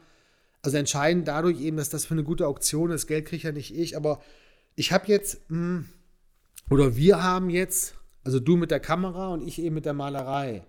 Also 0.63 0.77
entscheidend 0.77 1.27
dadurch 1.27 1.59
eben, 1.61 1.77
dass 1.77 1.89
das 1.89 2.05
für 2.05 2.13
eine 2.15 2.23
gute 2.23 2.47
Auktion 2.47 2.91
ist. 2.91 3.07
Geld 3.07 3.25
kriege 3.25 3.47
ja 3.47 3.51
nicht 3.51 3.75
ich, 3.75 3.95
aber 3.95 4.21
ich 4.75 4.91
habe 4.91 5.07
jetzt, 5.07 5.49
mh, 5.49 5.83
oder 6.69 6.95
wir 6.95 7.21
haben 7.23 7.49
jetzt, 7.49 7.95
also 8.23 8.39
du 8.39 8.57
mit 8.57 8.71
der 8.71 8.79
Kamera 8.79 9.29
und 9.33 9.41
ich 9.47 9.59
eben 9.61 9.75
mit 9.75 9.85
der 9.85 9.93
Malerei. 9.93 10.63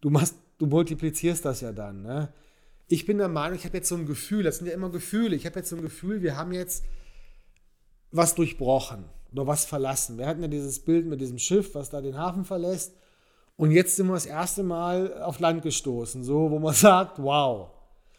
Du 0.00 0.10
machst, 0.10 0.36
du 0.58 0.66
multiplizierst 0.66 1.44
das 1.44 1.60
ja 1.62 1.72
dann, 1.72 2.02
ne? 2.02 2.32
Ich 2.88 3.06
bin 3.06 3.18
der 3.18 3.28
Meinung, 3.28 3.56
ich 3.56 3.64
habe 3.64 3.76
jetzt 3.76 3.88
so 3.88 3.94
ein 3.94 4.06
Gefühl, 4.06 4.42
das 4.42 4.58
sind 4.58 4.66
ja 4.66 4.74
immer 4.74 4.90
Gefühle, 4.90 5.34
ich 5.36 5.46
habe 5.46 5.58
jetzt 5.58 5.70
so 5.70 5.76
ein 5.76 5.82
Gefühl, 5.82 6.22
wir 6.22 6.36
haben 6.36 6.52
jetzt 6.52 6.84
was 8.10 8.34
durchbrochen 8.34 9.04
oder 9.32 9.46
was 9.46 9.64
verlassen. 9.64 10.18
Wir 10.18 10.26
hatten 10.26 10.42
ja 10.42 10.48
dieses 10.48 10.78
Bild 10.78 11.06
mit 11.06 11.20
diesem 11.20 11.38
Schiff, 11.38 11.74
was 11.74 11.90
da 11.90 12.00
den 12.00 12.16
Hafen 12.16 12.44
verlässt. 12.44 12.94
Und 13.56 13.70
jetzt 13.70 13.96
sind 13.96 14.06
wir 14.06 14.14
das 14.14 14.26
erste 14.26 14.62
Mal 14.62 15.22
auf 15.22 15.40
Land 15.40 15.62
gestoßen, 15.62 16.24
so, 16.24 16.50
wo 16.50 16.58
man 16.58 16.74
sagt, 16.74 17.22
wow, 17.22 17.70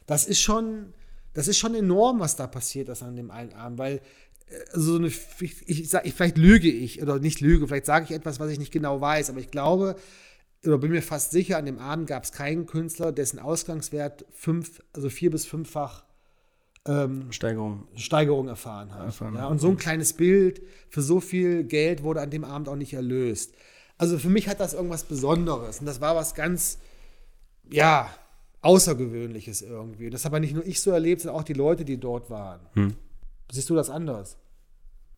das 0.05 0.25
ist 0.25 0.41
schon, 0.41 0.93
das 1.33 1.47
ist 1.47 1.57
schon 1.57 1.75
enorm, 1.75 2.19
was 2.19 2.35
da 2.35 2.47
passiert 2.47 2.89
ist 2.89 3.03
an 3.03 3.15
dem 3.15 3.31
einen 3.31 3.53
Abend, 3.53 3.77
weil 3.77 3.95
äh, 3.95 4.01
so 4.73 4.95
eine, 4.95 5.07
ich, 5.07 5.67
ich 5.67 5.89
sag, 5.89 6.05
ich, 6.05 6.13
vielleicht 6.13 6.37
lüge 6.37 6.69
ich 6.69 7.01
oder 7.01 7.19
nicht 7.19 7.41
lüge, 7.41 7.67
vielleicht 7.67 7.85
sage 7.85 8.05
ich 8.05 8.11
etwas, 8.11 8.39
was 8.39 8.49
ich 8.49 8.59
nicht 8.59 8.71
genau 8.71 9.01
weiß, 9.01 9.29
aber 9.29 9.39
ich 9.39 9.51
glaube 9.51 9.95
oder 10.63 10.77
bin 10.77 10.91
mir 10.91 11.01
fast 11.01 11.31
sicher, 11.31 11.57
an 11.57 11.65
dem 11.65 11.79
Abend 11.79 12.07
gab 12.07 12.23
es 12.23 12.31
keinen 12.31 12.65
Künstler, 12.65 13.11
dessen 13.11 13.39
Ausgangswert 13.39 14.25
fünf, 14.31 14.81
also 14.93 15.09
vier 15.09 15.31
bis 15.31 15.45
fünffach 15.45 16.05
ähm, 16.87 17.31
Steigerung. 17.31 17.87
Steigerung 17.95 18.47
erfahren 18.47 18.93
hat. 18.93 19.05
Erfahren 19.05 19.35
ja, 19.35 19.47
und 19.47 19.59
so 19.59 19.69
ein 19.69 19.77
kleines 19.77 20.13
Bild 20.13 20.61
für 20.89 21.01
so 21.01 21.19
viel 21.19 21.63
Geld 21.63 22.03
wurde 22.03 22.21
an 22.21 22.29
dem 22.29 22.43
Abend 22.43 22.69
auch 22.69 22.75
nicht 22.75 22.93
erlöst. 22.93 23.53
Also 23.97 24.19
für 24.19 24.29
mich 24.29 24.47
hat 24.47 24.59
das 24.59 24.73
irgendwas 24.73 25.03
Besonderes 25.03 25.79
und 25.79 25.85
das 25.85 26.01
war 26.01 26.15
was 26.15 26.35
ganz, 26.35 26.79
ja, 27.69 28.09
Außergewöhnliches 28.61 29.61
irgendwie. 29.61 30.09
Das 30.09 30.25
habe 30.25 30.39
nicht 30.39 30.53
nur 30.53 30.65
ich 30.65 30.81
so 30.81 30.91
erlebt, 30.91 31.21
sondern 31.21 31.39
auch 31.39 31.45
die 31.45 31.53
Leute, 31.53 31.85
die 31.85 31.99
dort 31.99 32.29
waren. 32.29 32.61
Hm. 32.73 32.95
Siehst 33.51 33.69
du 33.69 33.75
das 33.75 33.89
anders? 33.89 34.37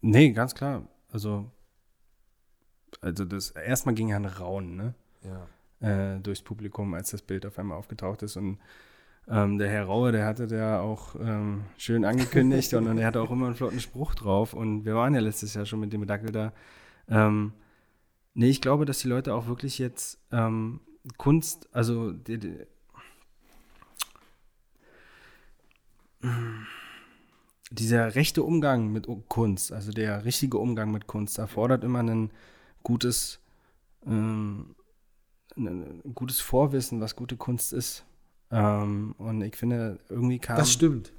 Nee, 0.01 0.31
ganz 0.31 0.53
klar. 0.53 0.87
Also, 1.11 1.49
also 3.01 3.25
das, 3.25 3.51
erstmal 3.51 3.95
ging 3.95 4.09
ja 4.09 4.17
ein 4.17 4.25
Raunen, 4.25 4.75
ne? 4.75 4.95
Ja. 5.23 6.15
äh, 6.15 6.19
durchs 6.19 6.41
Publikum, 6.41 6.93
als 6.93 7.11
das 7.11 7.21
Bild 7.21 7.45
auf 7.45 7.57
einmal 7.59 7.77
aufgetaucht 7.77 8.23
ist. 8.23 8.37
Und 8.37 8.59
ähm, 9.29 9.57
der 9.57 9.69
Herr 9.69 9.85
Raue, 9.85 10.11
der 10.11 10.25
hatte 10.25 10.47
da 10.47 10.79
auch 10.79 11.15
ähm, 11.15 11.63
schön 11.77 12.05
angekündigt 12.05 12.73
und 12.73 12.97
er 12.97 13.07
hatte 13.07 13.21
auch 13.21 13.31
immer 13.31 13.47
einen 13.47 13.55
flotten 13.55 13.79
Spruch 13.79 14.15
drauf. 14.15 14.53
Und 14.53 14.85
wir 14.85 14.95
waren 14.95 15.13
ja 15.13 15.19
letztes 15.19 15.53
Jahr 15.53 15.65
schon 15.65 15.81
mit 15.81 15.91
dem 15.91 16.07
Dackel 16.07 16.31
da. 16.31 16.53
Ähm, 17.09 17.53
nee, 18.33 18.49
ich 18.49 18.61
glaube, 18.61 18.85
dass 18.85 18.99
die 18.99 19.09
Leute 19.09 19.33
auch 19.33 19.47
wirklich 19.47 19.79
jetzt 19.79 20.19
ähm, 20.31 20.79
Kunst, 21.17 21.67
also 21.73 22.11
die, 22.11 22.37
die, 22.37 22.55
dieser 27.71 28.15
rechte 28.15 28.43
Umgang 28.43 28.91
mit 28.91 29.07
Kunst, 29.27 29.71
also 29.71 29.91
der 29.91 30.25
richtige 30.25 30.57
Umgang 30.57 30.91
mit 30.91 31.07
Kunst, 31.07 31.37
erfordert 31.37 31.83
immer 31.83 31.99
ein 31.99 32.31
gutes 32.83 33.39
ähm, 34.05 34.75
ein, 35.57 36.01
ein 36.05 36.13
gutes 36.13 36.39
Vorwissen, 36.39 37.01
was 37.01 37.15
gute 37.15 37.35
Kunst 37.37 37.73
ist. 37.73 38.03
Ähm, 38.51 39.13
und 39.17 39.41
ich 39.41 39.55
finde, 39.55 39.99
irgendwie 40.09 40.39
kam 40.39 40.57
Das 40.57 40.71
stimmt. 40.71 41.11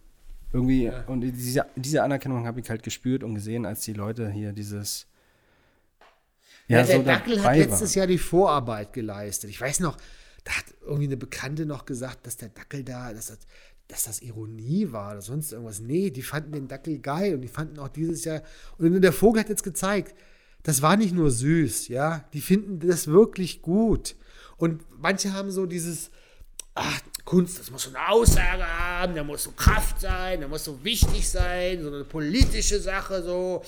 irgendwie, 0.52 0.84
Ja. 0.84 1.04
und 1.06 1.20
diese, 1.20 1.66
diese 1.76 2.02
Anerkennung 2.02 2.46
habe 2.46 2.60
ich 2.60 2.70
halt 2.70 2.82
gespürt 2.82 3.22
und 3.22 3.34
gesehen, 3.34 3.66
als 3.66 3.82
die 3.82 3.92
Leute 3.92 4.30
hier 4.30 4.52
dieses 4.52 5.06
Ja, 6.68 6.82
der 6.82 6.96
so 6.98 7.02
Dackel 7.02 7.42
hat 7.42 7.56
letztes 7.56 7.94
Jahr 7.94 8.06
die 8.06 8.18
Vorarbeit 8.18 8.92
geleistet. 8.92 9.50
Ich 9.50 9.60
weiß 9.60 9.80
noch, 9.80 9.96
da 10.44 10.52
hat 10.52 10.64
irgendwie 10.82 11.04
eine 11.06 11.16
Bekannte 11.16 11.66
noch 11.66 11.84
gesagt, 11.84 12.26
dass 12.26 12.36
der 12.36 12.48
Dackel 12.50 12.84
da, 12.84 13.12
dass 13.12 13.26
das, 13.26 13.38
dass 13.88 14.04
das 14.04 14.22
Ironie 14.22 14.92
war 14.92 15.12
oder 15.12 15.22
sonst 15.22 15.52
irgendwas. 15.52 15.80
Nee, 15.80 16.10
die 16.10 16.22
fanden 16.22 16.52
den 16.52 16.68
Dackel 16.68 16.98
geil 16.98 17.34
und 17.34 17.40
die 17.42 17.48
fanden 17.48 17.78
auch 17.78 17.88
dieses 17.88 18.24
Jahr. 18.24 18.42
Und 18.78 19.00
der 19.00 19.12
Vogel 19.12 19.40
hat 19.40 19.48
jetzt 19.48 19.62
gezeigt, 19.62 20.14
das 20.62 20.82
war 20.82 20.96
nicht 20.96 21.14
nur 21.14 21.30
süß, 21.30 21.88
ja. 21.88 22.24
Die 22.32 22.40
finden 22.40 22.80
das 22.80 23.06
wirklich 23.06 23.62
gut. 23.62 24.16
Und 24.58 24.82
manche 25.00 25.32
haben 25.32 25.50
so 25.50 25.66
dieses, 25.66 26.10
ach, 26.74 27.00
Kunst, 27.24 27.58
das 27.58 27.70
muss 27.70 27.82
so 27.82 27.90
eine 27.90 28.08
Aussage 28.08 28.66
haben, 28.66 29.14
da 29.14 29.22
muss 29.22 29.44
so 29.44 29.52
Kraft 29.52 30.00
sein, 30.00 30.40
da 30.40 30.48
muss 30.48 30.64
so 30.64 30.82
wichtig 30.82 31.28
sein, 31.28 31.82
so 31.82 31.88
eine 31.88 32.04
politische 32.04 32.80
Sache, 32.80 33.22
so. 33.22 33.62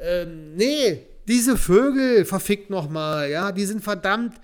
Ähm, 0.00 0.54
nee, 0.54 1.06
diese 1.28 1.56
Vögel, 1.56 2.24
verfickt 2.24 2.70
nochmal, 2.70 3.30
ja, 3.30 3.52
die 3.52 3.66
sind 3.66 3.82
verdammt 3.82 4.34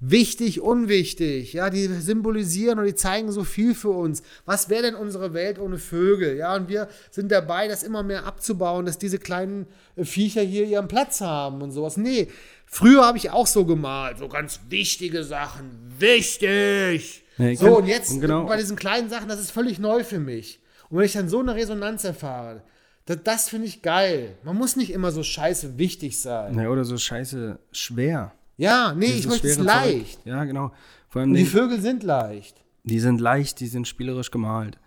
wichtig, 0.00 0.60
unwichtig, 0.60 1.52
ja, 1.54 1.70
die 1.70 1.86
symbolisieren 1.86 2.78
und 2.78 2.84
die 2.86 2.94
zeigen 2.94 3.32
so 3.32 3.42
viel 3.44 3.74
für 3.74 3.90
uns. 3.90 4.22
Was 4.44 4.68
wäre 4.68 4.82
denn 4.82 4.94
unsere 4.94 5.34
Welt 5.34 5.58
ohne 5.58 5.78
Vögel, 5.78 6.36
ja, 6.36 6.54
und 6.54 6.68
wir 6.68 6.88
sind 7.10 7.32
dabei, 7.32 7.66
das 7.68 7.82
immer 7.82 8.02
mehr 8.02 8.24
abzubauen, 8.24 8.86
dass 8.86 8.98
diese 8.98 9.18
kleinen 9.18 9.66
äh, 9.96 10.04
Viecher 10.04 10.42
hier 10.42 10.66
ihren 10.66 10.88
Platz 10.88 11.20
haben 11.20 11.62
und 11.62 11.72
sowas. 11.72 11.96
Nee, 11.96 12.28
früher 12.66 13.04
habe 13.04 13.18
ich 13.18 13.30
auch 13.30 13.46
so 13.46 13.64
gemalt, 13.64 14.18
so 14.18 14.28
ganz 14.28 14.60
wichtige 14.68 15.24
Sachen, 15.24 15.70
wichtig. 15.98 17.24
Ja, 17.38 17.54
so, 17.56 17.64
kann- 17.64 17.74
und 17.74 17.86
jetzt 17.86 18.20
genau- 18.20 18.44
bei 18.46 18.56
diesen 18.56 18.76
kleinen 18.76 19.10
Sachen, 19.10 19.28
das 19.28 19.40
ist 19.40 19.50
völlig 19.50 19.78
neu 19.78 20.04
für 20.04 20.20
mich. 20.20 20.60
Und 20.90 20.98
wenn 20.98 21.06
ich 21.06 21.12
dann 21.12 21.28
so 21.28 21.40
eine 21.40 21.54
Resonanz 21.54 22.04
erfahre, 22.04 22.62
das, 23.06 23.18
das 23.24 23.48
finde 23.48 23.66
ich 23.66 23.82
geil. 23.82 24.36
Man 24.44 24.56
muss 24.56 24.76
nicht 24.76 24.92
immer 24.92 25.10
so 25.12 25.22
scheiße 25.22 25.76
wichtig 25.78 26.20
sein. 26.20 26.56
Ja, 26.58 26.68
oder 26.68 26.84
so 26.84 26.96
scheiße 26.96 27.58
schwer. 27.72 28.32
Ja, 28.58 28.92
nee, 28.94 29.06
ich 29.06 29.26
möchte 29.26 29.48
es 29.48 29.58
leicht. 29.58 30.16
Zeug. 30.16 30.26
Ja, 30.26 30.44
genau. 30.44 30.72
Vor 31.08 31.20
allem 31.20 31.30
Und 31.30 31.36
die 31.36 31.44
den, 31.44 31.50
Vögel 31.50 31.80
sind 31.80 32.02
leicht. 32.02 32.62
die 32.84 32.98
sind 33.00 33.20
leicht, 33.20 33.60
die 33.60 33.66
sind 33.68 33.88
spielerisch 33.88 34.30
gemalt. 34.30 34.78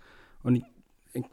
Und 0.43 0.57
ich, 0.57 0.63
ich, 1.13 1.23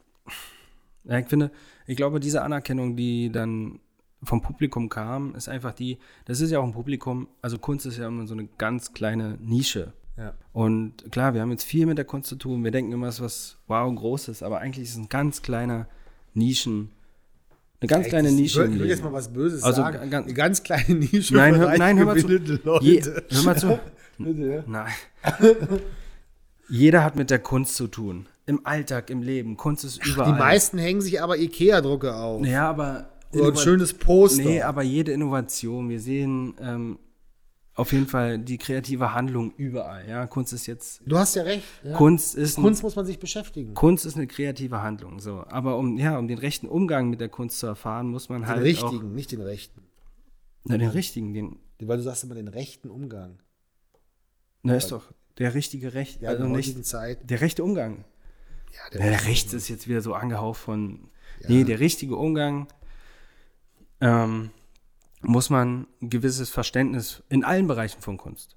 ja, 1.04 1.18
ich 1.18 1.26
finde, 1.26 1.50
ich 1.86 1.96
glaube, 1.96 2.20
diese 2.20 2.42
Anerkennung, 2.42 2.96
die 2.96 3.30
dann 3.30 3.80
vom 4.22 4.40
Publikum 4.40 4.88
kam, 4.88 5.34
ist 5.34 5.48
einfach 5.48 5.72
die, 5.72 5.98
das 6.24 6.40
ist 6.40 6.50
ja 6.50 6.60
auch 6.60 6.64
ein 6.64 6.72
Publikum, 6.72 7.28
also 7.42 7.58
Kunst 7.58 7.86
ist 7.86 7.98
ja 7.98 8.08
immer 8.08 8.26
so 8.26 8.34
eine 8.34 8.46
ganz 8.58 8.92
kleine 8.92 9.36
Nische. 9.40 9.92
Ja. 10.16 10.34
Und 10.52 11.10
klar, 11.12 11.34
wir 11.34 11.40
haben 11.40 11.50
jetzt 11.50 11.64
viel 11.64 11.86
mit 11.86 11.98
der 11.98 12.04
Kunst 12.04 12.28
zu 12.28 12.36
tun. 12.36 12.64
Wir 12.64 12.72
denken 12.72 12.90
immer, 12.90 13.06
es 13.06 13.16
ist 13.16 13.20
was 13.20 13.58
wow, 13.68 13.94
Großes, 13.94 14.42
aber 14.42 14.58
eigentlich 14.58 14.84
ist 14.84 14.92
es 14.92 14.96
ein 14.96 15.08
ganz 15.08 15.42
kleiner 15.42 15.86
Nischen, 16.34 16.90
eine 17.80 17.88
ganz 17.88 18.06
kleine 18.08 18.32
Nische. 18.32 18.64
Ich 18.64 18.78
will, 18.78 18.88
jetzt 18.88 19.04
mal 19.04 19.12
was 19.12 19.32
Böses 19.32 19.62
Also 19.62 19.82
sagen. 19.82 20.10
ganz- 20.10 20.26
Eine 20.26 20.34
ganz 20.34 20.62
kleine 20.62 20.94
Nische 20.94 21.34
Nein, 21.34 21.56
hör, 21.56 21.76
nein, 21.78 21.98
hör 21.98 22.06
mal 22.06 22.18
zu. 22.18 22.28
Je, 22.80 23.02
hör 23.30 23.42
mal 23.44 23.56
zu. 23.56 23.78
Bitte, 24.18 24.42
ja. 24.46 24.64
Nein. 24.66 24.92
Jeder 26.68 27.04
hat 27.04 27.16
mit 27.16 27.30
der 27.30 27.38
Kunst 27.38 27.76
zu 27.76 27.86
tun. 27.86 28.26
Im 28.46 28.66
Alltag, 28.66 29.10
im 29.10 29.22
Leben. 29.22 29.56
Kunst 29.56 29.84
ist 29.84 30.04
überall. 30.04 30.32
Die 30.32 30.38
meisten 30.38 30.78
hängen 30.78 31.00
sich 31.00 31.22
aber 31.22 31.38
Ikea-Drucke 31.38 32.14
auf. 32.14 32.44
Ja, 32.46 32.68
aber. 32.68 33.10
Oder 33.32 33.48
ein 33.48 33.56
schönes 33.56 33.92
Poster. 33.94 34.42
Nee, 34.42 34.62
aber 34.62 34.82
jede 34.82 35.12
Innovation, 35.12 35.88
wir 35.90 36.00
sehen 36.00 36.54
ähm, 36.60 36.98
auf 37.78 37.92
jeden 37.92 38.06
Fall 38.06 38.38
die 38.38 38.58
kreative 38.58 39.14
Handlung 39.14 39.52
überall. 39.56 40.08
Ja, 40.08 40.26
Kunst 40.26 40.52
ist 40.52 40.66
jetzt. 40.66 41.00
du 41.06 41.16
hast 41.16 41.34
ja 41.36 41.42
recht. 41.44 41.64
Ja. 41.84 41.96
Kunst 41.96 42.34
ist 42.34 42.58
ein- 42.58 42.62
Kunst 42.62 42.82
muss 42.82 42.96
man 42.96 43.06
sich 43.06 43.18
beschäftigen. 43.18 43.74
Kunst 43.74 44.04
ist 44.04 44.16
eine 44.16 44.26
kreative 44.26 44.82
Handlung, 44.82 45.20
so. 45.20 45.44
Aber 45.48 45.76
um, 45.78 45.96
ja, 45.96 46.18
um 46.18 46.26
den 46.28 46.38
rechten 46.38 46.66
Umgang 46.68 47.08
mit 47.10 47.20
der 47.20 47.28
Kunst 47.28 47.58
zu 47.60 47.66
erfahren, 47.66 48.08
muss 48.08 48.28
man 48.28 48.42
Den 48.42 48.48
halt 48.48 48.62
richtigen, 48.64 49.14
nicht 49.14 49.32
den 49.32 49.40
rechten. 49.40 49.80
auch, 49.80 50.64
na, 50.64 50.78
den 50.78 50.90
richtigen, 50.90 51.32
den, 51.34 51.56
Weil 51.80 51.96
du 51.98 52.02
sagst 52.02 52.24
immer 52.24 52.34
den 52.34 52.48
rechten 52.48 52.90
Umgang. 52.90 53.38
na, 54.62 54.74
ist 54.74 54.90
doch 54.92 55.12
der 55.38 55.54
richtige 55.54 55.94
Recht, 55.94 56.20
Ja, 56.20 56.30
also 56.30 56.42
in 56.44 56.48
der 56.50 56.56
nicht, 56.56 56.84
Zeit. 56.84 57.30
der 57.30 57.40
rechte 57.40 57.62
Umgang. 57.62 58.04
Ja, 58.72 58.98
Ja, 59.00 59.10
der 59.10 59.24
rechts 59.26 59.52
ist 59.52 59.68
jetzt 59.68 59.86
wieder 59.88 60.00
so 60.02 60.14
angehaucht 60.14 60.58
von, 60.60 61.08
nee, 61.46 61.62
der 61.64 61.78
richtige 61.80 62.16
Umgang, 62.16 62.66
ähm, 64.00 64.50
muss 65.22 65.50
man 65.50 65.86
ein 66.00 66.10
gewisses 66.10 66.50
Verständnis 66.50 67.22
in 67.28 67.44
allen 67.44 67.66
Bereichen 67.66 68.00
von 68.00 68.16
Kunst. 68.16 68.56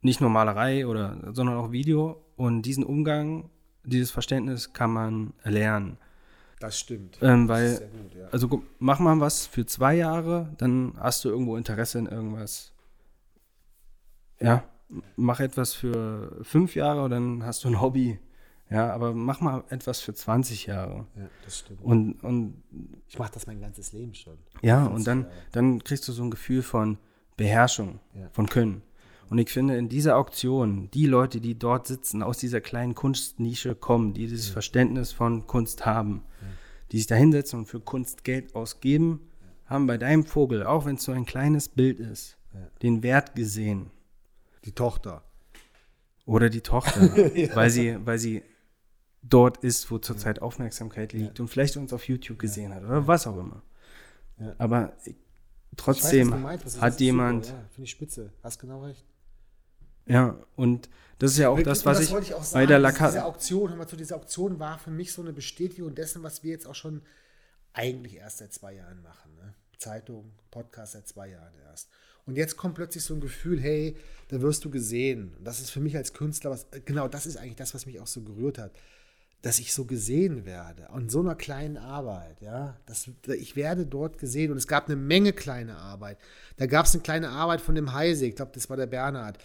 Nicht 0.00 0.20
nur 0.20 0.30
Malerei 0.30 0.86
oder, 0.86 1.32
sondern 1.32 1.56
auch 1.56 1.72
Video. 1.72 2.22
Und 2.36 2.62
diesen 2.62 2.84
Umgang, 2.84 3.50
dieses 3.84 4.10
Verständnis 4.10 4.72
kann 4.72 4.92
man 4.92 5.32
lernen. 5.44 5.98
Das 6.60 6.78
stimmt. 6.78 7.18
Ähm, 7.20 7.46
Das 7.46 7.60
ist 7.60 7.66
weil 7.66 7.76
sehr 7.76 7.88
gut, 7.88 8.14
ja. 8.14 8.28
Also 8.28 8.62
mach 8.78 8.98
mal 8.98 9.20
was 9.20 9.46
für 9.46 9.66
zwei 9.66 9.94
Jahre, 9.96 10.52
dann 10.58 10.94
hast 10.98 11.24
du 11.24 11.28
irgendwo 11.28 11.56
Interesse 11.56 11.98
in 11.98 12.06
irgendwas. 12.06 12.72
Ja, 14.40 14.64
mach 15.16 15.40
etwas 15.40 15.74
für 15.74 16.38
fünf 16.42 16.74
Jahre, 16.74 17.08
dann 17.08 17.44
hast 17.44 17.64
du 17.64 17.68
ein 17.68 17.80
Hobby. 17.80 18.18
Ja, 18.74 18.92
aber 18.92 19.14
mach 19.14 19.40
mal 19.40 19.62
etwas 19.68 20.00
für 20.00 20.12
20 20.14 20.66
Jahre. 20.66 21.06
Ja, 21.16 21.28
das 21.44 21.60
stimmt. 21.60 21.80
Und, 21.82 22.14
und 22.24 22.62
ich 23.06 23.18
mache 23.18 23.32
das 23.32 23.46
mein 23.46 23.60
ganzes 23.60 23.92
Leben 23.92 24.14
schon. 24.14 24.36
ja, 24.62 24.84
und 24.86 25.06
dann, 25.06 25.26
dann 25.52 25.84
kriegst 25.84 26.08
du 26.08 26.12
so 26.12 26.24
ein 26.24 26.30
Gefühl 26.30 26.62
von 26.62 26.98
Beherrschung, 27.36 28.00
Ja. 28.14 28.28
von 28.32 28.48
Können. 28.48 28.82
Und 29.30 29.38
ich 29.38 29.50
finde, 29.50 29.76
in 29.76 29.88
dieser 29.88 30.16
Auktion, 30.16 30.90
die 30.92 31.06
Leute, 31.06 31.40
die 31.40 31.58
dort 31.58 31.86
sitzen, 31.86 32.22
aus 32.22 32.38
dieser 32.38 32.60
kleinen 32.60 32.94
Kunstnische 32.94 33.74
kommen, 33.74 34.12
die 34.12 34.26
dieses 34.26 34.48
Verständnis 34.48 35.12
von 35.12 35.46
Kunst 35.46 35.86
haben, 35.86 36.22
die 36.92 36.98
sich 36.98 37.06
da 37.06 37.14
hinsetzen 37.14 37.60
und 37.60 37.66
für 37.66 37.80
Kunst 37.80 38.24
Geld 38.24 38.54
ausgeben, 38.54 39.20
haben 39.66 39.86
bei 39.86 39.98
deinem 39.98 40.24
Vogel, 40.24 40.64
auch 40.66 40.84
wenn 40.84 40.96
es 40.96 41.04
so 41.04 41.12
ein 41.12 41.24
kleines 41.26 41.68
Bild 41.68 42.00
ist, 42.00 42.36
den 42.82 43.02
Wert 43.02 43.34
gesehen. 43.34 43.90
Die 44.64 44.72
Tochter. 44.72 45.22
Oder 46.26 46.50
die 46.50 46.60
Tochter, 46.60 47.00
weil, 47.54 47.70
sie, 47.70 47.96
weil 48.04 48.18
sie 48.18 48.42
dort 49.28 49.58
ist, 49.64 49.90
wo 49.90 49.98
zurzeit 49.98 50.42
Aufmerksamkeit 50.42 51.12
liegt 51.12 51.40
und 51.40 51.48
vielleicht 51.48 51.76
uns 51.76 51.92
auf 51.92 52.06
YouTube 52.08 52.38
gesehen 52.38 52.74
hat 52.74 52.82
oder 52.84 53.06
was 53.06 53.26
auch 53.26 53.38
immer. 53.38 53.62
Aber 54.58 54.92
ich- 55.04 55.14
Ich 55.14 55.16
weiß, 55.16 55.76
trotzdem 55.76 56.30
du 56.30 56.36
meinst, 56.36 56.66
das 56.66 56.80
hat 56.80 56.92
das 56.94 57.00
jemand, 57.00 57.46
Super, 57.46 57.58
ja, 57.58 57.64
Finde 57.70 57.84
ich 57.84 57.90
spitze. 57.90 58.32
Hast 58.42 58.58
genau 58.60 58.82
recht. 58.84 59.04
ja, 60.06 60.38
und 60.56 60.88
das 61.18 61.32
ist 61.32 61.38
ja 61.38 61.48
auch 61.48 61.60
das, 61.60 61.84
was 61.84 62.00
ich, 62.00 62.10
wollte 62.10 62.36
auch 62.36 62.44
bei 62.52 62.66
der 62.66 62.80
dass 62.80 62.94
Diese 62.94 63.24
Auktion, 63.24 63.70
hör 63.70 63.76
mal 63.76 63.86
zu, 63.88 63.96
diese 63.96 64.14
Auktion 64.14 64.58
war 64.60 64.78
für 64.78 64.90
mich 64.90 65.12
so 65.12 65.22
eine 65.22 65.32
Bestätigung 65.32 65.94
dessen, 65.94 66.22
was 66.22 66.42
wir 66.42 66.50
jetzt 66.52 66.66
auch 66.66 66.74
schon 66.74 67.02
eigentlich 67.72 68.16
erst 68.16 68.38
seit 68.38 68.52
zwei 68.52 68.74
Jahren 68.74 69.02
machen. 69.02 69.34
Ne? 69.36 69.54
Zeitung, 69.78 70.30
Podcast 70.50 70.92
seit 70.92 71.08
zwei 71.08 71.28
Jahren 71.30 71.52
erst. 71.68 71.88
Und 72.26 72.36
jetzt 72.36 72.56
kommt 72.56 72.74
plötzlich 72.76 73.04
so 73.04 73.14
ein 73.14 73.20
Gefühl, 73.20 73.60
hey, 73.60 73.96
da 74.28 74.40
wirst 74.40 74.64
du 74.64 74.70
gesehen. 74.70 75.34
Und 75.38 75.44
das 75.44 75.60
ist 75.60 75.70
für 75.70 75.80
mich 75.80 75.96
als 75.96 76.12
Künstler 76.12 76.50
was, 76.50 76.66
genau 76.84 77.08
das 77.08 77.26
ist 77.26 77.36
eigentlich 77.36 77.56
das, 77.56 77.74
was 77.74 77.84
mich 77.86 78.00
auch 78.00 78.06
so 78.06 78.22
gerührt 78.22 78.58
hat. 78.58 78.72
Dass 79.44 79.58
ich 79.58 79.74
so 79.74 79.84
gesehen 79.84 80.46
werde, 80.46 80.90
an 80.90 81.08
so 81.08 81.20
einer 81.20 81.34
kleinen 81.34 81.76
Arbeit, 81.76 82.40
ja. 82.40 82.76
Das, 82.86 83.08
ich 83.28 83.56
werde 83.56 83.86
dort 83.86 84.18
gesehen 84.18 84.50
und 84.50 84.56
es 84.56 84.66
gab 84.66 84.86
eine 84.86 84.96
Menge 84.96 85.32
kleine 85.32 85.76
Arbeit. 85.76 86.18
Da 86.56 86.66
gab 86.66 86.86
es 86.86 86.94
eine 86.94 87.02
kleine 87.02 87.28
Arbeit 87.28 87.60
von 87.60 87.74
dem 87.74 87.92
Heise, 87.92 88.26
ich 88.26 88.36
glaube, 88.36 88.52
das 88.54 88.70
war 88.70 88.76
der 88.76 88.86
Bernhard 88.86 89.38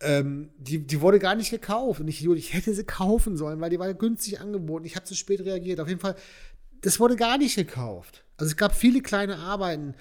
ähm, 0.00 0.50
die, 0.58 0.78
die 0.78 1.00
wurde 1.00 1.18
gar 1.18 1.34
nicht 1.34 1.50
gekauft. 1.50 2.00
Und 2.00 2.08
ich, 2.08 2.24
ich 2.24 2.52
hätte 2.52 2.74
sie 2.74 2.84
kaufen 2.84 3.36
sollen, 3.36 3.60
weil 3.60 3.70
die 3.70 3.78
war 3.78 3.92
günstig 3.94 4.40
angeboten. 4.40 4.84
Ich 4.84 4.96
habe 4.96 5.06
zu 5.06 5.14
spät 5.14 5.40
reagiert. 5.40 5.80
Auf 5.80 5.88
jeden 5.88 6.00
Fall, 6.00 6.16
das 6.82 7.00
wurde 7.00 7.16
gar 7.16 7.38
nicht 7.38 7.56
gekauft. 7.56 8.24
Also 8.36 8.50
es 8.50 8.56
gab 8.56 8.74
viele 8.74 9.00
kleine 9.00 9.38
Arbeiten. 9.38 9.94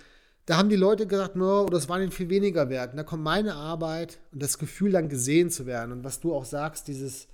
Da 0.46 0.58
haben 0.58 0.70
die 0.70 0.76
Leute 0.76 1.08
gesagt, 1.08 1.36
no, 1.36 1.66
das 1.66 1.90
war 1.90 2.00
ihnen 2.00 2.12
viel 2.12 2.30
weniger 2.30 2.70
wert. 2.70 2.92
Und 2.92 2.98
da 2.98 3.04
kommt 3.04 3.24
meine 3.24 3.56
Arbeit 3.56 4.20
und 4.32 4.44
das 4.44 4.60
Gefühl, 4.60 4.92
dann 4.92 5.10
gesehen 5.10 5.50
zu 5.50 5.66
werden. 5.66 5.92
Und 5.92 6.04
was 6.04 6.20
du 6.20 6.36
auch 6.36 6.46
sagst, 6.46 6.88
dieses, 6.88 7.28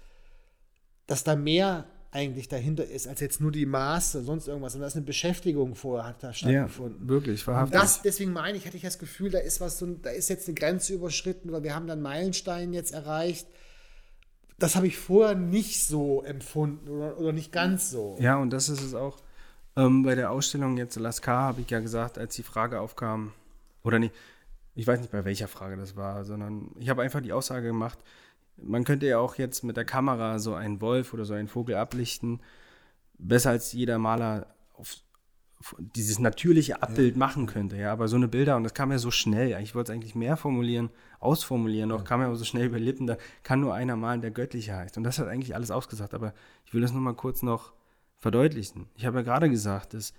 dass 1.11 1.23
da 1.23 1.35
mehr 1.35 1.85
eigentlich 2.11 2.49
dahinter 2.49 2.85
ist, 2.85 3.07
als 3.07 3.21
jetzt 3.21 3.39
nur 3.39 3.51
die 3.51 3.65
Maße, 3.65 4.23
sonst 4.23 4.47
irgendwas. 4.47 4.75
Und 4.75 4.81
da 4.81 4.87
ist 4.87 4.95
eine 4.95 5.05
Beschäftigung 5.05 5.75
vorher 5.75 6.07
hat 6.07 6.23
da 6.23 6.27
ja, 6.27 6.33
stattgefunden. 6.33 7.07
wirklich, 7.07 7.47
Und 7.47 7.53
wahrhaftig. 7.53 7.79
das, 7.79 8.01
deswegen 8.01 8.33
meine 8.33 8.57
ich, 8.57 8.65
hatte 8.65 8.75
ich 8.75 8.83
das 8.83 8.99
Gefühl, 8.99 9.29
da 9.29 9.39
ist 9.39 9.61
was, 9.61 9.79
so, 9.79 9.85
da 9.85 10.09
ist 10.09 10.29
jetzt 10.29 10.47
eine 10.47 10.55
Grenze 10.55 10.93
überschritten 10.93 11.49
oder 11.49 11.63
wir 11.63 11.73
haben 11.73 11.87
dann 11.87 12.01
Meilenstein 12.01 12.73
jetzt 12.73 12.93
erreicht. 12.93 13.47
Das 14.59 14.75
habe 14.75 14.87
ich 14.87 14.97
vorher 14.97 15.35
nicht 15.35 15.85
so 15.85 16.21
empfunden 16.23 16.89
oder, 16.89 17.17
oder 17.17 17.31
nicht 17.31 17.51
ganz 17.51 17.89
so. 17.89 18.17
Ja, 18.19 18.37
und 18.37 18.51
das 18.51 18.67
ist 18.67 18.81
es 18.81 18.93
auch. 18.93 19.17
Ähm, 19.77 20.03
bei 20.03 20.15
der 20.15 20.31
Ausstellung 20.31 20.77
jetzt 20.77 20.97
Lascar 20.97 21.43
habe 21.43 21.61
ich 21.61 21.69
ja 21.69 21.79
gesagt, 21.79 22.17
als 22.17 22.35
die 22.35 22.43
Frage 22.43 22.81
aufkam, 22.81 23.31
oder 23.83 23.99
nicht, 23.99 24.13
ich 24.75 24.85
weiß 24.85 24.99
nicht 24.99 25.11
bei 25.11 25.23
welcher 25.23 25.47
Frage 25.47 25.77
das 25.77 25.95
war, 25.95 26.25
sondern 26.25 26.71
ich 26.77 26.89
habe 26.89 27.01
einfach 27.01 27.21
die 27.21 27.33
Aussage 27.33 27.67
gemacht, 27.67 27.99
man 28.63 28.83
könnte 28.83 29.07
ja 29.07 29.19
auch 29.19 29.35
jetzt 29.35 29.63
mit 29.63 29.77
der 29.77 29.85
Kamera 29.85 30.39
so 30.39 30.53
einen 30.53 30.81
Wolf 30.81 31.13
oder 31.13 31.25
so 31.25 31.33
einen 31.33 31.47
Vogel 31.47 31.75
ablichten, 31.75 32.41
besser 33.17 33.51
als 33.51 33.71
jeder 33.73 33.99
Maler 33.99 34.47
auf, 34.73 34.95
auf 35.59 35.75
dieses 35.79 36.19
natürliche 36.19 36.81
Abbild 36.81 37.17
machen 37.17 37.45
könnte, 37.45 37.77
ja, 37.77 37.91
aber 37.91 38.07
so 38.07 38.15
eine 38.15 38.27
Bilder, 38.27 38.57
und 38.57 38.63
das 38.63 38.73
kam 38.73 38.91
ja 38.91 38.97
so 38.97 39.11
schnell, 39.11 39.59
ich 39.61 39.75
wollte 39.75 39.91
es 39.91 39.95
eigentlich 39.95 40.15
mehr 40.15 40.37
formulieren, 40.37 40.89
ausformulieren, 41.19 41.89
noch 41.89 42.03
kam 42.03 42.21
ja 42.21 42.27
aber 42.27 42.35
so 42.35 42.45
schnell 42.45 42.65
über 42.65 42.79
Lippen, 42.79 43.07
da 43.07 43.17
kann 43.43 43.59
nur 43.59 43.73
einer 43.73 43.95
malen, 43.95 44.21
der 44.21 44.31
göttliche 44.31 44.75
heißt. 44.75 44.97
Und 44.97 45.03
das 45.03 45.19
hat 45.19 45.27
eigentlich 45.27 45.53
alles 45.55 45.69
ausgesagt, 45.69 46.13
aber 46.13 46.33
ich 46.65 46.73
will 46.73 46.81
das 46.81 46.93
nur 46.93 47.01
mal 47.01 47.13
kurz 47.13 47.43
noch 47.43 47.73
verdeutlichen. 48.17 48.87
Ich 48.95 49.05
habe 49.05 49.19
ja 49.19 49.23
gerade 49.23 49.49
gesagt, 49.49 49.93
dass 49.93 50.13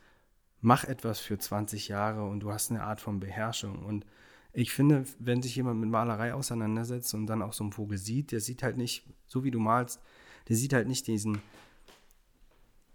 mach 0.63 0.85
etwas 0.85 1.19
für 1.19 1.39
20 1.39 1.89
Jahre 1.89 2.25
und 2.25 2.41
du 2.41 2.53
hast 2.53 2.71
eine 2.71 2.83
Art 2.85 3.01
von 3.01 3.21
Beherrschung. 3.21 3.85
Und 3.85 4.07
ich 4.53 4.73
finde, 4.73 5.05
wenn 5.19 5.43
sich 5.43 5.57
jemand 5.57 5.81
mit 5.81 5.89
Malerei 5.89 6.35
auseinandersetzt 6.35 7.15
und 7.15 7.27
dann 7.27 7.43
auch 7.43 7.53
so 7.53 7.65
einen 7.65 7.73
Vogel 7.73 7.99
sieht, 7.99 8.33
der 8.33 8.41
sieht 8.41 8.63
halt 8.63 8.77
nicht, 8.77 9.07
so 9.27 9.45
wie 9.45 9.51
du 9.51 9.59
malst, 9.59 10.01
der 10.49 10.57
sieht 10.57 10.73
halt 10.73 10.89
nicht 10.89 11.07
diesen 11.07 11.41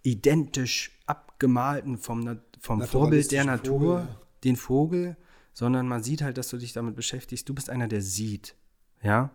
identisch 0.04 0.92
abgemalten 1.06 1.98
vom, 1.98 2.40
vom 2.60 2.82
Vorbild 2.84 3.32
der 3.32 3.46
Natur, 3.46 3.80
Vogel, 3.80 4.08
ja. 4.08 4.22
den 4.44 4.56
Vogel, 4.56 5.18
sondern 5.54 5.88
man 5.88 6.04
sieht 6.04 6.22
halt, 6.22 6.38
dass 6.38 6.50
du 6.50 6.58
dich 6.58 6.74
damit 6.74 6.96
beschäftigst. 6.96 7.50
Du 7.50 7.56
bist 7.56 7.70
einer, 7.70 7.88
der 7.88 8.02
sieht. 8.02 8.56
Ja? 9.02 9.32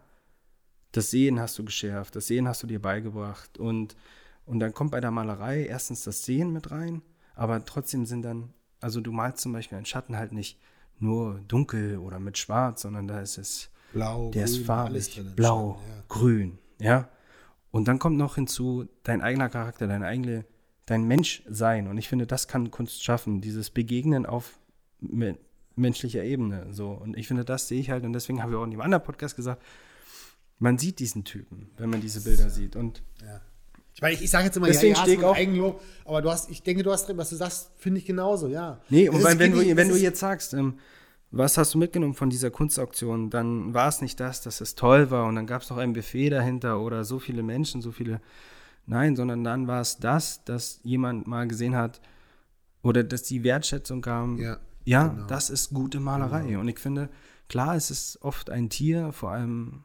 Das 0.92 1.10
Sehen 1.10 1.40
hast 1.40 1.58
du 1.58 1.64
geschärft, 1.64 2.14
das 2.14 2.28
Sehen 2.28 2.46
hast 2.46 2.62
du 2.62 2.66
dir 2.68 2.80
beigebracht. 2.80 3.58
Und, 3.58 3.96
und 4.46 4.60
dann 4.60 4.72
kommt 4.72 4.92
bei 4.92 5.00
der 5.00 5.10
Malerei 5.10 5.64
erstens 5.64 6.04
das 6.04 6.24
Sehen 6.24 6.52
mit 6.52 6.70
rein, 6.70 7.02
aber 7.34 7.64
trotzdem 7.64 8.06
sind 8.06 8.22
dann, 8.22 8.52
also 8.80 9.00
du 9.00 9.10
malst 9.10 9.42
zum 9.42 9.52
Beispiel 9.52 9.76
einen 9.76 9.86
Schatten 9.86 10.16
halt 10.16 10.32
nicht 10.32 10.60
nur 11.02 11.40
dunkel 11.48 11.98
oder 11.98 12.18
mit 12.18 12.38
schwarz, 12.38 12.82
sondern 12.82 13.08
da 13.08 13.20
ist 13.20 13.38
es, 13.38 13.70
Blau, 13.92 14.30
der 14.30 14.44
ist 14.44 14.56
grün, 14.56 14.64
farbig, 14.64 15.14
drin 15.14 15.26
im 15.26 15.34
blau, 15.34 15.74
Schatten, 15.74 15.90
ja. 15.90 16.04
grün, 16.08 16.58
ja. 16.78 17.08
Und 17.70 17.88
dann 17.88 17.98
kommt 17.98 18.16
noch 18.16 18.34
hinzu 18.34 18.88
dein 19.02 19.22
eigener 19.22 19.48
Charakter, 19.48 19.86
dein 19.86 20.02
eigene, 20.02 20.44
dein 20.86 21.04
Menschsein. 21.04 21.88
Und 21.88 21.96
ich 21.98 22.08
finde, 22.08 22.26
das 22.26 22.46
kann 22.46 22.70
Kunst 22.70 23.02
schaffen, 23.02 23.40
dieses 23.40 23.70
Begegnen 23.70 24.26
auf 24.26 24.58
me 25.00 25.38
menschlicher 25.74 26.22
Ebene. 26.22 26.66
So. 26.72 26.90
Und 26.90 27.16
ich 27.16 27.26
finde, 27.28 27.46
das 27.46 27.66
sehe 27.66 27.80
ich 27.80 27.88
halt, 27.88 28.04
und 28.04 28.12
deswegen 28.12 28.42
habe 28.42 28.52
ich 28.52 28.58
auch 28.58 28.64
in 28.64 28.70
dem 28.70 28.82
anderen 28.82 29.02
Podcast 29.02 29.36
gesagt, 29.36 29.62
man 30.58 30.76
sieht 30.76 30.98
diesen 30.98 31.24
Typen, 31.24 31.70
wenn 31.78 31.88
man 31.88 32.02
diese 32.02 32.20
Bilder 32.20 32.50
sieht. 32.50 32.76
Und 32.76 33.02
Ich 33.94 34.00
meine, 34.00 34.14
ich, 34.14 34.22
ich 34.22 34.30
sage 34.30 34.46
jetzt 34.46 34.56
immer, 34.56 34.66
Deswegen 34.66 34.94
ja, 34.94 34.98
ja, 35.00 35.04
stehe 35.04 35.26
auch- 35.28 35.36
Eigenlob, 35.36 35.80
aber 36.04 36.22
du 36.22 36.30
hast, 36.30 36.50
ich 36.50 36.62
denke, 36.62 36.82
du 36.82 36.90
hast 36.90 37.06
drin, 37.08 37.18
was 37.18 37.30
du 37.30 37.36
sagst, 37.36 37.70
finde 37.76 37.98
ich 37.98 38.06
genauso, 38.06 38.48
ja. 38.48 38.80
Nee, 38.88 39.08
und 39.08 39.16
ist- 39.20 39.38
wenn, 39.38 39.52
du, 39.52 39.76
wenn 39.76 39.88
du 39.88 39.96
jetzt 39.96 40.20
sagst, 40.20 40.54
ähm, 40.54 40.78
was 41.30 41.56
hast 41.56 41.74
du 41.74 41.78
mitgenommen 41.78 42.14
von 42.14 42.28
dieser 42.30 42.50
Kunstauktion, 42.50 43.30
dann 43.30 43.72
war 43.74 43.88
es 43.88 44.00
nicht 44.02 44.20
das, 44.20 44.42
dass 44.42 44.60
es 44.60 44.74
toll 44.74 45.10
war 45.10 45.26
und 45.26 45.34
dann 45.36 45.46
gab 45.46 45.62
es 45.62 45.70
noch 45.70 45.78
ein 45.78 45.92
Buffet 45.94 46.30
dahinter 46.30 46.80
oder 46.80 47.04
so 47.04 47.18
viele 47.18 47.42
Menschen, 47.42 47.80
so 47.80 47.90
viele. 47.90 48.20
Nein, 48.84 49.16
sondern 49.16 49.44
dann 49.44 49.66
war 49.66 49.80
es 49.80 49.98
das, 49.98 50.44
dass 50.44 50.80
jemand 50.82 51.26
mal 51.26 51.46
gesehen 51.48 51.74
hat 51.76 52.00
oder 52.82 53.04
dass 53.04 53.22
die 53.22 53.44
Wertschätzung 53.44 54.02
kam. 54.02 54.38
Ja, 54.38 54.58
ja 54.84 55.08
genau. 55.08 55.26
das 55.26 55.48
ist 55.50 55.72
gute 55.72 56.00
Malerei. 56.00 56.58
Und 56.58 56.68
ich 56.68 56.78
finde, 56.78 57.08
klar, 57.48 57.76
es 57.76 57.90
ist 57.90 58.18
oft 58.22 58.50
ein 58.50 58.68
Tier, 58.68 59.12
vor 59.12 59.30
allem 59.30 59.84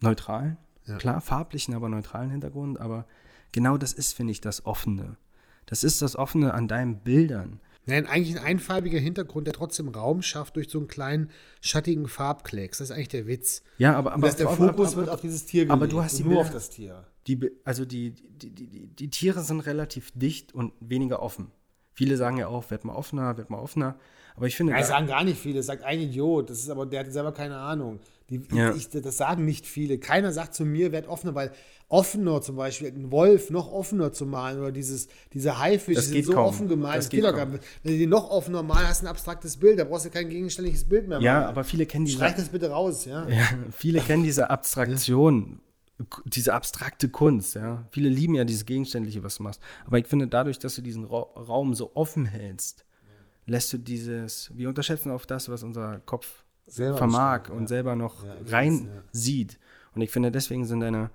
neutral. 0.00 0.56
Ja. 0.86 0.98
Klar, 0.98 1.20
farblichen, 1.20 1.74
aber 1.74 1.88
neutralen 1.88 2.30
Hintergrund. 2.30 2.78
Aber 2.80 3.06
genau 3.54 3.78
das 3.78 3.94
ist, 3.94 4.12
finde 4.12 4.32
ich, 4.32 4.42
das 4.42 4.66
Offene. 4.66 5.16
Das 5.64 5.82
ist 5.82 6.02
das 6.02 6.14
Offene 6.16 6.52
an 6.52 6.68
deinen 6.68 6.98
Bildern. 6.98 7.60
Nein, 7.86 8.06
eigentlich 8.06 8.36
ein 8.38 8.44
einfarbiger 8.44 8.98
Hintergrund, 8.98 9.46
der 9.46 9.54
trotzdem 9.54 9.88
Raum 9.88 10.22
schafft 10.22 10.56
durch 10.56 10.68
so 10.70 10.78
einen 10.78 10.88
kleinen 10.88 11.30
schattigen 11.60 12.08
Farbklecks. 12.08 12.78
Das 12.78 12.88
ist 12.90 12.96
eigentlich 12.96 13.08
der 13.08 13.26
Witz. 13.26 13.62
Ja, 13.78 13.94
aber, 13.94 14.12
aber 14.12 14.26
dass 14.26 14.36
der 14.36 14.48
Fokus 14.48 14.88
aber- 14.92 14.96
wird 15.02 15.08
auf 15.10 15.20
dieses 15.20 15.44
Tier 15.46 15.70
aber 15.70 15.86
du 15.86 16.02
hast 16.02 16.18
die 16.18 16.22
nur 16.24 16.32
Bilder- 16.34 16.46
auf 16.46 16.50
das 16.50 16.70
Tier. 16.70 17.04
die, 17.26 17.50
also 17.64 17.84
die, 17.84 18.10
die, 18.12 18.50
die, 18.50 18.86
die, 18.86 19.10
Tiere 19.10 19.42
sind 19.42 19.60
relativ 19.60 20.12
dicht 20.14 20.54
und 20.54 20.72
weniger 20.80 21.20
offen. 21.22 21.50
Viele 21.92 22.16
sagen 22.16 22.38
ja 22.38 22.48
auch, 22.48 22.70
werd 22.70 22.84
mal 22.84 22.94
offener, 22.94 23.36
werd 23.36 23.50
mal 23.50 23.58
offener. 23.58 23.96
Aber 24.34 24.46
ich 24.46 24.56
finde, 24.56 24.72
Ja, 24.72 24.82
sagen 24.82 25.06
gar 25.06 25.22
nicht 25.22 25.38
viele. 25.38 25.58
Das 25.58 25.66
sagt 25.66 25.84
ein 25.84 26.00
Idiot. 26.00 26.50
Das 26.50 26.58
ist 26.58 26.68
aber, 26.70 26.86
der 26.86 27.00
hat 27.00 27.12
selber 27.12 27.32
keine 27.32 27.56
Ahnung. 27.58 28.00
Die, 28.30 28.40
Ja. 28.52 28.74
ich, 28.74 28.88
das 28.88 29.16
sagen 29.18 29.44
nicht 29.44 29.66
viele. 29.66 29.98
Keiner 29.98 30.32
sagt 30.32 30.54
zu 30.54 30.64
mir, 30.64 30.92
werd 30.92 31.08
offener, 31.08 31.34
weil 31.34 31.52
offener 31.88 32.40
zum 32.40 32.56
Beispiel, 32.56 32.88
ein 32.88 33.10
Wolf 33.12 33.50
noch 33.50 33.70
offener 33.70 34.12
zu 34.12 34.24
malen 34.24 34.58
oder 34.58 34.72
dieses, 34.72 35.08
diese 35.34 35.58
Haifische 35.58 36.00
sind 36.00 36.24
so 36.24 36.32
kaum. 36.32 36.46
offen 36.46 36.68
gemalt. 36.68 36.96
Das 36.96 37.04
Das, 37.04 37.10
geht 37.10 37.20
geht 37.20 37.30
doch 37.30 37.36
gar 37.36 37.44
nicht. 37.46 37.62
Wenn 37.82 37.92
du 37.92 37.98
die 37.98 38.06
noch 38.06 38.30
offener 38.30 38.62
malst, 38.62 38.88
hast 38.88 39.02
du 39.02 39.06
ein 39.06 39.10
abstraktes 39.10 39.56
Bild. 39.58 39.78
Da 39.78 39.84
brauchst 39.84 40.06
du 40.06 40.10
kein 40.10 40.28
gegenständliches 40.30 40.84
Bild 40.84 41.06
mehr 41.06 41.20
ja, 41.20 41.34
malen. 41.34 41.46
aber 41.48 41.64
viele 41.64 41.84
kennen 41.86 42.06
diese, 42.06 42.16
Streich 42.18 42.34
das 42.34 42.48
bitte 42.48 42.70
raus, 42.70 43.04
ja. 43.04 43.28
ja, 43.28 43.46
viele 43.76 44.00
kennen 44.00 44.24
diese 44.24 44.48
Abstraktion, 44.48 45.60
diese 46.24 46.54
abstrakte 46.54 47.10
Kunst. 47.10 47.54
Ja. 47.54 47.86
Viele 47.90 48.08
lieben 48.08 48.34
ja 48.34 48.44
dieses 48.44 48.64
Gegenständliche, 48.64 49.22
was 49.22 49.36
du 49.36 49.42
machst. 49.42 49.60
Aber 49.86 49.98
ich 49.98 50.06
finde, 50.06 50.26
dadurch, 50.26 50.58
dass 50.58 50.74
du 50.74 50.82
diesen 50.82 51.04
Ra 51.04 51.20
Raum 51.36 51.74
so 51.74 51.90
offen 51.94 52.24
hältst, 52.24 52.84
lässt 53.46 53.70
du 53.74 53.78
dieses, 53.78 54.50
wir 54.54 54.70
unterschätzen 54.70 55.10
oft 55.10 55.30
das, 55.30 55.50
was 55.50 55.62
unser 55.62 56.00
Kopf 56.06 56.43
Selber 56.66 56.98
vermag 56.98 57.38
bestimmt, 57.40 57.56
und 57.58 57.62
ja. 57.64 57.68
selber 57.68 57.96
noch 57.96 58.24
Ja, 58.24 58.34
rein 58.46 58.86
ja. 58.86 59.02
sieht. 59.12 59.58
Und 59.94 60.00
ich 60.02 60.10
finde, 60.10 60.30
deswegen 60.30 60.64
sind 60.64 60.80
deine, 60.80 61.10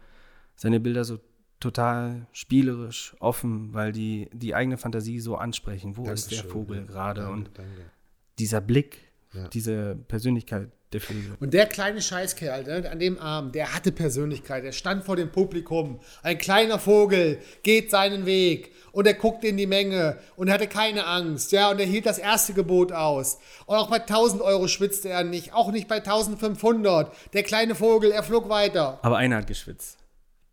seine 0.55 0.79
Bilder 0.79 1.03
so 1.03 1.19
total 1.59 2.27
spielerisch, 2.31 3.15
offen, 3.19 3.73
weil 3.73 3.91
die 3.91 4.29
die 4.31 4.55
eigene 4.55 4.77
Fantasie 4.77 5.19
so 5.19 5.35
ansprechen. 5.35 5.97
Wo 5.97 6.09
ist 6.09 6.31
der 6.31 6.37
Dankeschön, 6.39 6.51
Vogel 6.51 6.85
gerade? 6.85 7.29
Und 7.29 7.51
danke. 7.53 7.91
dieser 8.37 8.61
Blick, 8.61 9.08
diese 9.53 9.95
Persönlichkeit 10.07 10.69
der 10.91 11.01
Fliege. 11.01 11.37
Und 11.39 11.53
der 11.53 11.67
kleine 11.67 12.01
Scheißkerl 12.01 12.63
ne, 12.63 12.89
an 12.89 12.99
dem 12.99 13.19
Abend, 13.19 13.53
der 13.53 13.75
hatte 13.75 13.91
Persönlichkeit. 13.91 14.63
Er 14.63 14.71
stand 14.71 15.03
vor 15.03 15.15
dem 15.15 15.31
Publikum. 15.31 15.99
Ein 16.23 16.37
kleiner 16.39 16.79
Vogel 16.79 17.37
geht 17.61 17.91
seinen 17.91 18.25
Weg 18.25 18.71
und 18.91 19.05
er 19.05 19.13
guckte 19.13 19.47
in 19.47 19.57
die 19.57 19.67
Menge 19.67 20.17
und 20.35 20.49
hatte 20.49 20.67
keine 20.67 21.05
Angst. 21.05 21.51
Ja, 21.51 21.69
und 21.69 21.79
er 21.79 21.85
hielt 21.85 22.07
das 22.07 22.17
erste 22.17 22.53
Gebot 22.53 22.91
aus. 22.91 23.37
Und 23.67 23.75
auch 23.77 23.89
bei 23.89 23.97
1000 23.97 24.41
Euro 24.41 24.67
schwitzte 24.67 25.09
er 25.09 25.23
nicht, 25.23 25.53
auch 25.53 25.71
nicht 25.71 25.87
bei 25.87 25.97
1500. 25.97 27.13
Der 27.33 27.43
kleine 27.43 27.75
Vogel, 27.75 28.11
er 28.11 28.23
flog 28.23 28.49
weiter. 28.49 28.97
Aber 29.03 29.17
einer 29.17 29.37
hat 29.37 29.47
geschwitzt. 29.47 29.97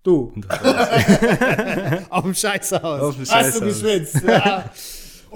Du. 0.03 0.35
Auf 2.11 2.23
dem 2.25 2.35
Scheißhaus. 2.35 3.01
Auf 3.01 3.17
dem 3.17 3.27
Hast 3.27 3.61
du 3.61 3.65
Scheißhaus. 3.65 3.83
geschwitzt. 3.83 4.23
Ja. 4.27 4.71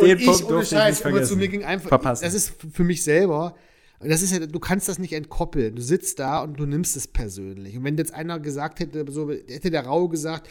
Und 0.01 0.09
Den 0.09 0.19
ich, 0.19 0.27
Punkt 0.27 0.45
ohne 0.45 0.63
ich 0.63 0.69
Scheiß, 0.69 1.05
aber 1.05 1.23
zu 1.23 1.37
mir 1.37 1.49
ging 1.49 1.65
einfach, 1.65 1.89
Verpassen. 1.89 2.25
das 2.25 2.35
ist 2.35 2.55
für 2.73 2.85
mich 2.85 3.03
selber, 3.03 3.55
das 4.03 4.23
ist 4.23 4.33
ja, 4.33 4.39
du 4.39 4.59
kannst 4.59 4.89
das 4.89 4.99
nicht 4.99 5.13
entkoppeln. 5.13 5.77
Du 5.77 5.83
sitzt 5.83 6.19
da 6.19 6.43
und 6.43 6.59
du 6.59 6.65
nimmst 6.65 6.97
es 6.97 7.07
persönlich. 7.07 7.77
Und 7.77 7.85
wenn 7.85 7.99
jetzt 7.99 8.15
einer 8.15 8.41
gesagt 8.41 8.81
hätte, 8.81 9.05
so 9.11 9.31
hätte 9.31 9.71
der 9.71 9.85
Rau 9.85 10.09
gesagt, 10.09 10.49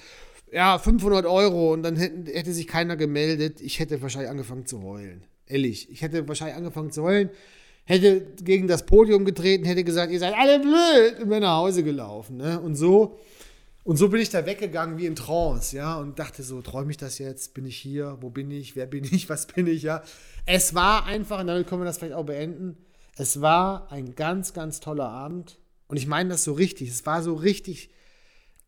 ja, 0.52 0.78
500 0.78 1.26
Euro 1.26 1.74
und 1.74 1.84
dann 1.84 1.96
hätten, 1.96 2.26
hätte 2.28 2.54
sich 2.54 2.68
keiner 2.68 2.96
gemeldet, 2.96 3.62
ich 3.62 3.80
hätte 3.80 4.02
wahrscheinlich 4.02 4.30
angefangen 4.30 4.66
zu 4.66 4.84
heulen. 4.84 5.24
Ehrlich, 5.48 5.90
ich 5.92 6.02
hätte 6.02 6.28
wahrscheinlich 6.28 6.58
angefangen 6.58 6.92
zu 6.92 7.04
heulen, 7.04 7.30
hätte 7.86 8.22
gegen 8.44 8.68
das 8.68 8.86
Podium 8.86 9.26
getreten, 9.26 9.66
hätte 9.66 9.84
gesagt, 9.84 10.12
ihr 10.12 10.20
seid 10.20 10.36
alle 10.36 10.60
blöd 10.60 11.20
und 11.22 11.30
wäre 11.30 11.42
nach 11.42 11.58
Hause 11.58 11.84
gelaufen. 11.84 12.38
Ne? 12.38 12.60
Und 12.60 12.76
so 12.76 13.18
und 13.84 13.98
so 13.98 14.10
bin 14.10 14.22
ich 14.22 14.30
da 14.30 14.46
weggegangen 14.46 14.98
wie 14.98 15.06
in 15.06 15.16
Trance, 15.16 15.76
ja, 15.76 15.98
und 15.98 16.20
dachte 16.20 16.44
so, 16.44 16.62
träume 16.62 16.92
ich 16.92 16.98
das 16.98 17.18
jetzt? 17.18 17.54
Bin 17.54 17.66
ich 17.66 17.78
hier? 17.78 18.18
Wo 18.22 18.30
bin 18.30 18.52
ich? 18.52 18.76
Wer 18.76 18.86
bin 18.86 19.04
ich? 19.04 19.30
Was 19.30 19.48
bin 19.48 19.68
ich? 19.68 19.84
Ja, 19.84 20.04
es 20.46 20.76
war 20.76 21.06
einfach, 21.06 21.40
und 21.40 21.48
damit 21.48 21.68
können 21.68 21.82
wir 21.82 21.86
das 21.86 21.98
vielleicht 21.98 22.16
auch 22.16 22.26
beenden. 22.26 22.78
Es 23.18 23.42
war 23.42 23.92
ein 23.92 24.16
ganz, 24.16 24.54
ganz 24.54 24.80
toller 24.80 25.10
Abend. 25.10 25.58
Und 25.88 25.98
ich 25.98 26.08
meine 26.08 26.30
das 26.30 26.44
so 26.44 26.54
richtig. 26.54 26.90
Es 26.90 27.06
war 27.06 27.22
so 27.24 27.34
richtig. 27.34 27.90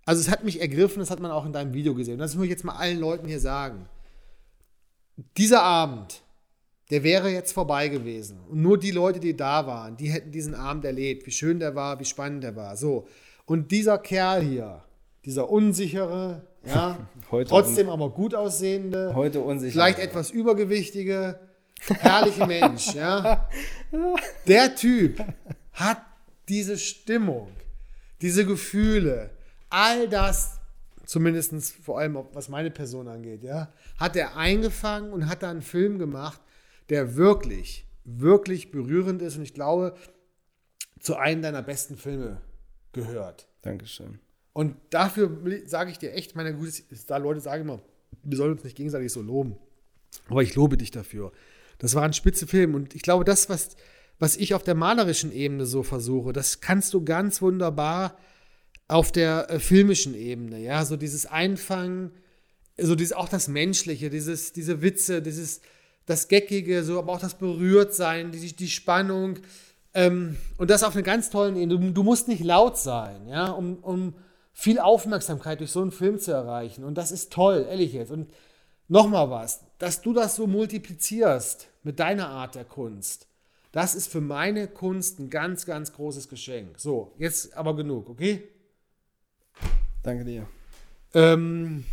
Also, 0.05 0.19
es 0.19 0.29
hat 0.29 0.43
mich 0.43 0.59
ergriffen, 0.59 0.99
das 0.99 1.11
hat 1.11 1.19
man 1.19 1.31
auch 1.31 1.45
in 1.45 1.53
deinem 1.53 1.73
Video 1.73 1.93
gesehen. 1.93 2.17
Das 2.17 2.35
muss 2.35 2.45
ich 2.45 2.49
jetzt 2.49 2.65
mal 2.65 2.75
allen 2.75 2.99
Leuten 2.99 3.27
hier 3.27 3.39
sagen. 3.39 3.87
Dieser 5.37 5.61
Abend, 5.61 6.23
der 6.89 7.03
wäre 7.03 7.29
jetzt 7.29 7.53
vorbei 7.53 7.87
gewesen. 7.87 8.39
Und 8.49 8.61
nur 8.61 8.77
die 8.77 8.91
Leute, 8.91 9.19
die 9.19 9.37
da 9.37 9.67
waren, 9.67 9.95
die 9.95 10.11
hätten 10.11 10.31
diesen 10.31 10.55
Abend 10.55 10.83
erlebt, 10.83 11.25
wie 11.27 11.31
schön 11.31 11.59
der 11.59 11.75
war, 11.75 11.99
wie 11.99 12.05
spannend 12.05 12.43
der 12.43 12.55
war. 12.55 12.75
So. 12.75 13.07
Und 13.45 13.71
dieser 13.71 13.99
Kerl 13.99 14.41
hier, 14.41 14.83
dieser 15.25 15.49
unsichere, 15.49 16.47
ja, 16.65 16.97
Heute 17.31 17.49
trotzdem 17.49 17.89
aber 17.89 18.09
gut 18.09 18.35
aussehende, 18.35 19.13
Heute 19.15 19.41
unsicher. 19.41 19.71
vielleicht 19.71 19.99
etwas 19.99 20.31
übergewichtige, 20.31 21.39
herrliche 21.87 22.45
Mensch, 22.45 22.93
ja. 22.93 23.47
Der 24.47 24.75
Typ 24.75 25.23
hat 25.73 26.01
diese 26.49 26.77
Stimmung, 26.77 27.49
diese 28.21 28.45
Gefühle, 28.45 29.31
all 29.69 30.07
das, 30.09 30.59
zumindest 31.05 31.73
vor 31.83 31.99
allem 31.99 32.17
was 32.33 32.49
meine 32.49 32.71
Person 32.71 33.07
angeht, 33.07 33.43
ja, 33.43 33.71
hat 33.97 34.15
er 34.15 34.37
eingefangen 34.37 35.13
und 35.13 35.27
hat 35.27 35.43
da 35.43 35.49
einen 35.49 35.61
Film 35.61 35.99
gemacht, 35.99 36.41
der 36.89 37.15
wirklich, 37.15 37.87
wirklich 38.03 38.71
berührend 38.71 39.21
ist 39.21 39.37
und 39.37 39.43
ich 39.43 39.53
glaube, 39.53 39.95
zu 40.99 41.15
einem 41.15 41.41
deiner 41.41 41.63
besten 41.63 41.97
Filme 41.97 42.41
gehört. 42.91 43.47
Dankeschön. 43.61 44.19
Und 44.53 44.75
dafür 44.89 45.37
sage 45.65 45.91
ich 45.91 45.97
dir 45.97 46.13
echt, 46.13 46.35
meine 46.35 46.53
Gute, 46.53 46.71
da 47.07 47.17
Leute 47.17 47.39
sagen 47.39 47.63
immer, 47.63 47.79
wir 48.23 48.37
sollen 48.37 48.53
uns 48.53 48.63
nicht 48.63 48.75
gegenseitig 48.75 49.11
so 49.11 49.21
loben. 49.21 49.55
Aber 50.27 50.43
ich 50.43 50.55
lobe 50.55 50.77
dich 50.77 50.91
dafür. 50.91 51.31
Das 51.79 51.95
war 51.95 52.03
ein 52.03 52.13
spitze 52.13 52.47
Film. 52.47 52.75
Und 52.75 52.93
ich 52.93 53.01
glaube, 53.01 53.23
das, 53.23 53.49
was, 53.49 53.75
was 54.19 54.35
ich 54.35 54.53
auf 54.53 54.63
der 54.63 54.75
malerischen 54.75 55.31
Ebene 55.31 55.65
so 55.65 55.83
versuche, 55.83 56.33
das 56.33 56.61
kannst 56.61 56.93
du 56.93 57.03
ganz 57.03 57.41
wunderbar 57.41 58.17
auf 58.87 59.11
der 59.11 59.49
äh, 59.49 59.59
filmischen 59.59 60.13
Ebene. 60.13 60.59
Ja, 60.59 60.83
so 60.83 60.97
dieses 60.97 61.25
Einfangen, 61.25 62.11
so 62.77 62.95
dieses, 62.95 63.13
auch 63.13 63.29
das 63.29 63.47
Menschliche, 63.47 64.09
dieses, 64.09 64.51
diese 64.51 64.81
Witze, 64.81 65.21
dieses, 65.21 65.61
das 66.05 66.27
Geckige, 66.27 66.83
so, 66.83 66.99
aber 66.99 67.13
auch 67.13 67.19
das 67.19 67.37
Berührtsein, 67.37 68.31
die, 68.31 68.53
die 68.53 68.69
Spannung. 68.69 69.39
Ähm, 69.93 70.35
und 70.57 70.69
das 70.69 70.83
auf 70.83 70.93
einer 70.93 71.03
ganz 71.03 71.29
tollen 71.29 71.55
Ebene. 71.55 71.79
Du, 71.79 71.91
du 71.91 72.03
musst 72.03 72.27
nicht 72.27 72.43
laut 72.43 72.77
sein, 72.77 73.27
ja, 73.27 73.49
um, 73.49 73.77
um 73.77 74.13
viel 74.61 74.79
Aufmerksamkeit 74.79 75.59
durch 75.59 75.71
so 75.71 75.81
einen 75.81 75.91
Film 75.91 76.19
zu 76.19 76.31
erreichen. 76.31 76.83
Und 76.83 76.95
das 76.95 77.11
ist 77.11 77.33
toll, 77.33 77.65
ehrlich 77.67 77.93
jetzt. 77.93 78.11
Und 78.11 78.31
nochmal 78.87 79.29
was, 79.31 79.63
dass 79.79 80.01
du 80.01 80.13
das 80.13 80.35
so 80.35 80.45
multiplizierst 80.45 81.67
mit 81.81 81.99
deiner 81.99 82.29
Art 82.29 82.53
der 82.53 82.65
Kunst, 82.65 83.27
das 83.71 83.95
ist 83.95 84.11
für 84.11 84.21
meine 84.21 84.67
Kunst 84.67 85.19
ein 85.19 85.31
ganz, 85.31 85.65
ganz 85.65 85.93
großes 85.93 86.29
Geschenk. 86.29 86.79
So, 86.79 87.11
jetzt 87.17 87.57
aber 87.57 87.75
genug, 87.75 88.09
okay? 88.09 88.43
Danke 90.03 90.25
dir. 90.25 90.47
Ähm, 91.13 91.85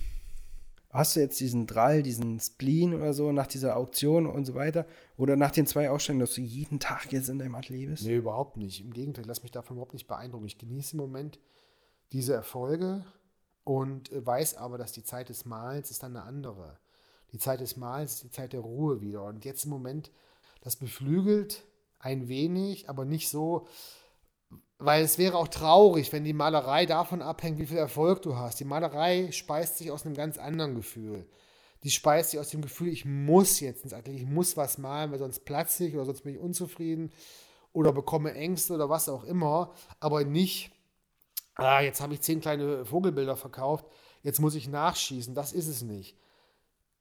Hast 0.91 1.17
du 1.17 1.21
jetzt 1.21 1.39
diesen 1.39 1.67
Drall, 1.67 2.03
diesen 2.03 2.41
Spleen 2.41 2.95
oder 2.95 3.13
so 3.13 3.31
nach 3.31 3.47
dieser 3.47 3.77
Auktion 3.77 4.27
und 4.27 4.47
so 4.47 4.55
weiter? 4.55 4.87
Oder 5.19 5.37
nach 5.37 5.51
den 5.51 5.67
zwei 5.67 5.91
Ausstellungen, 5.91 6.27
dass 6.27 6.35
du 6.35 6.41
jeden 6.41 6.81
Tag 6.81 7.13
jetzt 7.13 7.29
in 7.29 7.39
deinem 7.39 7.55
Atelier 7.55 7.91
bist? 7.91 8.05
Nee, 8.05 8.17
überhaupt 8.17 8.57
nicht. 8.57 8.81
Im 8.81 8.93
Gegenteil, 8.93 9.25
lass 9.27 9.43
mich 9.43 9.53
davon 9.53 9.77
überhaupt 9.77 9.93
nicht 9.93 10.09
beeindrucken. 10.09 10.47
Ich 10.47 10.57
genieße 10.57 10.93
im 10.93 10.99
Moment 10.99 11.39
diese 12.13 12.35
Erfolge 12.35 13.05
und 13.65 14.11
weiß 14.13 14.57
aber, 14.57 14.79
dass 14.79 14.93
die 14.93 15.05
Zeit 15.05 15.29
des 15.29 15.45
Malens 15.45 15.91
ist 15.91 16.03
dann 16.03 16.17
eine 16.17 16.25
andere. 16.25 16.79
Die 17.33 17.39
Zeit 17.39 17.61
des 17.61 17.77
Malens 17.77 18.15
ist 18.15 18.25
die 18.25 18.31
Zeit 18.31 18.53
der 18.53 18.61
Ruhe 18.61 19.01
wieder. 19.01 19.25
Und 19.25 19.45
jetzt 19.45 19.65
im 19.65 19.71
Moment, 19.71 20.11
das 20.63 20.77
beflügelt 20.77 21.65
ein 21.99 22.29
wenig, 22.29 22.89
aber 22.89 23.05
nicht 23.05 23.29
so, 23.29 23.67
weil 24.79 25.03
es 25.03 25.19
wäre 25.19 25.37
auch 25.37 25.49
traurig, 25.49 26.13
wenn 26.13 26.25
die 26.25 26.33
Malerei 26.33 26.87
davon 26.87 27.21
abhängt, 27.21 27.59
wie 27.59 27.67
viel 27.67 27.77
Erfolg 27.77 28.23
du 28.23 28.37
hast. 28.37 28.61
Die 28.61 28.65
Malerei 28.65 29.33
speist 29.33 29.79
sich 29.79 29.91
aus 29.91 30.07
einem 30.07 30.15
ganz 30.15 30.39
anderen 30.39 30.75
Gefühl. 30.75 31.27
Die 31.83 31.91
speist 31.91 32.31
sich 32.31 32.41
aus 32.41 32.51
dem 32.51 32.63
Gefühl, 32.63 32.89
ich 32.89 33.05
muss 33.05 33.61
jetzt 33.61 33.85
ins 33.85 33.93
Atelier, 33.93 34.21
ich 34.21 34.27
muss 34.27 34.57
was 34.57 34.79
malen, 34.79 35.11
weil 35.11 35.19
sonst 35.19 35.45
platze 35.45 35.87
ich 35.87 35.95
oder 35.95 36.07
sonst 36.07 36.23
bin 36.23 36.35
ich 36.35 36.41
unzufrieden 36.41 37.13
oder 37.73 37.93
bekomme 37.93 38.35
Ängste 38.35 38.75
oder 38.75 38.89
was 38.89 39.09
auch 39.09 39.25
immer, 39.25 39.73
aber 40.01 40.25
nicht, 40.25 40.73
ah, 41.59 41.81
jetzt 41.81 42.01
habe 42.01 42.15
ich 42.15 42.23
zehn 42.23 42.41
kleine 42.41 42.85
Vogelbilder 42.87 43.37
verkauft, 43.37 43.85
jetzt 44.23 44.41
muss 44.41 44.55
ich 44.55 44.69
nachschießen. 44.69 45.35
Das 45.35 45.53
ist 45.53 45.69
es 45.69 45.83
nicht. 45.83 46.17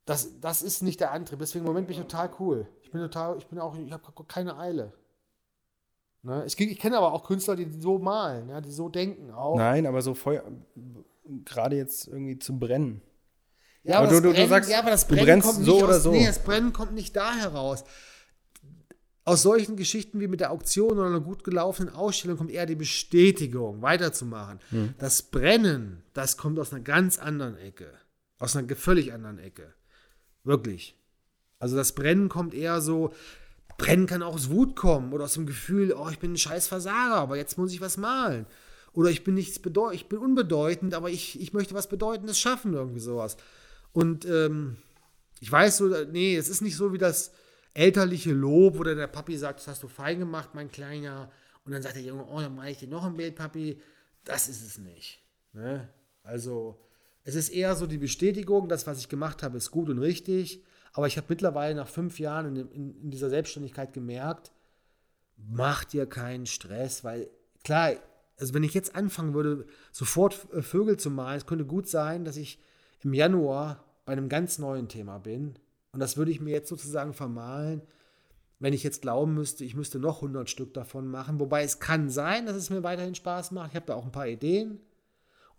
Das, 0.05 0.39
das 0.39 0.61
ist 0.61 0.83
nicht 0.83 0.99
der 0.99 1.11
Antrieb. 1.11 1.39
Deswegen 1.39 1.65
im 1.65 1.67
Moment 1.71 1.87
bin 1.87 1.95
ich 1.95 2.01
total 2.01 2.29
cool. 2.39 2.67
Ich 2.81 2.91
bin 2.91 3.01
total, 3.01 3.37
ich 3.37 3.47
bin 3.47 3.59
auch, 3.59 3.77
ich 3.77 3.91
habe 3.91 4.03
keine 4.27 4.57
Eile. 4.57 4.93
Ne? 6.23 6.43
Ich, 6.45 6.59
ich 6.59 6.79
kenne 6.79 6.97
aber 6.97 7.13
auch 7.13 7.23
Künstler, 7.25 7.55
die 7.55 7.69
so 7.79 7.99
malen, 7.99 8.49
ja, 8.49 8.61
die 8.61 8.71
so 8.71 8.89
denken 8.89 9.31
auch. 9.31 9.57
Nein, 9.57 9.85
aber 9.85 10.01
so 10.01 10.13
Feuer, 10.13 10.43
gerade 11.45 11.75
jetzt 11.75 12.07
irgendwie 12.07 12.39
zu 12.39 12.57
brennen. 12.57 13.01
Ja, 13.83 13.97
Aber 13.99 14.07
aber, 14.07 14.15
du- 14.15 14.21
das 14.21 14.23
du- 14.23 14.33
Brennen, 14.33 14.49
sagst, 14.49 14.69
ja, 14.69 14.79
aber 14.79 14.89
das 14.91 15.07
Brennen 15.07 15.41
kommt 15.41 15.63
so 15.65 15.73
nicht 15.73 15.83
oder 15.83 15.95
aus, 15.95 16.03
so. 16.03 16.11
Nee, 16.11 16.25
das 16.25 16.39
Brennen 16.39 16.73
kommt 16.73 16.93
nicht 16.93 17.15
da 17.15 17.33
heraus. 17.35 17.83
Aus 19.27 19.41
solchen 19.41 19.75
Geschichten 19.75 20.21
wie 20.21 20.29
mit 20.29 20.39
der 20.39 20.51
Auktion 20.51 20.93
oder 20.93 21.07
einer 21.07 21.19
gut 21.19 21.43
gelaufenen 21.43 21.93
Ausstellung 21.93 22.37
kommt 22.37 22.49
eher 22.49 22.65
die 22.65 22.75
Bestätigung, 22.75 23.81
weiterzumachen. 23.81 24.59
Hm. 24.69 24.93
Das 24.99 25.21
Brennen, 25.21 26.01
das 26.13 26.37
kommt 26.37 26.57
aus 26.57 26.71
einer 26.71 26.81
ganz 26.81 27.19
anderen 27.19 27.57
Ecke. 27.57 27.91
Aus 28.39 28.55
einer 28.55 28.73
völlig 28.73 29.11
anderen 29.11 29.37
Ecke. 29.37 29.73
Wirklich. 30.45 30.95
Also 31.59 31.75
das 31.75 31.91
Brennen 31.91 32.29
kommt 32.29 32.53
eher 32.53 32.79
so, 32.79 33.13
Brennen 33.77 34.05
kann 34.05 34.23
auch 34.23 34.35
aus 34.35 34.49
Wut 34.49 34.77
kommen 34.77 35.11
oder 35.11 35.25
aus 35.25 35.33
dem 35.33 35.45
Gefühl, 35.45 35.91
oh, 35.91 36.07
ich 36.07 36.19
bin 36.19 36.31
ein 36.31 36.37
scheiß 36.37 36.69
Versager, 36.69 37.15
aber 37.15 37.35
jetzt 37.35 37.57
muss 37.57 37.73
ich 37.73 37.81
was 37.81 37.97
malen. 37.97 38.45
Oder 38.93 39.09
ich 39.09 39.25
bin 39.25 39.33
nichts 39.33 39.59
ich 39.91 40.07
bin 40.07 40.19
unbedeutend, 40.19 40.93
aber 40.93 41.09
ich, 41.09 41.37
ich 41.41 41.51
möchte 41.51 41.75
was 41.75 41.89
Bedeutendes 41.89 42.39
schaffen, 42.39 42.75
irgendwie 42.75 43.01
sowas. 43.01 43.35
Und 43.91 44.23
ähm, 44.23 44.77
ich 45.41 45.51
weiß 45.51 45.75
so, 45.75 45.87
nee, 46.13 46.37
es 46.37 46.47
ist 46.47 46.61
nicht 46.61 46.77
so 46.77 46.93
wie 46.93 46.97
das 46.97 47.33
elterliche 47.77 48.33
Lob, 48.33 48.79
wo 48.79 48.83
der 48.83 49.07
Papi 49.07 49.37
sagt, 49.37 49.59
das 49.59 49.67
hast 49.67 49.83
du 49.83 49.87
fein 49.87 50.17
gemacht, 50.19 50.49
mein 50.53 50.71
Kleiner. 50.71 51.31
Und 51.63 51.71
dann 51.73 51.83
sagt 51.83 51.95
der 51.95 52.03
Junge, 52.03 52.25
oh, 52.25 52.39
dann 52.39 52.55
mache 52.55 52.71
ich 52.71 52.79
dir 52.79 52.87
noch 52.87 53.05
ein 53.05 53.15
Bild, 53.15 53.35
Papi. 53.35 53.79
Das 54.23 54.49
ist 54.49 54.65
es 54.65 54.79
nicht. 54.79 55.21
Ne? 55.53 55.87
Also, 56.23 56.79
es 57.23 57.35
ist 57.35 57.49
eher 57.49 57.75
so 57.75 57.85
die 57.85 57.99
Bestätigung, 57.99 58.67
das, 58.67 58.87
was 58.87 58.99
ich 58.99 59.09
gemacht 59.09 59.43
habe, 59.43 59.57
ist 59.57 59.69
gut 59.69 59.89
und 59.89 59.99
richtig. 59.99 60.63
Aber 60.91 61.05
ich 61.05 61.17
habe 61.17 61.27
mittlerweile 61.29 61.75
nach 61.75 61.87
fünf 61.87 62.19
Jahren 62.19 62.55
in, 62.55 62.71
in, 62.71 63.01
in 63.03 63.11
dieser 63.11 63.29
Selbstständigkeit 63.29 63.93
gemerkt, 63.93 64.51
mach 65.37 65.83
dir 65.83 66.07
keinen 66.07 66.47
Stress, 66.47 67.03
weil 67.03 67.29
klar, 67.63 67.91
also 68.39 68.55
wenn 68.55 68.63
ich 68.63 68.73
jetzt 68.73 68.95
anfangen 68.95 69.35
würde, 69.35 69.67
sofort 69.91 70.51
äh, 70.51 70.63
Vögel 70.63 70.97
zu 70.97 71.11
malen, 71.11 71.37
es 71.37 71.45
könnte 71.45 71.65
gut 71.65 71.87
sein, 71.87 72.25
dass 72.25 72.37
ich 72.37 72.59
im 73.01 73.13
Januar 73.13 73.83
bei 74.05 74.13
einem 74.13 74.29
ganz 74.29 74.57
neuen 74.57 74.87
Thema 74.87 75.19
bin. 75.19 75.59
Und 75.91 75.99
das 75.99 76.17
würde 76.17 76.31
ich 76.31 76.41
mir 76.41 76.51
jetzt 76.51 76.69
sozusagen 76.69 77.13
vermalen, 77.13 77.81
wenn 78.59 78.73
ich 78.73 78.83
jetzt 78.83 79.01
glauben 79.01 79.33
müsste, 79.33 79.63
ich 79.63 79.75
müsste 79.75 79.99
noch 79.99 80.17
100 80.17 80.49
Stück 80.49 80.73
davon 80.73 81.07
machen. 81.07 81.39
Wobei 81.39 81.63
es 81.63 81.79
kann 81.79 82.09
sein, 82.09 82.45
dass 82.45 82.55
es 82.55 82.69
mir 82.69 82.83
weiterhin 82.83 83.15
Spaß 83.15 83.51
macht. 83.51 83.71
Ich 83.71 83.75
habe 83.75 83.85
da 83.85 83.95
auch 83.95 84.05
ein 84.05 84.11
paar 84.11 84.27
Ideen 84.27 84.79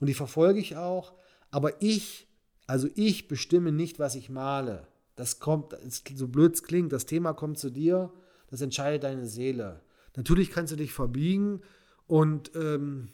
und 0.00 0.08
die 0.08 0.14
verfolge 0.14 0.58
ich 0.58 0.76
auch. 0.76 1.14
Aber 1.50 1.80
ich, 1.80 2.26
also 2.66 2.88
ich 2.94 3.28
bestimme 3.28 3.72
nicht, 3.72 3.98
was 3.98 4.14
ich 4.14 4.30
male. 4.30 4.88
Das 5.14 5.40
kommt, 5.40 5.76
so 6.14 6.28
blöd 6.28 6.54
es 6.54 6.62
klingt, 6.62 6.92
das 6.92 7.06
Thema 7.06 7.32
kommt 7.32 7.58
zu 7.58 7.70
dir, 7.70 8.12
das 8.50 8.60
entscheidet 8.60 9.04
deine 9.04 9.26
Seele. 9.26 9.80
Natürlich 10.16 10.50
kannst 10.50 10.72
du 10.72 10.76
dich 10.76 10.92
verbiegen 10.92 11.60
und 12.06 12.54
ähm, 12.54 13.08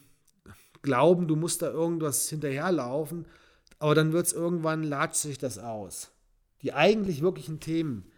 glauben, 0.81 1.27
du 1.27 1.35
musst 1.35 1.61
da 1.61 1.69
irgendwas 1.69 2.29
hinterherlaufen, 2.29 3.25
aber 3.79 3.95
dann 3.95 4.13
wird 4.13 4.27
es 4.27 4.33
irgendwann, 4.33 4.83
latscht 4.83 5.21
sich 5.21 5.37
das 5.37 5.57
aus. 5.57 6.11
Die 6.65 6.73
eigentlich 6.73 7.21
wirklichen 7.21 7.59
Themen, 7.59 8.11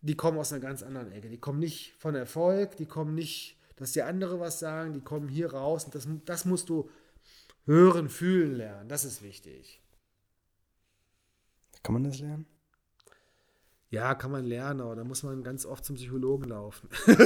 die 0.00 0.14
kommen 0.14 0.38
aus 0.38 0.52
einer 0.52 0.62
ganz 0.62 0.84
anderen 0.84 1.10
Ecke. 1.10 1.28
Die 1.28 1.40
kommen 1.40 1.58
nicht 1.58 1.94
von 1.98 2.14
Erfolg, 2.14 2.76
die 2.76 2.86
kommen 2.86 3.16
nicht, 3.16 3.58
dass 3.74 3.90
die 3.90 4.02
andere 4.02 4.38
was 4.38 4.60
sagen, 4.60 4.92
die 4.92 5.00
kommen 5.00 5.26
hier 5.26 5.52
raus 5.52 5.84
und 5.84 5.92
das, 5.96 6.06
das 6.24 6.44
musst 6.44 6.68
du 6.68 6.88
hören, 7.66 8.08
fühlen 8.08 8.54
lernen. 8.54 8.88
Das 8.88 9.04
ist 9.04 9.22
wichtig. 9.22 9.82
Kann 11.82 11.94
man 11.94 12.04
das 12.04 12.20
lernen? 12.20 12.46
Ja, 13.90 14.14
kann 14.14 14.30
man 14.30 14.44
lernen, 14.44 14.80
aber 14.80 14.94
da 14.94 15.02
muss 15.02 15.24
man 15.24 15.42
ganz 15.42 15.66
oft 15.66 15.84
zum 15.84 15.96
Psychologen 15.96 16.50
laufen. 16.50 16.88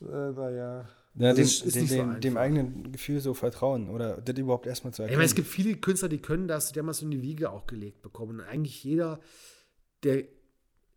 naja. 0.00 0.88
Ja, 1.16 1.28
Also 1.28 1.42
dem, 1.42 1.44
ist 1.44 1.64
nicht 1.76 1.88
so 1.90 1.96
dem, 1.96 2.20
dem 2.20 2.36
eigenen 2.36 2.92
Gefühl 2.92 3.20
so 3.20 3.34
vertrauen 3.34 3.88
oder 3.88 4.20
das 4.20 4.36
überhaupt 4.36 4.66
erstmal 4.66 4.92
zu 4.92 5.02
Ich 5.02 5.04
erkennen. 5.04 5.18
meine, 5.18 5.26
es 5.26 5.34
gibt 5.34 5.48
viele 5.48 5.76
Künstler, 5.76 6.08
die 6.08 6.18
können 6.18 6.48
das, 6.48 6.72
die 6.72 6.78
haben 6.80 6.86
das 6.88 6.98
so 6.98 7.04
in 7.04 7.12
die 7.12 7.22
Wiege 7.22 7.50
auch 7.50 7.66
gelegt 7.66 8.02
bekommen. 8.02 8.40
Und 8.40 8.46
eigentlich 8.46 8.82
jeder, 8.82 9.20
der, 10.02 10.24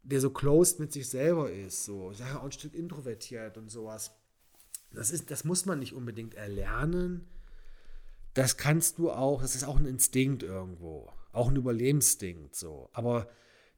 der 0.03 0.19
so 0.21 0.31
closed 0.31 0.79
mit 0.79 0.91
sich 0.91 1.07
selber 1.07 1.51
ist, 1.51 1.85
so, 1.85 2.11
ich 2.11 2.17
sage 2.17 2.39
auch 2.39 2.45
ein 2.45 2.51
Stück 2.51 2.73
introvertiert 2.73 3.57
und 3.57 3.69
sowas, 3.69 4.11
das, 4.91 5.11
ist, 5.11 5.29
das 5.29 5.43
muss 5.43 5.65
man 5.65 5.79
nicht 5.79 5.93
unbedingt 5.93 6.33
erlernen. 6.33 7.27
Das 8.33 8.57
kannst 8.57 8.97
du 8.97 9.11
auch, 9.11 9.41
das 9.41 9.55
ist 9.55 9.65
auch 9.65 9.77
ein 9.77 9.85
Instinkt 9.85 10.43
irgendwo, 10.43 11.11
auch 11.31 11.49
ein 11.49 11.55
Überlebensinstinkt 11.55 12.55
so. 12.55 12.89
Aber 12.93 13.27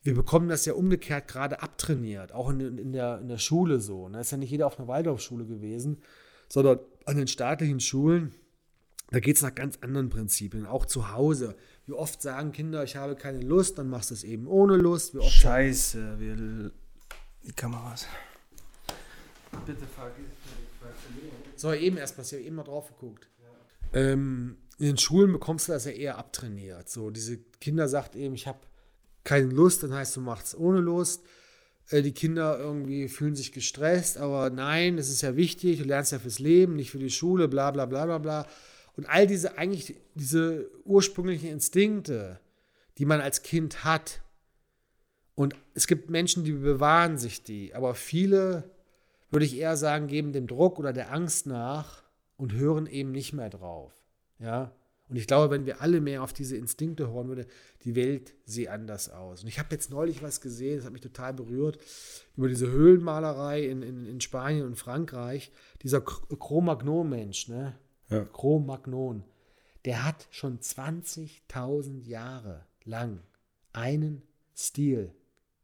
wir 0.04 0.14
bekommen 0.16 0.48
das 0.48 0.66
ja 0.66 0.74
umgekehrt 0.74 1.28
gerade 1.28 1.62
abtrainiert, 1.62 2.32
auch 2.32 2.50
in, 2.50 2.78
in, 2.78 2.94
der, 2.94 3.20
in 3.20 3.28
der 3.28 3.38
Schule 3.38 3.80
so. 3.82 4.08
Da 4.08 4.22
ist 4.22 4.32
ja 4.32 4.38
nicht 4.38 4.52
jeder 4.52 4.68
auf 4.68 4.80
einer 4.80 4.88
Waldorfschule 4.88 5.46
gewesen, 5.46 6.02
sondern 6.50 6.80
an 7.06 7.18
den 7.18 7.28
staatlichen 7.28 7.80
Schulen, 7.80 8.34
da 9.12 9.20
geht 9.20 9.38
es 9.38 9.41
nach 9.41 9.56
ganz 9.56 9.78
anderen 9.82 10.10
Prinzipien, 10.10 10.66
auch 10.66 10.86
zu 10.86 11.12
Hause. 11.12 11.56
Wie 11.86 11.93
oft 11.93 12.22
sagen 12.22 12.52
Kinder, 12.52 12.84
ich 12.84 12.95
habe 12.95 13.16
keine 13.16 13.39
Lust, 13.39 13.78
dann 13.78 13.89
machst 13.89 14.12
du 14.12 14.14
es 14.14 14.24
eben 14.24 14.47
ohne 14.47 14.76
Lust. 14.76 15.16
Wie 15.16 15.20
oft 15.20 15.32
Scheiße, 15.32 16.20
wir, 16.20 16.72
die 17.43 17.52
Kameras. 17.54 18.06
Bitte 19.66 19.82
So, 21.56 21.74
eben 21.74 21.97
erst 21.97 22.16
passiert, 22.16 22.43
eben 22.43 22.56
mal 22.56 22.64
drauf 22.64 22.89
geguckt. 22.89 23.28
Ähm, 23.93 24.58
in 24.78 24.86
den 24.86 24.97
Schulen 24.97 25.32
bekommst 25.32 25.68
du 25.68 25.72
das 25.72 25.86
ja 25.86 25.91
eher 25.91 26.18
abtrainiert. 26.20 26.89
So, 26.89 27.10
diese 27.10 27.38
Kinder 27.60 27.88
sagt 27.88 28.16
eben, 28.16 28.36
ich 28.36 28.45
habe 28.45 28.60
keine 29.24 29.47
Lust, 29.47 29.82
dann 29.84 29.93
heißt 29.93 30.16
du 30.16 30.22
machst 30.22 30.56
ohne 30.56 30.80
Lust. 30.80 31.24
Äh, 31.90 32.02
die 32.02 32.14
Kinder 32.14 32.58
irgendwie 32.60 33.08
fühlen 33.08 33.36
sich 33.36 33.52
gestresst, 33.52 34.18
aber 34.18 34.50
nein, 34.50 34.98
es 34.98 35.10
ist 35.10 35.22
ja 35.22 35.36
wichtig, 35.36 35.80
du 35.80 35.86
lernst 35.86 36.12
ja 36.12 36.20
fürs 36.20 36.40
Leben, 36.40 36.76
nicht 36.76 36.92
für 36.92 37.00
die 37.00 37.10
Schule, 37.10 37.48
bla 37.48 37.72
bla 37.72 37.86
bla 37.86 38.06
bla 38.06 38.18
bla. 38.18 38.48
Und 38.96 39.06
all 39.08 39.28
diese 39.28 39.58
eigentlich 39.58 39.96
diese 40.16 40.70
ursprünglichen 40.84 41.50
Instinkte, 41.50 42.40
die 42.98 43.06
man 43.06 43.22
als 43.22 43.44
Kind 43.44 43.84
hat. 43.84 44.22
Und 45.36 45.56
es 45.74 45.88
gibt 45.88 46.10
Menschen, 46.10 46.44
die 46.44 46.52
bewahren 46.52 47.18
sich 47.18 47.44
die, 47.44 47.74
aber 47.74 47.96
viele 47.96 48.70
würde 49.32 49.46
ich 49.46 49.58
eher 49.58 49.78
sagen, 49.78 50.08
geben 50.08 50.34
dem 50.34 50.48
Druck 50.48 50.80
oder 50.80 50.92
der 50.92 51.14
Angst 51.14 51.46
nach 51.46 52.04
und 52.36 52.54
hören 52.54 52.88
eben 52.88 53.12
nicht 53.12 53.32
mehr 53.34 53.50
drauf. 53.50 53.94
Ja. 54.40 54.74
Und 55.10 55.16
ich 55.16 55.26
glaube, 55.26 55.49
wenn 55.49 55.66
wir 55.66 55.82
alle 55.82 56.01
mehr 56.01 56.22
auf 56.22 56.34
diese 56.34 56.55
Instinkte 56.55 57.12
hören 57.12 57.28
würde, 57.28 57.47
die 57.84 57.95
Welt 57.95 58.36
sehe 58.45 58.72
anders 58.72 59.10
aus. 59.10 59.41
Und 59.41 59.49
ich 59.49 59.57
habe 59.57 59.70
jetzt 59.72 59.89
neulich 59.89 60.22
was 60.22 60.39
gesehen, 60.39 60.78
das 60.78 60.86
hat 60.86 60.93
mich 60.93 61.01
total 61.01 61.34
berührt, 61.34 61.80
über 62.38 62.47
diese 62.47 62.70
Höhlenmalerei 62.70 63.66
in, 63.66 63.82
in, 63.82 64.05
in 64.05 64.22
Spanien 64.22 64.66
und 64.68 64.76
Frankreich. 64.76 65.51
Dieser 65.82 66.01
Cro-Magnon-Mensch, 66.01 67.47
ne? 67.47 67.76
Ja. 68.10 68.24
Cro-Magnon, 68.26 69.24
der 69.86 70.05
hat 70.05 70.28
schon 70.30 70.60
20.000 70.60 72.05
Jahre 72.05 72.66
lang 72.84 73.22
einen 73.74 74.22
Stil 74.55 75.14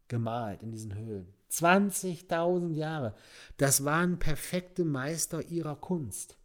gemalt 0.08 0.64
in 0.64 0.72
diesen 0.72 0.96
Höhlen. 0.96 1.34
20.000 1.52 2.74
Jahre. 2.74 3.16
Das 3.58 3.86
waren 3.86 4.18
perfekte 4.20 4.86
Meister 4.86 5.44
ihrer 5.44 5.76
Kunst. 5.76 6.38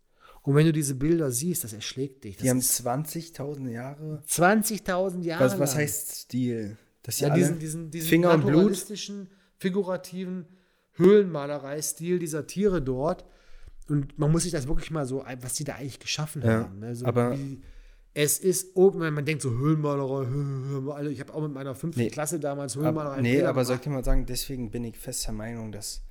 Und 0.42 0.54
wenn 0.54 0.64
du 0.66 0.72
diese 0.72 0.94
Bilder 0.94 1.30
siehst, 1.30 1.64
das 1.64 1.72
erschlägt 1.74 2.24
dich. 2.24 2.36
Das 2.36 2.42
Die 2.44 2.50
haben 2.50 2.58
ist 2.58 2.80
20.000 2.86 3.68
Jahre. 3.68 4.22
20.000 4.26 5.22
Jahre 5.22 5.44
Was, 5.44 5.58
was 5.58 5.74
heißt 5.74 6.16
Stil? 6.22 6.76
Dass 7.02 7.18
sie 7.18 7.24
ja, 7.24 7.34
diesen, 7.34 7.58
diesen, 7.58 7.90
diesen 7.90 8.08
Finger 8.08 8.32
und 8.34 8.40
Blut? 8.42 8.52
naturalistischen, 8.54 9.28
figurativen 9.58 10.46
Höhlenmalereistil 10.94 12.18
dieser 12.18 12.46
Tiere 12.46 12.80
dort. 12.82 13.24
Und 13.88 14.18
man 14.18 14.30
muss 14.30 14.44
sich 14.44 14.52
das 14.52 14.68
wirklich 14.68 14.90
mal 14.90 15.04
so, 15.06 15.24
was 15.40 15.54
die 15.54 15.64
da 15.64 15.74
eigentlich 15.74 15.98
geschaffen 15.98 16.42
Ja, 16.42 16.64
haben. 16.64 16.78
Ne? 16.78 16.94
So 16.94 17.06
aber- 17.06 17.36
wie, 17.36 17.60
es 18.14 18.38
ist, 18.38 18.74
oh, 18.74 18.90
man 18.92 19.14
man 19.14 19.24
denkt 19.24 19.42
so 19.42 19.50
Höhlenmalerei, 19.50 20.24
Hö- 20.26 20.30
Hö- 20.30 20.84
Hö- 20.84 21.08
ich 21.08 21.20
habe 21.20 21.32
auch 21.34 21.42
mit 21.42 21.52
meiner 21.52 21.74
fünften 21.74 22.00
Nee. 22.00 22.10
Klasse 22.10 22.40
damals 22.40 22.76
Höhlenmalerei. 22.76 23.20
nee, 23.20 23.34
Bilder 23.34 23.48
aber 23.50 23.64
soll 23.64 23.76
gemacht. 23.76 23.80
ich 23.80 23.84
dir 23.90 23.94
mal 23.96 24.04
sagen, 24.04 24.26
deswegen 24.26 24.70
bin 24.70 24.84
ich 24.84 24.96
fest 24.98 25.26
der 25.26 25.34
Meinung, 25.34 25.70
dass, 25.72 26.02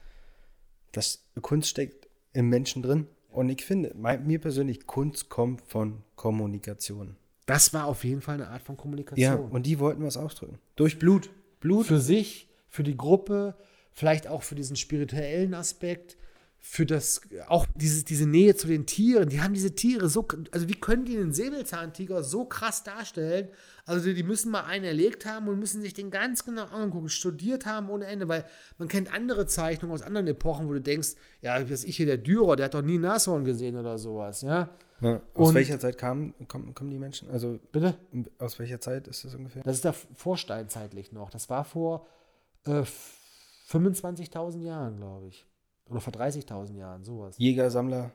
dass 0.92 1.26
Kunst 1.42 1.70
steckt 1.70 2.08
im 2.34 2.48
Menschen 2.50 2.82
drin. 2.84 3.08
Und 3.32 3.50
ich 3.50 3.64
finde, 3.64 3.94
mein, 3.96 4.26
mir 4.26 4.40
persönlich, 4.40 4.86
Kunst 4.86 5.30
kommt 5.30 5.62
von 5.62 6.04
Kommunikation. 6.16 7.16
Das 7.46 7.74
war 7.74 7.86
auf 7.86 8.04
jeden 8.04 8.22
Fall 8.22 8.36
eine 8.36 8.48
Art 8.48 8.62
von 8.62 8.78
Kommunikation. 8.78 9.24
Ja, 9.24 9.36
und 9.36 9.66
die 9.66 9.80
wollten 9.80 10.04
was 10.04 10.18
ausdrücken. 10.18 10.60
Durch 10.76 11.00
Blut. 11.00 11.30
Blut. 11.60 11.86
für 11.86 12.00
sich, 12.00 12.48
für 12.70 12.84
die 12.84 12.96
Gruppe, 12.96 13.56
vielleicht 13.92 14.28
auch 14.28 14.44
für 14.44 14.56
diesen 14.56 14.76
spirituellen 14.76 15.54
Aspekt, 15.54 16.18
für 16.62 16.86
das, 16.86 17.22
auch 17.48 17.66
diese, 17.76 18.04
diese 18.04 18.28
Nähe 18.28 18.56
zu 18.56 18.68
den 18.68 18.86
Tieren. 18.86 19.30
Die 19.30 19.42
haben 19.42 19.54
diese 19.54 19.74
Tiere 19.76 20.10
so, 20.10 20.28
also 20.52 20.68
wie 20.68 20.74
können 20.76 21.06
die 21.06 21.16
den 21.16 21.34
Säbelzahntiger 21.34 22.24
so 22.24 22.46
krass 22.46 22.84
darstellen? 22.84 23.48
Also 23.86 24.14
die, 24.14 24.24
müssen 24.24 24.52
mal 24.52 24.66
einen 24.66 24.86
erlegt 24.86 25.26
haben 25.26 25.48
und 25.48 25.58
müssen 25.58 25.82
sich 25.82 25.94
den 25.94 26.12
ganz 26.12 26.46
genau 26.46 26.66
angucken, 26.66 27.10
studiert 27.10 27.66
haben 27.66 27.90
ohne 27.90 28.06
Ende, 28.06 28.28
weil 28.28 28.46
man 28.78 28.88
kennt 28.88 29.12
andere 29.14 29.48
Zeichnungen 29.48 29.94
aus 29.96 30.02
anderen 30.04 30.28
Epochen, 30.28 30.68
wo 30.68 30.74
du 30.74 30.82
denkst, 30.82 31.16
ja, 31.42 31.70
was 31.72 31.84
ich 31.86 31.98
hier, 31.98 32.06
der 32.06 32.18
Dürer, 32.18 32.56
der 32.56 32.66
hat 32.66 32.74
doch 32.76 32.82
nie 32.84 32.98
Nashorn 33.00 33.46
gesehen 33.46 33.76
oder 33.78 33.98
sowas, 33.98 34.42
ja? 34.42 34.70
Ja. 35.02 35.22
Aus 35.34 35.50
Und- 35.50 35.56
welcher 35.56 35.80
Zeit 35.80 35.98
kamen, 35.98 36.36
kommen, 36.48 36.76
kommen 36.76 36.92
die 36.92 37.00
Menschen? 37.00 37.30
Also 37.32 37.58
Bitte? 37.72 37.96
aus 38.38 38.60
welcher 38.60 38.82
Zeit 38.82 39.08
ist 39.08 39.24
das 39.24 39.34
ungefähr? 39.34 39.64
Das 39.64 39.78
ist 39.78 39.86
da 39.86 39.94
vorsteinzeitlich 39.94 41.14
noch. 41.14 41.30
Das 41.30 41.50
war 41.50 41.64
vor 41.64 42.06
äh, 42.66 42.84
25.000 43.70 44.62
Jahren, 44.64 44.98
glaube 44.98 45.28
ich. 45.28 45.46
Oder 45.90 46.02
vor 46.02 46.14
30.000 46.14 46.78
Jahren, 46.78 47.04
sowas. 47.04 47.36
Jäger, 47.38 47.70
Sammler. 47.72 48.12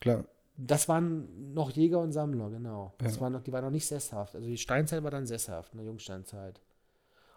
Klar. 0.00 0.24
Das 0.56 0.88
waren 0.88 1.52
noch 1.52 1.70
Jäger 1.70 2.00
und 2.00 2.12
Sammler, 2.12 2.50
genau. 2.50 2.94
Das 2.98 3.16
Ja. 3.16 3.20
waren 3.22 3.32
noch, 3.32 3.42
die 3.42 3.52
waren 3.52 3.64
noch 3.64 3.70
nicht 3.70 3.86
sesshaft. 3.86 4.34
Also 4.34 4.46
die 4.46 4.58
Steinzeit 4.58 5.02
war 5.02 5.10
dann 5.10 5.26
sesshaft, 5.26 5.72
in 5.72 5.78
der 5.78 5.86
Jungsteinzeit. 5.86 6.60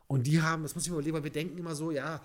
Und 0.07 0.27
die 0.27 0.41
haben, 0.41 0.63
das 0.63 0.75
muss 0.75 0.84
ich 0.86 0.89
mir 0.91 0.95
überlegen, 0.97 1.15
weil 1.15 1.23
wir 1.23 1.31
denken 1.31 1.57
immer 1.57 1.73
so, 1.75 1.91
ja, 1.91 2.21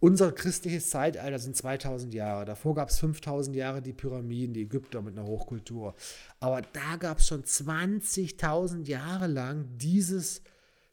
unser 0.00 0.32
christliches 0.32 0.90
Zeitalter 0.90 1.38
sind 1.38 1.56
2000 1.56 2.12
Jahre. 2.14 2.44
Davor 2.44 2.74
gab 2.74 2.90
es 2.90 2.98
5000 2.98 3.56
Jahre 3.56 3.82
die 3.82 3.92
Pyramiden, 3.92 4.54
die 4.54 4.62
Ägypter 4.62 5.02
mit 5.02 5.16
einer 5.18 5.26
Hochkultur. 5.26 5.94
Aber 6.40 6.60
da 6.62 6.96
gab 6.96 7.18
es 7.18 7.26
schon 7.26 7.42
20.000 7.42 8.86
Jahre 8.86 9.26
lang 9.26 9.66
dieses, 9.78 10.42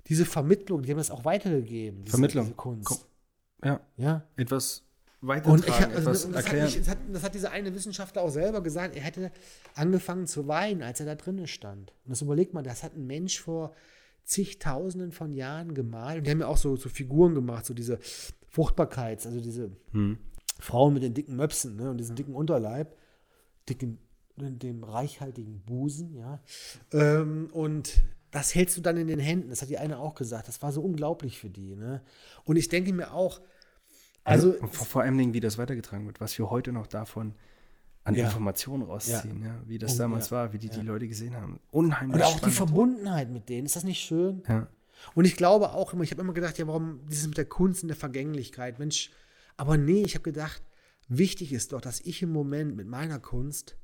diese 0.07 0.25
Vermittlung, 0.25 0.81
die 0.81 0.91
haben 0.91 0.97
das 0.97 1.11
auch 1.11 1.25
weitergegeben. 1.25 2.03
Diese, 2.03 2.11
Vermittlung. 2.11 2.45
Diese 2.45 2.55
Kunst. 2.55 2.87
Komm. 2.87 2.97
Ja. 3.63 3.79
Ja. 3.97 4.23
Etwas 4.37 4.83
Und 5.21 5.27
weitertragen, 5.27 5.91
ich, 5.91 5.97
also, 5.97 6.09
etwas 6.09 6.25
und 6.25 6.31
das, 6.31 6.39
hat 6.39 6.45
erklären. 6.45 6.65
mich, 6.65 6.77
das, 6.79 6.87
hat, 6.87 6.97
das 7.11 7.23
hat 7.23 7.35
dieser 7.35 7.51
eine 7.51 7.75
Wissenschaftler 7.75 8.23
auch 8.23 8.31
selber 8.31 8.61
gesagt, 8.61 8.95
er 8.95 9.03
hätte 9.03 9.31
angefangen 9.75 10.25
zu 10.25 10.47
weinen, 10.47 10.81
als 10.81 10.99
er 10.99 11.05
da 11.05 11.15
drinnen 11.15 11.47
stand. 11.47 11.93
Und 12.05 12.09
das 12.09 12.21
überlegt 12.21 12.53
man, 12.53 12.63
das 12.63 12.81
hat 12.81 12.95
ein 12.95 13.05
Mensch 13.05 13.39
vor 13.39 13.73
zigtausenden 14.23 15.11
von 15.11 15.33
Jahren 15.33 15.73
gemalt. 15.75 16.19
Und 16.19 16.27
die 16.27 16.31
haben 16.31 16.39
ja 16.39 16.47
auch 16.47 16.57
so, 16.57 16.75
so 16.75 16.89
Figuren 16.89 17.35
gemacht, 17.35 17.65
so 17.65 17.73
diese 17.73 17.99
Fruchtbarkeits-, 18.49 19.27
also 19.27 19.39
diese 19.39 19.71
Hm. 19.91 20.17
Frauen 20.59 20.93
mit 20.93 21.03
den 21.03 21.13
dicken 21.13 21.35
Möpsen 21.35 21.75
ne, 21.75 21.89
und 21.89 21.97
diesem 21.97 22.15
dicken 22.15 22.35
Unterleib, 22.35 22.95
dicken, 23.69 23.99
dem 24.37 24.83
reichhaltigen 24.83 25.61
Busen, 25.61 26.15
ja. 26.15 26.41
Ähm, 26.93 27.49
und 27.51 28.03
das 28.31 28.55
hältst 28.55 28.77
du 28.77 28.81
dann 28.81 28.97
in 28.97 29.07
den 29.07 29.19
Händen. 29.19 29.49
Das 29.49 29.61
hat 29.61 29.69
die 29.69 29.77
eine 29.77 29.99
auch 29.99 30.15
gesagt. 30.15 30.47
Das 30.47 30.61
war 30.61 30.71
so 30.71 30.81
unglaublich 30.81 31.37
für 31.37 31.49
die. 31.49 31.75
Ne? 31.75 32.01
Und 32.45 32.55
ich 32.55 32.69
denke 32.69 32.93
mir 32.93 33.13
auch, 33.13 33.41
also 34.23 34.51
Und 34.51 34.73
vor, 34.73 34.85
vor 34.85 35.01
allem 35.01 35.17
Dingen, 35.17 35.33
wie 35.33 35.39
das 35.39 35.57
weitergetragen 35.57 36.05
wird, 36.05 36.19
was 36.21 36.37
wir 36.37 36.49
heute 36.49 36.71
noch 36.71 36.87
davon 36.87 37.35
an 38.03 38.15
Ja. 38.15 38.25
Informationen 38.25 38.83
rausziehen, 38.83 39.43
ja. 39.43 39.61
wie 39.67 39.77
das 39.77 39.95
Oh, 39.95 39.97
damals 39.99 40.29
ja. 40.29 40.37
war, 40.37 40.53
wie 40.53 40.57
die 40.57 40.69
die 40.69 40.81
Leute 40.81 41.07
gesehen 41.07 41.35
haben. 41.35 41.59
Unheimlich 41.71 42.15
Und 42.15 42.23
auch 42.23 42.39
die. 42.39 42.49
Verbundenheit 42.51 43.29
mit 43.29 43.47
denen, 43.49 43.65
ist 43.65 43.75
das 43.75 43.83
nicht 43.83 43.99
schön? 43.99 44.43
ja. 44.47 44.67
Und 45.15 45.25
ich 45.25 45.35
glaube 45.35 45.71
auch 45.71 45.93
immer, 45.93 46.03
ich 46.03 46.11
habe 46.11 46.21
immer 46.21 46.33
gedacht, 46.33 46.59
ja, 46.59 46.67
warum 46.67 46.99
dieses 47.07 47.25
mit 47.27 47.37
der 47.37 47.45
Kunst 47.45 47.81
und 47.83 47.87
der 47.87 47.97
Vergänglichkeit, 47.97 48.77
Mensch, 48.77 49.09
aber 49.57 49.75
nee, 49.75 50.03
ich 50.03 50.13
habe 50.13 50.21
gedacht, 50.23 50.61
wichtig 51.07 51.53
ist 51.53 51.73
doch, 51.73 51.81
dass 51.81 52.01
ich 52.01 52.21
im 52.21 52.31
Moment 52.31 52.75
mit 52.75 52.87
meiner 52.87 53.17
Kunst 53.19 53.77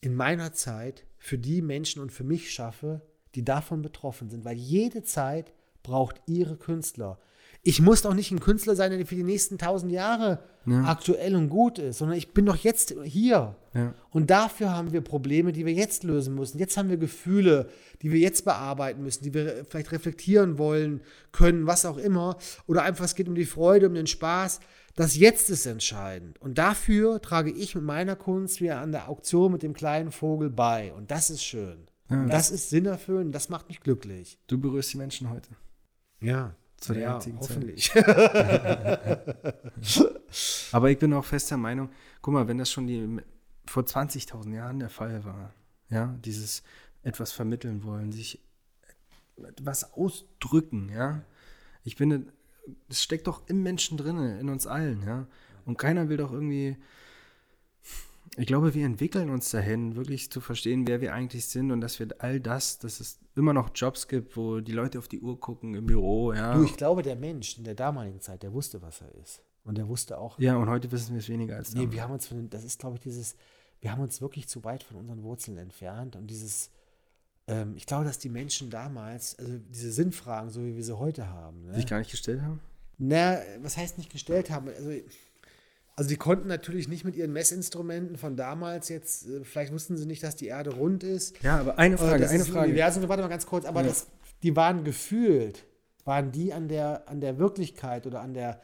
in 0.00 0.14
meiner 0.14 0.52
Zeit 0.52 1.04
für 1.18 1.36
die 1.38 1.62
Menschen 1.62 2.00
und 2.00 2.12
für 2.12 2.22
mich 2.24 2.52
schaffe, 2.52 3.02
die 3.34 3.44
davon 3.44 3.82
betroffen 3.82 4.30
sind, 4.30 4.44
weil 4.44 4.56
jede 4.56 5.02
Zeit 5.02 5.52
braucht 5.82 6.20
ihre 6.26 6.56
Künstler. 6.56 7.18
Ich 7.64 7.80
muss 7.80 8.02
doch 8.02 8.14
nicht 8.14 8.32
ein 8.32 8.40
Künstler 8.40 8.74
sein, 8.74 8.90
der 8.90 9.06
für 9.06 9.14
die 9.14 9.22
nächsten 9.22 9.56
tausend 9.56 9.92
Jahre 9.92 10.42
Ja. 10.66 10.84
aktuell 10.84 11.36
und 11.36 11.48
gut 11.48 11.78
ist, 11.78 11.98
sondern 11.98 12.18
ich 12.18 12.34
bin 12.34 12.44
doch 12.44 12.56
jetzt 12.56 12.94
hier. 13.04 13.54
Ja. 13.72 13.94
Und 14.10 14.30
dafür 14.30 14.70
haben 14.74 14.92
wir 14.92 15.00
Probleme, 15.00 15.52
die 15.52 15.64
wir 15.64 15.72
jetzt 15.72 16.02
lösen 16.02 16.34
müssen. 16.34 16.58
Jetzt 16.58 16.76
haben 16.76 16.88
wir 16.88 16.96
Gefühle, 16.96 17.68
die 18.02 18.10
wir 18.10 18.18
jetzt 18.18 18.44
bearbeiten 18.44 19.02
müssen, 19.04 19.22
die 19.22 19.32
wir 19.32 19.64
vielleicht 19.68 19.92
reflektieren 19.92 20.58
wollen, 20.58 21.02
können, 21.30 21.66
was 21.68 21.84
auch 21.84 21.98
immer. 21.98 22.36
Oder 22.66 22.82
einfach 22.82 23.04
es 23.04 23.14
geht 23.14 23.28
um 23.28 23.36
die 23.36 23.46
Freude, 23.46 23.86
um 23.88 23.94
den 23.94 24.08
Spaß. 24.08 24.58
Das 24.96 25.16
Jetzt 25.16 25.48
ist 25.48 25.64
entscheidend. 25.64 26.40
Und 26.42 26.58
dafür 26.58 27.20
trage 27.22 27.50
ich 27.52 27.76
mit 27.76 27.84
meiner 27.84 28.16
Kunst 28.16 28.60
wieder 28.60 28.80
an 28.80 28.90
der 28.90 29.08
Auktion 29.08 29.52
mit 29.52 29.62
dem 29.62 29.72
kleinen 29.72 30.10
Vogel 30.10 30.50
bei. 30.50 30.92
Und 30.94 31.12
das 31.12 31.30
ist 31.30 31.44
schön. 31.44 31.86
Ja. 32.10 32.22
Und 32.22 32.28
das 32.28 32.50
ist 32.50 32.70
sinnerfüllend, 32.70 33.32
das 33.34 33.48
macht 33.48 33.68
mich 33.68 33.80
glücklich. 33.80 34.38
Du 34.48 34.58
berührst 34.58 34.92
die 34.92 34.98
Menschen 34.98 35.30
heute. 35.30 35.50
Ja. 36.20 36.56
Zu 36.82 36.94
der 36.94 37.02
ja, 37.02 37.14
jetzigen 37.14 37.40
Zeit. 37.40 37.50
hoffentlich. 37.50 37.92
Aber 40.72 40.90
ich 40.90 40.98
bin 40.98 41.12
auch 41.12 41.24
fest 41.24 41.52
der 41.52 41.58
Meinung, 41.58 41.90
guck 42.20 42.34
mal, 42.34 42.48
wenn 42.48 42.58
das 42.58 42.72
schon 42.72 42.88
die 42.88 43.20
vor 43.66 43.84
20.000 43.84 44.52
Jahren 44.52 44.80
der 44.80 44.90
Fall 44.90 45.24
war, 45.24 45.54
ja, 45.90 46.18
dieses 46.24 46.64
etwas 47.04 47.30
vermitteln 47.30 47.84
wollen, 47.84 48.10
sich 48.10 48.42
was 49.60 49.92
ausdrücken, 49.92 50.88
ja. 50.88 51.22
Ich 51.84 51.94
finde, 51.94 52.32
es 52.88 53.00
steckt 53.00 53.28
doch 53.28 53.48
im 53.48 53.62
Menschen 53.62 53.96
drin, 53.96 54.18
in 54.40 54.48
uns 54.48 54.66
allen, 54.66 55.04
ja. 55.04 55.28
Und 55.64 55.78
keiner 55.78 56.08
will 56.08 56.16
doch 56.16 56.32
irgendwie. 56.32 56.76
Ich 58.36 58.46
glaube, 58.46 58.74
wir 58.74 58.86
entwickeln 58.86 59.28
uns 59.28 59.50
dahin, 59.50 59.94
wirklich 59.94 60.30
zu 60.30 60.40
verstehen, 60.40 60.86
wer 60.86 61.00
wir 61.00 61.12
eigentlich 61.12 61.46
sind 61.46 61.70
und 61.70 61.80
dass 61.80 61.98
wir 61.98 62.08
all 62.18 62.40
das, 62.40 62.78
dass 62.78 63.00
es 63.00 63.18
immer 63.36 63.52
noch 63.52 63.70
Jobs 63.74 64.08
gibt, 64.08 64.36
wo 64.36 64.60
die 64.60 64.72
Leute 64.72 64.98
auf 64.98 65.08
die 65.08 65.20
Uhr 65.20 65.38
gucken 65.38 65.74
im 65.74 65.86
Büro, 65.86 66.32
ja. 66.32 66.54
Du, 66.54 66.64
ich 66.64 66.76
glaube, 66.76 67.02
der 67.02 67.16
Mensch 67.16 67.58
in 67.58 67.64
der 67.64 67.74
damaligen 67.74 68.20
Zeit, 68.20 68.42
der 68.42 68.52
wusste, 68.52 68.80
was 68.80 69.02
er 69.02 69.14
ist. 69.22 69.42
Und 69.64 69.76
der 69.78 69.86
wusste 69.86 70.18
auch, 70.18 70.38
ja, 70.38 70.56
und 70.56 70.68
heute 70.68 70.90
wissen 70.90 71.12
wir 71.12 71.20
es 71.20 71.28
weniger 71.28 71.56
als 71.56 71.72
Nee, 71.72 71.80
damals. 71.80 71.94
wir 71.94 72.02
haben 72.02 72.12
uns 72.12 72.26
von, 72.26 72.50
das 72.50 72.64
ist, 72.64 72.80
glaube 72.80 72.96
ich, 72.96 73.02
dieses, 73.02 73.36
wir 73.80 73.92
haben 73.92 74.00
uns 74.00 74.20
wirklich 74.20 74.48
zu 74.48 74.64
weit 74.64 74.82
von 74.82 74.96
unseren 74.96 75.22
Wurzeln 75.22 75.58
entfernt 75.58 76.16
und 76.16 76.26
dieses, 76.28 76.70
ähm, 77.46 77.74
ich 77.76 77.86
glaube, 77.86 78.04
dass 78.04 78.18
die 78.18 78.28
Menschen 78.30 78.70
damals, 78.70 79.38
also 79.38 79.58
diese 79.70 79.92
Sinnfragen, 79.92 80.50
so 80.50 80.64
wie 80.64 80.74
wir 80.74 80.84
sie 80.84 80.98
heute 80.98 81.28
haben, 81.28 81.66
ne? 81.66 81.74
sich 81.74 81.86
gar 81.86 81.98
nicht 81.98 82.10
gestellt 82.10 82.42
haben? 82.42 82.60
na, 82.98 83.38
was 83.60 83.76
heißt 83.76 83.98
nicht 83.98 84.10
gestellt 84.10 84.50
haben? 84.50 84.68
Also, 84.68 84.90
also 85.96 86.08
die 86.08 86.16
konnten 86.16 86.48
natürlich 86.48 86.88
nicht 86.88 87.04
mit 87.04 87.16
ihren 87.16 87.32
Messinstrumenten 87.32 88.16
von 88.16 88.36
damals 88.36 88.88
jetzt, 88.88 89.26
äh, 89.26 89.44
vielleicht 89.44 89.72
wussten 89.72 89.96
sie 89.96 90.06
nicht, 90.06 90.22
dass 90.22 90.36
die 90.36 90.46
Erde 90.46 90.74
rund 90.74 91.04
ist. 91.04 91.42
Ja, 91.42 91.58
aber 91.60 91.78
eine 91.78 91.94
Äh, 91.96 91.98
Frage, 91.98 92.28
eine 92.28 92.44
Frage. 92.44 92.68
Universum, 92.70 93.08
warte 93.08 93.22
mal 93.22 93.28
ganz 93.28 93.46
kurz, 93.46 93.64
aber 93.64 93.82
Ja. 93.82 93.88
das, 93.88 94.06
die 94.42 94.56
waren 94.56 94.84
gefühlt, 94.84 95.64
waren 96.04 96.32
die 96.32 96.52
an 96.52 96.68
der, 96.68 97.08
an 97.08 97.20
der 97.20 97.38
Wirklichkeit 97.38 98.06
oder 98.06 98.20
an 98.22 98.34
der, 98.34 98.60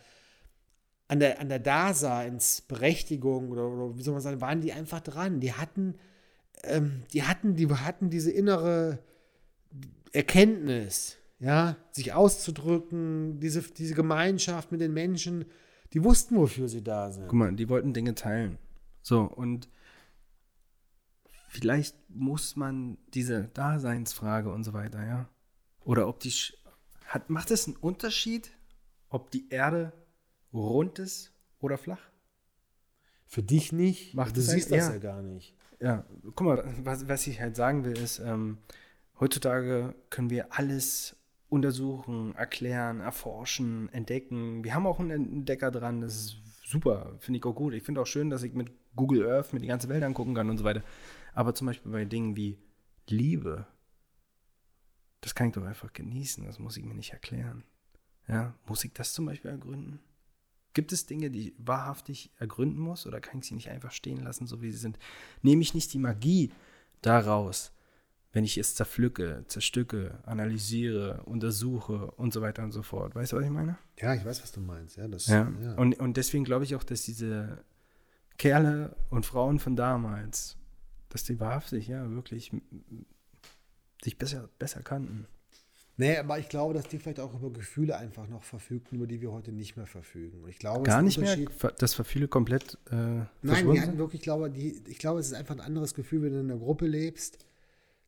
an 1.09 1.21
der, 1.21 1.41
an 1.41 1.49
der 1.49 1.59
Daseinsberechtigung 1.59 3.51
oder, 3.51 3.67
oder 3.69 3.97
wie 3.97 4.03
soll 4.03 4.13
man 4.15 4.23
sagen, 4.23 4.41
waren 4.41 4.61
die 4.61 4.73
einfach 4.73 5.01
dran. 5.01 5.41
Die 5.41 5.53
hatten, 5.53 5.95
ähm, 6.65 7.03
die 7.13 7.23
hatten, 7.23 7.57
die 7.57 7.69
hatten 7.69 8.11
diese 8.11 8.31
innere 8.31 8.99
Erkenntnis, 10.13 11.17
ja, 11.41 11.77
sich 11.93 12.13
auszudrücken, 12.13 13.39
diese, 13.41 13.63
diese 13.63 13.95
Gemeinschaft 13.95 14.73
mit 14.73 14.81
den 14.81 14.93
Menschen, 14.93 15.45
die 15.93 16.05
wussten, 16.05 16.37
wofür 16.37 16.69
sie 16.69 16.83
da 16.83 17.11
sind. 17.11 17.25
Guck 17.29 17.35
mal, 17.35 17.53
die 17.55 17.69
wollten 17.69 17.93
Dinge 17.93 18.15
teilen. 18.15 18.59
So, 19.03 19.23
und 19.23 19.69
vielleicht 21.49 21.97
muss 22.11 22.57
man 22.57 22.99
diese 23.15 23.45
Daseinsfrage 23.55 24.53
und 24.53 24.65
so 24.65 24.73
weiter, 24.73 25.05
ja. 25.07 25.29
Oder 25.85 26.07
ob 26.09 26.21
die, 26.21 26.31
sch- 26.31 26.55
hat, 27.07 27.31
macht 27.31 27.51
es 27.51 27.67
einen 27.67 27.77
Unterschied, 27.77 28.51
ob 29.09 29.31
die 29.31 29.49
Erde 29.49 29.93
rund 30.53 30.99
ist 30.99 31.33
oder 31.61 31.79
flach? 31.79 32.01
Für 33.27 33.43
dich 33.43 33.73
nicht, 33.73 34.15
Macht 34.15 34.37
du 34.37 34.41
es 34.41 34.49
siehst 34.49 34.71
das 34.71 34.89
ja. 34.89 34.93
ja 34.93 34.99
gar 34.99 35.23
nicht. 35.23 35.55
Ja, 35.81 36.05
guck 36.35 36.41
mal, 36.43 36.65
was, 36.83 37.09
was 37.09 37.27
ich 37.27 37.41
halt 37.41 37.57
sagen 37.57 37.85
will, 37.85 37.97
ist, 37.97 38.19
ähm, 38.19 38.59
heutzutage 39.21 39.95
können 40.11 40.31
wir 40.31 40.53
alles 40.53 41.15
untersuchen, 41.49 42.35
erklären, 42.35 43.01
erforschen, 43.01 43.89
entdecken. 43.93 44.65
Wir 44.65 44.75
haben 44.75 44.87
auch 44.87 45.01
einen 45.01 45.33
Entdecker 45.33 45.71
dran, 45.71 46.01
das 46.01 46.15
ist 46.15 46.37
super, 46.65 47.15
finde 47.19 47.39
ich 47.39 47.45
auch 47.45 47.55
gut. 47.55 47.75
Ich 47.75 47.83
finde 47.83 48.03
auch 48.03 48.07
schön, 48.07 48.31
dass 48.31 48.43
ich 48.43 48.53
mit 48.53 48.71
Google 48.95 49.27
Earth 49.27 49.53
mir 49.53 49.61
die 49.61 49.67
ganze 49.67 49.89
Welt 49.89 50.03
angucken 50.03 50.35
kann 50.35 50.51
und 50.51 50.59
so 50.59 50.65
weiter. 50.65 50.83
Aber 51.35 51.55
zum 51.55 51.67
Beispiel 51.67 51.93
bei 51.93 52.05
Dingen 52.05 52.37
wie 52.37 52.59
Liebe, 53.09 53.67
das 55.21 55.35
kann 55.35 55.49
ich 55.49 55.55
doch 55.55 55.65
einfach 55.65 55.93
genießen, 55.93 56.45
das 56.45 56.59
muss 56.59 56.77
ich 56.77 56.85
mir 56.85 56.95
nicht 56.95 57.13
erklären. 57.13 57.65
Ja, 58.29 58.55
muss 58.67 58.85
ich 58.85 58.93
das 58.93 59.15
zum 59.15 59.25
Beispiel 59.25 59.51
ergründen? 59.51 60.01
Gibt 60.75 60.93
es 60.93 61.07
Dinge, 61.07 61.31
die 61.31 61.49
ich 61.49 61.55
wahrhaftig 61.59 62.31
ergründen 62.39 62.79
muss 62.79 63.07
oder 63.07 63.21
kann 63.21 63.39
ich 63.39 63.47
sie 63.47 63.55
nicht 63.55 63.71
einfach 63.71 63.91
stehen 63.91 64.23
lassen, 64.23 64.47
so 64.47 64.61
wie 64.61 64.71
sie 64.71 64.79
sind? 64.79 64.99
Nehme 65.43 65.63
ich 65.63 65.73
nicht 65.75 65.93
die 65.95 65.99
Magie 65.99 66.53
daraus, 67.01 67.73
wenn 68.33 68.45
ich 68.45 68.59
es 68.59 68.75
zerpflücke, 68.75 69.45
zerstücke, 69.49 70.19
analysiere, 70.25 71.23
untersuche 71.25 72.11
und 72.13 72.33
so 72.33 72.43
weiter 72.43 72.63
und 72.63 72.73
so 72.73 72.83
fort? 72.83 73.15
Weißt 73.15 73.33
du, 73.33 73.37
was 73.37 73.45
ich 73.45 73.51
meine? 73.51 73.79
Ja, 73.99 74.15
ich 74.15 74.25
weiß, 74.25 74.43
was 74.43 74.53
du 74.53 74.61
meinst. 74.61 74.97
Ja, 74.97 75.09
das, 75.09 75.27
Ja. 75.27 75.51
Und, 75.77 75.99
und 75.99 76.17
deswegen 76.17 76.45
glaube 76.45 76.65
ich 76.65 76.75
auch, 76.75 76.85
dass 76.85 77.03
diese 77.03 77.65
Kerle 78.37 78.95
und 79.11 79.27
Frauen 79.27 79.59
von 79.59 79.77
damals, 79.77 80.57
dass 81.09 81.25
die 81.25 81.41
wahrhaftig, 81.41 81.89
ja, 81.89 82.09
wirklich 82.11 82.53
sich 84.03 84.19
besser, 84.19 84.49
besser 84.59 84.83
kannten. 84.83 85.27
Nee, 86.01 86.17
aber 86.17 86.39
ich 86.39 86.49
glaube, 86.49 86.75
dass 86.75 86.87
die 86.87 86.99
vielleicht 86.99 87.19
auch 87.19 87.35
über 87.35 87.51
Gefühle 87.51 87.97
einfach 87.97 88.29
noch 88.29 88.45
verfügten, 88.45 88.99
über 88.99 89.09
die 89.09 89.21
wir 89.21 89.33
heute 89.33 89.51
nicht 89.51 89.77
mehr 89.77 89.87
verfügen. 89.87 90.45
Und 90.45 90.49
ich 90.49 90.59
glaube, 90.59 90.85
Gar 90.85 91.03
nicht 91.03 91.19
mehr, 91.19 91.37
dass 91.79 91.95
Verfühle 91.95 92.29
komplett 92.29 92.79
äh, 92.93 93.25
Nein, 93.43 93.73
die 93.73 93.81
hatten 93.81 93.99
wirklich, 93.99 94.21
ich 94.21 94.25
glaube, 94.25 94.49
die, 94.49 94.81
ich 94.87 94.99
glaube, 94.99 95.19
es 95.19 95.27
ist 95.27 95.33
einfach 95.33 95.57
ein 95.57 95.61
anderes 95.61 95.95
Gefühl, 95.95 96.23
wenn 96.23 96.35
du 96.35 96.41
in 96.41 96.51
einer 96.51 96.61
Gruppe 96.61 96.87
lebst. 96.87 97.39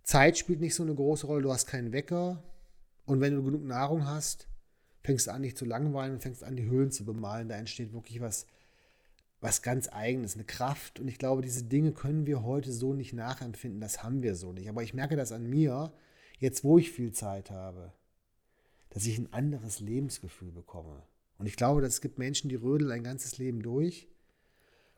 Zeit 0.03 0.39
spielt 0.39 0.61
nicht 0.61 0.75
so 0.75 0.83
eine 0.83 0.95
große 0.95 1.27
Rolle, 1.27 1.43
du 1.43 1.53
hast 1.53 1.67
keinen 1.67 1.93
Wecker. 1.93 2.43
Und 3.05 3.21
wenn 3.21 3.35
du 3.35 3.43
genug 3.43 3.65
Nahrung 3.65 4.07
hast, 4.07 4.49
fängst 5.03 5.27
du 5.27 5.33
an, 5.33 5.43
dich 5.43 5.57
zu 5.57 5.65
langweilen 5.65 6.15
und 6.15 6.23
fängst 6.23 6.45
an, 6.45 6.57
die 6.57 6.65
Höhlen 6.65 6.91
zu 6.91 7.05
bemalen. 7.05 7.49
Da 7.49 7.57
entsteht 7.57 7.93
wirklich 7.93 8.21
was, 8.21 8.47
was 9.41 9.63
ganz 9.63 9.89
Eigenes, 9.89 10.35
eine 10.35 10.45
Kraft. 10.45 11.01
Und 11.01 11.09
ich 11.09 11.19
glaube, 11.19 11.43
diese 11.43 11.65
Dinge 11.65 11.93
können 11.93 12.27
wir 12.27 12.43
heute 12.43 12.73
so 12.73 12.93
nicht 12.95 13.13
nachempfinden. 13.13 13.81
Das 13.81 14.03
haben 14.03 14.23
wir 14.23 14.35
so 14.35 14.53
nicht. 14.53 14.69
Aber 14.69 14.83
ich 14.83 14.95
merke 14.95 15.17
das 15.17 15.33
an 15.33 15.49
mir, 15.49 15.93
jetzt 16.39 16.65
wo 16.65 16.79
ich 16.79 16.91
viel 16.91 17.13
Zeit 17.13 17.51
habe, 17.51 17.93
dass 18.91 19.07
ich 19.07 19.19
ein 19.19 19.33
anderes 19.33 19.81
Lebensgefühl 19.81 20.53
bekomme. 20.53 21.03
Und 21.39 21.47
ich 21.47 21.57
glaube, 21.57 21.85
es 21.85 22.01
gibt 22.01 22.19
Menschen, 22.19 22.49
die 22.49 22.57
rödeln 22.57 22.91
ein 22.91 23.05
ganzes 23.05 23.39
Leben 23.39 23.63
durch. 23.63 24.09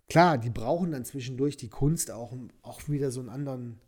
Klar, 0.09 0.39
die 0.39 0.51
brauchen 0.51 0.91
dann 0.91 1.05
zwischendurch 1.05 1.57
die 1.57 1.69
Kunst 1.69 2.11
auch, 2.11 2.33
um 2.33 2.49
auch 2.63 2.89
wieder 2.89 3.11
so 3.11 3.21
einen 3.21 3.29
anderen 3.29 3.81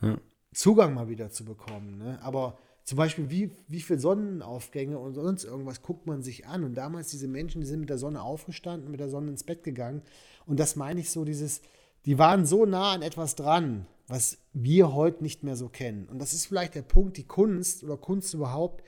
Ja. 0.00 0.18
Zugang 0.52 0.94
mal 0.94 1.08
wieder 1.08 1.30
zu 1.30 1.44
bekommen. 1.44 1.98
Ne? 1.98 2.18
Aber 2.22 2.58
zum 2.84 2.96
Beispiel, 2.96 3.28
wie, 3.30 3.50
wie 3.68 3.80
viele 3.82 3.98
Sonnenaufgänge 3.98 4.98
und 4.98 5.14
sonst 5.14 5.44
irgendwas 5.44 5.82
guckt 5.82 6.06
man 6.06 6.22
sich 6.22 6.46
an? 6.46 6.64
Und 6.64 6.74
damals 6.74 7.08
diese 7.10 7.28
Menschen, 7.28 7.60
die 7.60 7.66
sind 7.66 7.80
mit 7.80 7.90
der 7.90 7.98
Sonne 7.98 8.22
aufgestanden, 8.22 8.90
mit 8.90 9.00
der 9.00 9.10
Sonne 9.10 9.30
ins 9.30 9.44
Bett 9.44 9.62
gegangen. 9.62 10.02
Und 10.46 10.58
das 10.58 10.74
meine 10.74 11.00
ich 11.00 11.10
so, 11.10 11.24
dieses, 11.24 11.60
die 12.06 12.18
waren 12.18 12.46
so 12.46 12.64
nah 12.64 12.92
an 12.92 13.02
etwas 13.02 13.34
dran, 13.34 13.86
was 14.06 14.38
wir 14.54 14.94
heute 14.94 15.22
nicht 15.22 15.44
mehr 15.44 15.54
so 15.56 15.68
kennen. 15.68 16.06
Und 16.08 16.18
das 16.18 16.32
ist 16.32 16.46
vielleicht 16.46 16.74
der 16.74 16.82
Punkt, 16.82 17.18
die 17.18 17.26
Kunst 17.26 17.84
oder 17.84 17.98
Kunst 17.98 18.32
überhaupt 18.32 18.82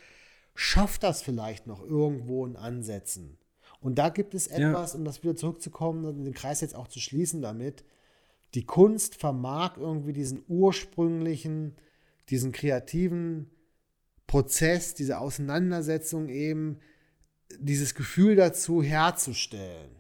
schafft 0.54 1.02
das 1.02 1.20
vielleicht 1.22 1.66
noch 1.66 1.82
irgendwo 1.82 2.46
in 2.46 2.56
Ansätzen. 2.56 3.36
Und 3.82 3.98
da 3.98 4.08
gibt 4.08 4.34
es 4.34 4.46
Ja. 4.48 4.70
etwas, 4.70 4.94
um 4.94 5.04
das 5.04 5.22
wieder 5.22 5.36
zurückzukommen 5.36 6.04
und 6.06 6.24
den 6.24 6.34
Kreis 6.34 6.61
jetzt 6.62 6.74
auch 6.74 6.88
zu 6.88 7.00
schließen 7.00 7.40
damit, 7.42 7.84
die 8.55 8.64
Kunst 8.64 9.14
vermag 9.14 9.76
irgendwie 9.76 10.12
diesen 10.12 10.42
ursprünglichen, 10.48 11.76
diesen 12.28 12.53
kreativen 12.53 13.51
Prozess, 14.26 14.94
diese 14.94 15.18
Auseinandersetzung 15.18 16.28
eben, 16.28 16.78
dieses 17.59 17.94
Gefühl 17.94 18.36
dazu 18.36 18.82
herzustellen. 18.82 19.90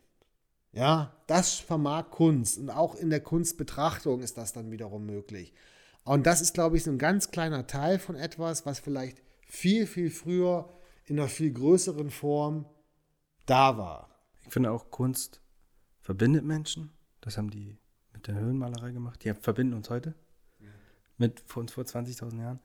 Ja, 0.72 1.16
das 1.26 1.54
vermag 1.54 2.10
Kunst 2.10 2.58
und 2.58 2.70
auch 2.70 2.94
in 2.94 3.10
der 3.10 3.20
Kunstbetrachtung 3.20 4.20
ist 4.20 4.38
das 4.38 4.52
dann 4.52 4.70
wiederum 4.70 5.04
möglich. 5.04 5.52
Und 6.04 6.26
das 6.26 6.40
ist, 6.40 6.54
glaube 6.54 6.76
ich, 6.76 6.84
so 6.84 6.90
ein 6.90 6.98
ganz 6.98 7.32
kleiner 7.32 7.66
Teil 7.66 7.98
von 7.98 8.14
etwas, 8.14 8.66
was 8.66 8.78
vielleicht 8.78 9.20
viel, 9.40 9.86
viel 9.86 10.10
früher 10.10 10.72
in 11.06 11.18
einer 11.18 11.28
viel 11.28 11.52
größeren 11.52 12.10
Form 12.10 12.66
da 13.46 13.76
war. 13.78 14.10
Ich 14.46 14.52
finde 14.52 14.70
auch 14.70 14.90
Kunst 14.90 15.40
verbindet 16.00 16.44
Menschen. 16.44 16.92
Das 17.20 17.36
haben 17.36 17.50
die 17.50 17.79
mit 18.20 18.26
der 18.26 18.34
Höhenmalerei 18.34 18.92
gemacht. 18.92 19.24
Die 19.24 19.32
verbinden 19.32 19.74
uns 19.74 19.88
heute 19.88 20.14
mit 21.16 21.40
vor 21.46 21.62
uns 21.62 21.72
vor 21.72 21.84
20.000 21.84 22.38
Jahren. 22.38 22.60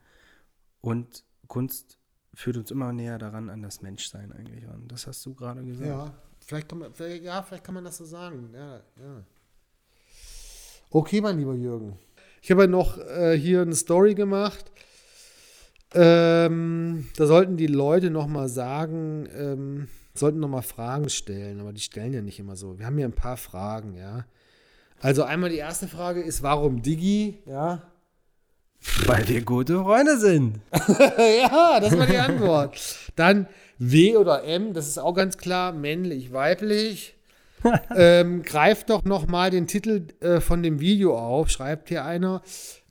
Und 0.82 1.24
Kunst 1.48 1.98
führt 2.34 2.58
uns 2.58 2.72
immer 2.72 2.92
näher 2.92 3.18
daran 3.18 3.50
an 3.50 3.62
das 3.62 3.82
Menschsein 3.82 4.34
eigentlich 4.34 4.68
ran. 4.68 4.86
Das 4.88 5.08
hast 5.08 5.26
du 5.26 5.34
gerade 5.34 5.64
gesagt. 5.64 5.88
Ja, 5.88 6.14
vielleicht 6.40 6.68
kann 6.68 6.80
man, 6.80 6.94
vielleicht, 6.94 7.24
ja, 7.24 7.42
vielleicht 7.42 7.64
kann 7.64 7.74
man 7.74 7.86
das 7.86 7.98
so 7.98 8.06
sagen. 8.06 8.50
Ja, 8.54 8.78
ja. 8.78 9.24
Okay, 10.90 11.22
mein 11.22 11.38
lieber 11.38 11.54
Jürgen. 11.54 11.98
Ich 12.42 12.52
habe 12.52 12.62
ja 12.64 12.68
noch 12.68 12.98
äh, 12.98 13.38
hier 13.38 13.62
eine 13.62 13.76
Story 13.76 14.14
gemacht. 14.14 14.72
Ähm, 15.94 17.08
da 17.16 17.28
sollten 17.28 17.56
die 17.56 17.68
Leute 17.68 18.10
noch 18.10 18.28
mal 18.28 18.50
sagen, 18.50 19.28
ähm, 19.34 19.88
sollten 20.14 20.40
noch 20.40 20.50
mal 20.50 20.62
Fragen 20.62 21.10
stellen, 21.10 21.62
aber 21.62 21.72
die 21.72 21.82
stellen 21.82 22.14
ja 22.14 22.22
nicht 22.22 22.40
immer 22.40 22.58
so. 22.58 22.78
Wir 22.78 22.86
haben 22.86 22.98
hier 22.98 23.08
ein 23.08 23.14
paar 23.14 23.38
Fragen, 23.38 23.96
ja. 23.96 24.26
Also 25.06 25.22
einmal 25.22 25.52
die 25.52 25.58
erste 25.58 25.88
Frage 25.88 26.20
ist, 26.24 26.42
warum 26.42 26.82
Digi? 26.82 27.38
Ja. 27.46 27.84
Weil 29.06 29.28
wir 29.28 29.44
gute 29.44 29.84
Freunde 29.84 30.18
sind. 30.18 30.62
ja, 30.72 31.80
das 31.80 31.96
war 31.96 32.08
die 32.08 32.18
Antwort. 32.18 32.76
Dann 33.16 33.46
W 33.78 34.18
oder 34.18 34.44
M, 34.46 34.74
das 34.74 34.88
ist 34.88 34.98
auch 34.98 35.14
ganz 35.14 35.38
klar, 35.38 35.74
männlich, 35.74 36.34
weiblich. 36.34 37.14
ähm, 37.96 38.42
greift 38.42 38.90
doch 38.90 39.04
noch 39.04 39.28
mal 39.28 39.52
den 39.52 39.68
Titel 39.68 40.08
äh, 40.22 40.42
von 40.42 40.64
dem 40.64 40.80
Video 40.80 41.16
auf, 41.16 41.52
schreibt 41.52 41.90
hier 41.90 42.04
einer. 42.04 42.42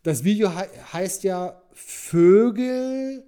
Das 0.04 0.22
Video 0.22 0.50
he 0.50 0.66
heißt 0.92 1.24
ja 1.24 1.60
Vögel 1.72 3.24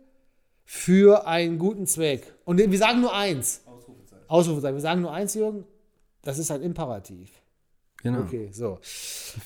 für 0.64 1.26
einen 1.26 1.58
guten 1.58 1.88
Zweck. 1.88 2.34
Und 2.44 2.58
wir 2.58 2.78
sagen 2.78 3.00
nur 3.00 3.12
eins. 3.12 3.62
Ausrufezeichen. 3.66 4.24
Ausrufezeichen. 4.28 4.76
Wir 4.76 4.80
sagen 4.80 5.00
nur 5.00 5.12
eins, 5.12 5.34
Jürgen. 5.34 5.64
Das 6.22 6.38
ist 6.38 6.52
ein 6.52 6.62
Imperativ. 6.62 7.32
Genau. 8.02 8.20
Okay, 8.20 8.50
so. 8.52 8.78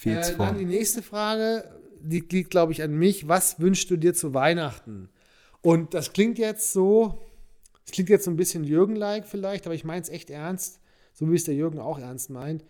Äh, 0.05 0.37
dann 0.37 0.59
die 0.59 0.65
nächste 0.65 1.03
Frage, 1.03 1.65
die 2.01 2.21
liegt, 2.21 2.51
glaube 2.51 2.73
ich, 2.73 2.83
an 2.83 2.93
mich. 2.93 3.29
Was 3.29 3.61
wünschst 3.61 3.91
du 3.91 3.97
dir 3.97 4.15
zu 4.15 4.35
Weihnachten? 4.35 5.09
Und 5.63 5.95
das 5.95 6.13
klingt 6.13 6.39
jetzt 6.39 6.73
so, 6.73 7.21
das 7.85 7.93
klingt 7.93 8.09
jetzt 8.09 8.25
so 8.25 8.31
ein 8.31 8.37
bisschen 8.37 8.65
Jürgen-like 8.65 9.27
vielleicht, 9.27 9.67
aber 9.67 9.75
ich 9.75 9.85
meine 9.85 10.03
es 10.03 10.09
echt 10.09 10.31
ernst, 10.31 10.81
so 11.13 11.31
wie 11.31 11.37
es 11.37 11.45
der 11.45 11.55
Jürgen 11.55 11.79
auch 11.79 11.99
ernst 11.99 12.31
meint. 12.31 12.65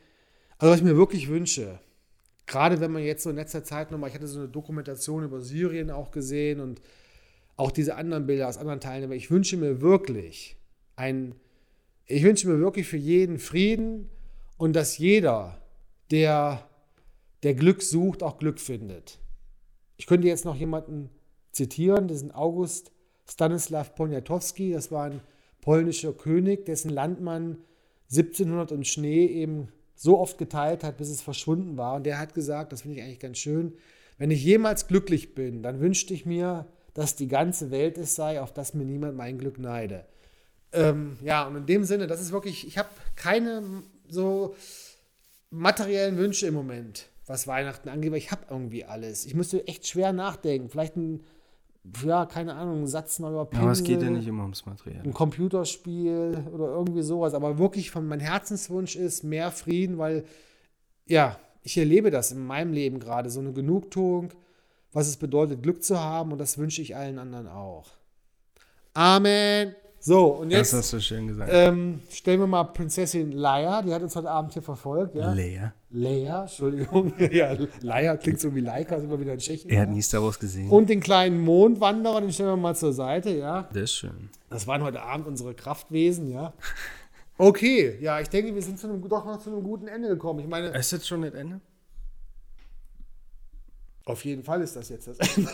Also, 0.58 0.72
was 0.72 0.80
ich 0.80 0.84
mir 0.84 0.96
wirklich 0.96 1.28
wünsche, 1.28 1.80
gerade 2.46 2.80
wenn 2.80 2.90
man 2.90 3.02
jetzt 3.02 3.22
so 3.22 3.30
in 3.30 3.36
letzter 3.36 3.64
Zeit 3.64 3.90
nochmal, 3.90 4.10
ich 4.10 4.14
hatte 4.14 4.26
so 4.26 4.40
eine 4.40 4.48
Dokumentation 4.48 5.24
über 5.24 5.40
Syrien 5.40 5.90
auch 5.90 6.10
gesehen 6.10 6.60
und 6.60 6.82
auch 7.56 7.70
diese 7.70 7.94
anderen 7.94 8.26
Bilder 8.26 8.48
aus 8.48 8.58
anderen 8.58 8.80
Teilen, 8.80 9.04
aber 9.04 9.14
ich 9.14 9.30
wünsche 9.30 9.56
mir 9.56 9.80
wirklich 9.80 10.56
ein, 10.96 11.34
ich 12.06 12.22
wünsche 12.22 12.48
mir 12.48 12.58
wirklich 12.58 12.88
für 12.88 12.96
jeden 12.96 13.38
Frieden 13.38 14.08
und 14.56 14.74
dass 14.74 14.98
jeder, 14.98 15.59
der, 16.10 16.68
der 17.42 17.54
Glück 17.54 17.82
sucht, 17.82 18.22
auch 18.22 18.38
Glück 18.38 18.60
findet. 18.60 19.18
Ich 19.96 20.06
könnte 20.06 20.28
jetzt 20.28 20.44
noch 20.44 20.56
jemanden 20.56 21.10
zitieren, 21.52 22.08
diesen 22.08 22.32
August 22.32 22.92
Stanislaw 23.28 23.88
Poniatowski, 23.94 24.72
das 24.72 24.90
war 24.90 25.04
ein 25.06 25.20
polnischer 25.60 26.12
König, 26.12 26.64
dessen 26.64 26.90
Land 26.90 27.20
man 27.20 27.58
1700 28.10 28.72
und 28.72 28.86
Schnee 28.86 29.26
eben 29.26 29.68
so 29.94 30.18
oft 30.18 30.38
geteilt 30.38 30.82
hat, 30.82 30.96
bis 30.96 31.10
es 31.10 31.20
verschwunden 31.20 31.76
war. 31.76 31.96
Und 31.96 32.06
der 32.06 32.18
hat 32.18 32.34
gesagt, 32.34 32.72
das 32.72 32.82
finde 32.82 32.96
ich 32.96 33.04
eigentlich 33.04 33.20
ganz 33.20 33.38
schön, 33.38 33.74
wenn 34.18 34.30
ich 34.30 34.44
jemals 34.44 34.86
glücklich 34.86 35.34
bin, 35.34 35.62
dann 35.62 35.80
wünschte 35.80 36.12
ich 36.12 36.26
mir, 36.26 36.66
dass 36.94 37.16
die 37.16 37.28
ganze 37.28 37.70
Welt 37.70 37.96
es 37.98 38.14
sei, 38.14 38.40
auf 38.40 38.52
das 38.52 38.74
mir 38.74 38.84
niemand 38.84 39.16
mein 39.16 39.38
Glück 39.38 39.58
neide. 39.58 40.04
Ähm, 40.72 41.16
ja, 41.22 41.46
und 41.46 41.56
in 41.56 41.66
dem 41.66 41.84
Sinne, 41.84 42.06
das 42.06 42.20
ist 42.20 42.32
wirklich, 42.32 42.66
ich 42.66 42.78
habe 42.78 42.88
keine 43.16 43.82
so 44.08 44.54
materiellen 45.50 46.16
Wünsche 46.16 46.46
im 46.46 46.54
Moment, 46.54 47.08
was 47.26 47.46
Weihnachten 47.46 47.88
angeht, 47.88 48.10
weil 48.12 48.18
ich 48.18 48.30
habe 48.30 48.46
irgendwie 48.48 48.84
alles. 48.84 49.26
Ich 49.26 49.34
müsste 49.34 49.66
echt 49.66 49.86
schwer 49.86 50.12
nachdenken. 50.12 50.68
Vielleicht 50.68 50.96
ein, 50.96 51.24
ja, 52.04 52.26
keine 52.26 52.54
Ahnung, 52.54 52.82
ein 52.82 52.86
Satz 52.86 53.18
mal 53.18 53.32
über 53.32 53.48
Aber 53.54 53.70
es 53.70 53.82
geht 53.82 53.96
ja 53.96 53.98
Pinsel, 53.98 54.10
nicht 54.12 54.28
immer 54.28 54.42
ums 54.42 54.66
Material. 54.66 55.02
ein 55.04 55.12
Computerspiel 55.12 56.44
oder 56.52 56.66
irgendwie 56.68 57.02
sowas. 57.02 57.34
Aber 57.34 57.58
wirklich 57.58 57.90
von 57.90 58.06
mein 58.06 58.20
Herzenswunsch 58.20 58.96
ist 58.96 59.24
mehr 59.24 59.50
Frieden, 59.50 59.98
weil, 59.98 60.24
ja, 61.06 61.38
ich 61.62 61.76
erlebe 61.76 62.10
das 62.10 62.32
in 62.32 62.44
meinem 62.44 62.72
Leben 62.72 63.00
gerade, 63.00 63.30
so 63.30 63.40
eine 63.40 63.52
Genugtuung, 63.52 64.32
was 64.92 65.08
es 65.08 65.16
bedeutet, 65.16 65.62
Glück 65.62 65.84
zu 65.84 66.00
haben 66.00 66.32
und 66.32 66.38
das 66.38 66.58
wünsche 66.58 66.82
ich 66.82 66.96
allen 66.96 67.18
anderen 67.18 67.48
auch. 67.48 67.88
Amen. 68.94 69.74
So, 70.02 70.28
und 70.28 70.50
Das 70.50 70.58
jetzt 70.58 70.72
hast 70.72 70.92
du 70.94 71.00
schön 71.00 71.28
gesagt. 71.28 71.50
ähm, 71.52 72.00
stellen 72.10 72.40
wir 72.40 72.46
mal 72.46 72.64
Prinzessin 72.64 73.32
Leia, 73.32 73.82
die 73.82 73.92
hat 73.92 74.02
uns 74.02 74.16
heute 74.16 74.30
Abend 74.30 74.54
hier 74.54 74.62
verfolgt. 74.62 75.14
Ja? 75.14 75.32
Leia. 75.34 75.74
Leia, 75.90 76.42
Entschuldigung. 76.42 77.12
ja, 77.30 77.54
Leia 77.82 78.16
klingt 78.16 78.40
so 78.40 78.54
wie 78.54 78.60
Leica, 78.60 78.98
sind 78.98 79.10
wir 79.10 79.20
wieder 79.20 79.34
in 79.34 79.38
Tschechien. 79.38 79.70
Er 79.70 79.82
hat 79.82 79.90
nie 79.90 80.00
Star 80.00 80.22
Wars 80.22 80.38
gesehen. 80.38 80.70
Und 80.70 80.88
den 80.88 81.00
kleinen 81.00 81.38
Mondwanderer, 81.40 82.22
den 82.22 82.32
stellen 82.32 82.48
wir 82.48 82.56
mal 82.56 82.74
zur 82.74 82.94
Seite, 82.94 83.30
ja. 83.30 83.68
das 83.74 83.82
ist 83.82 83.94
schön. 83.94 84.30
Das 84.48 84.66
waren 84.66 84.82
heute 84.82 85.02
Abend 85.02 85.26
unsere 85.26 85.52
Kraftwesen, 85.54 86.30
ja. 86.30 86.54
Okay, 87.36 87.98
ja, 88.00 88.20
ich 88.20 88.28
denke, 88.28 88.54
wir 88.54 88.62
sind 88.62 88.78
zu 88.78 88.86
einem, 88.86 89.06
doch 89.06 89.26
noch 89.26 89.38
zu 89.38 89.50
einem 89.50 89.62
guten 89.62 89.86
Ende 89.86 90.08
gekommen. 90.08 90.40
Ich 90.40 90.46
meine, 90.46 90.68
Ist 90.68 90.92
jetzt 90.92 91.08
schon 91.08 91.22
das 91.22 91.34
Ende? 91.34 91.60
Auf 94.10 94.24
jeden 94.24 94.42
Fall 94.42 94.60
ist 94.62 94.76
das 94.76 94.88
jetzt 94.88 95.08
das 95.08 95.18
Ende. 95.36 95.50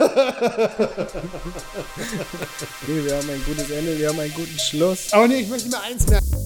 Okay, 2.82 3.04
wir 3.04 3.16
haben 3.16 3.30
ein 3.30 3.42
gutes 3.44 3.70
Ende, 3.70 3.98
wir 3.98 4.08
haben 4.08 4.20
einen 4.20 4.34
guten 4.34 4.58
Schluss. 4.58 5.12
Aber 5.12 5.28
nee, 5.28 5.40
ich 5.40 5.48
möchte 5.48 5.68
mir 5.68 5.80
eins 5.80 6.06
merken. 6.08 6.45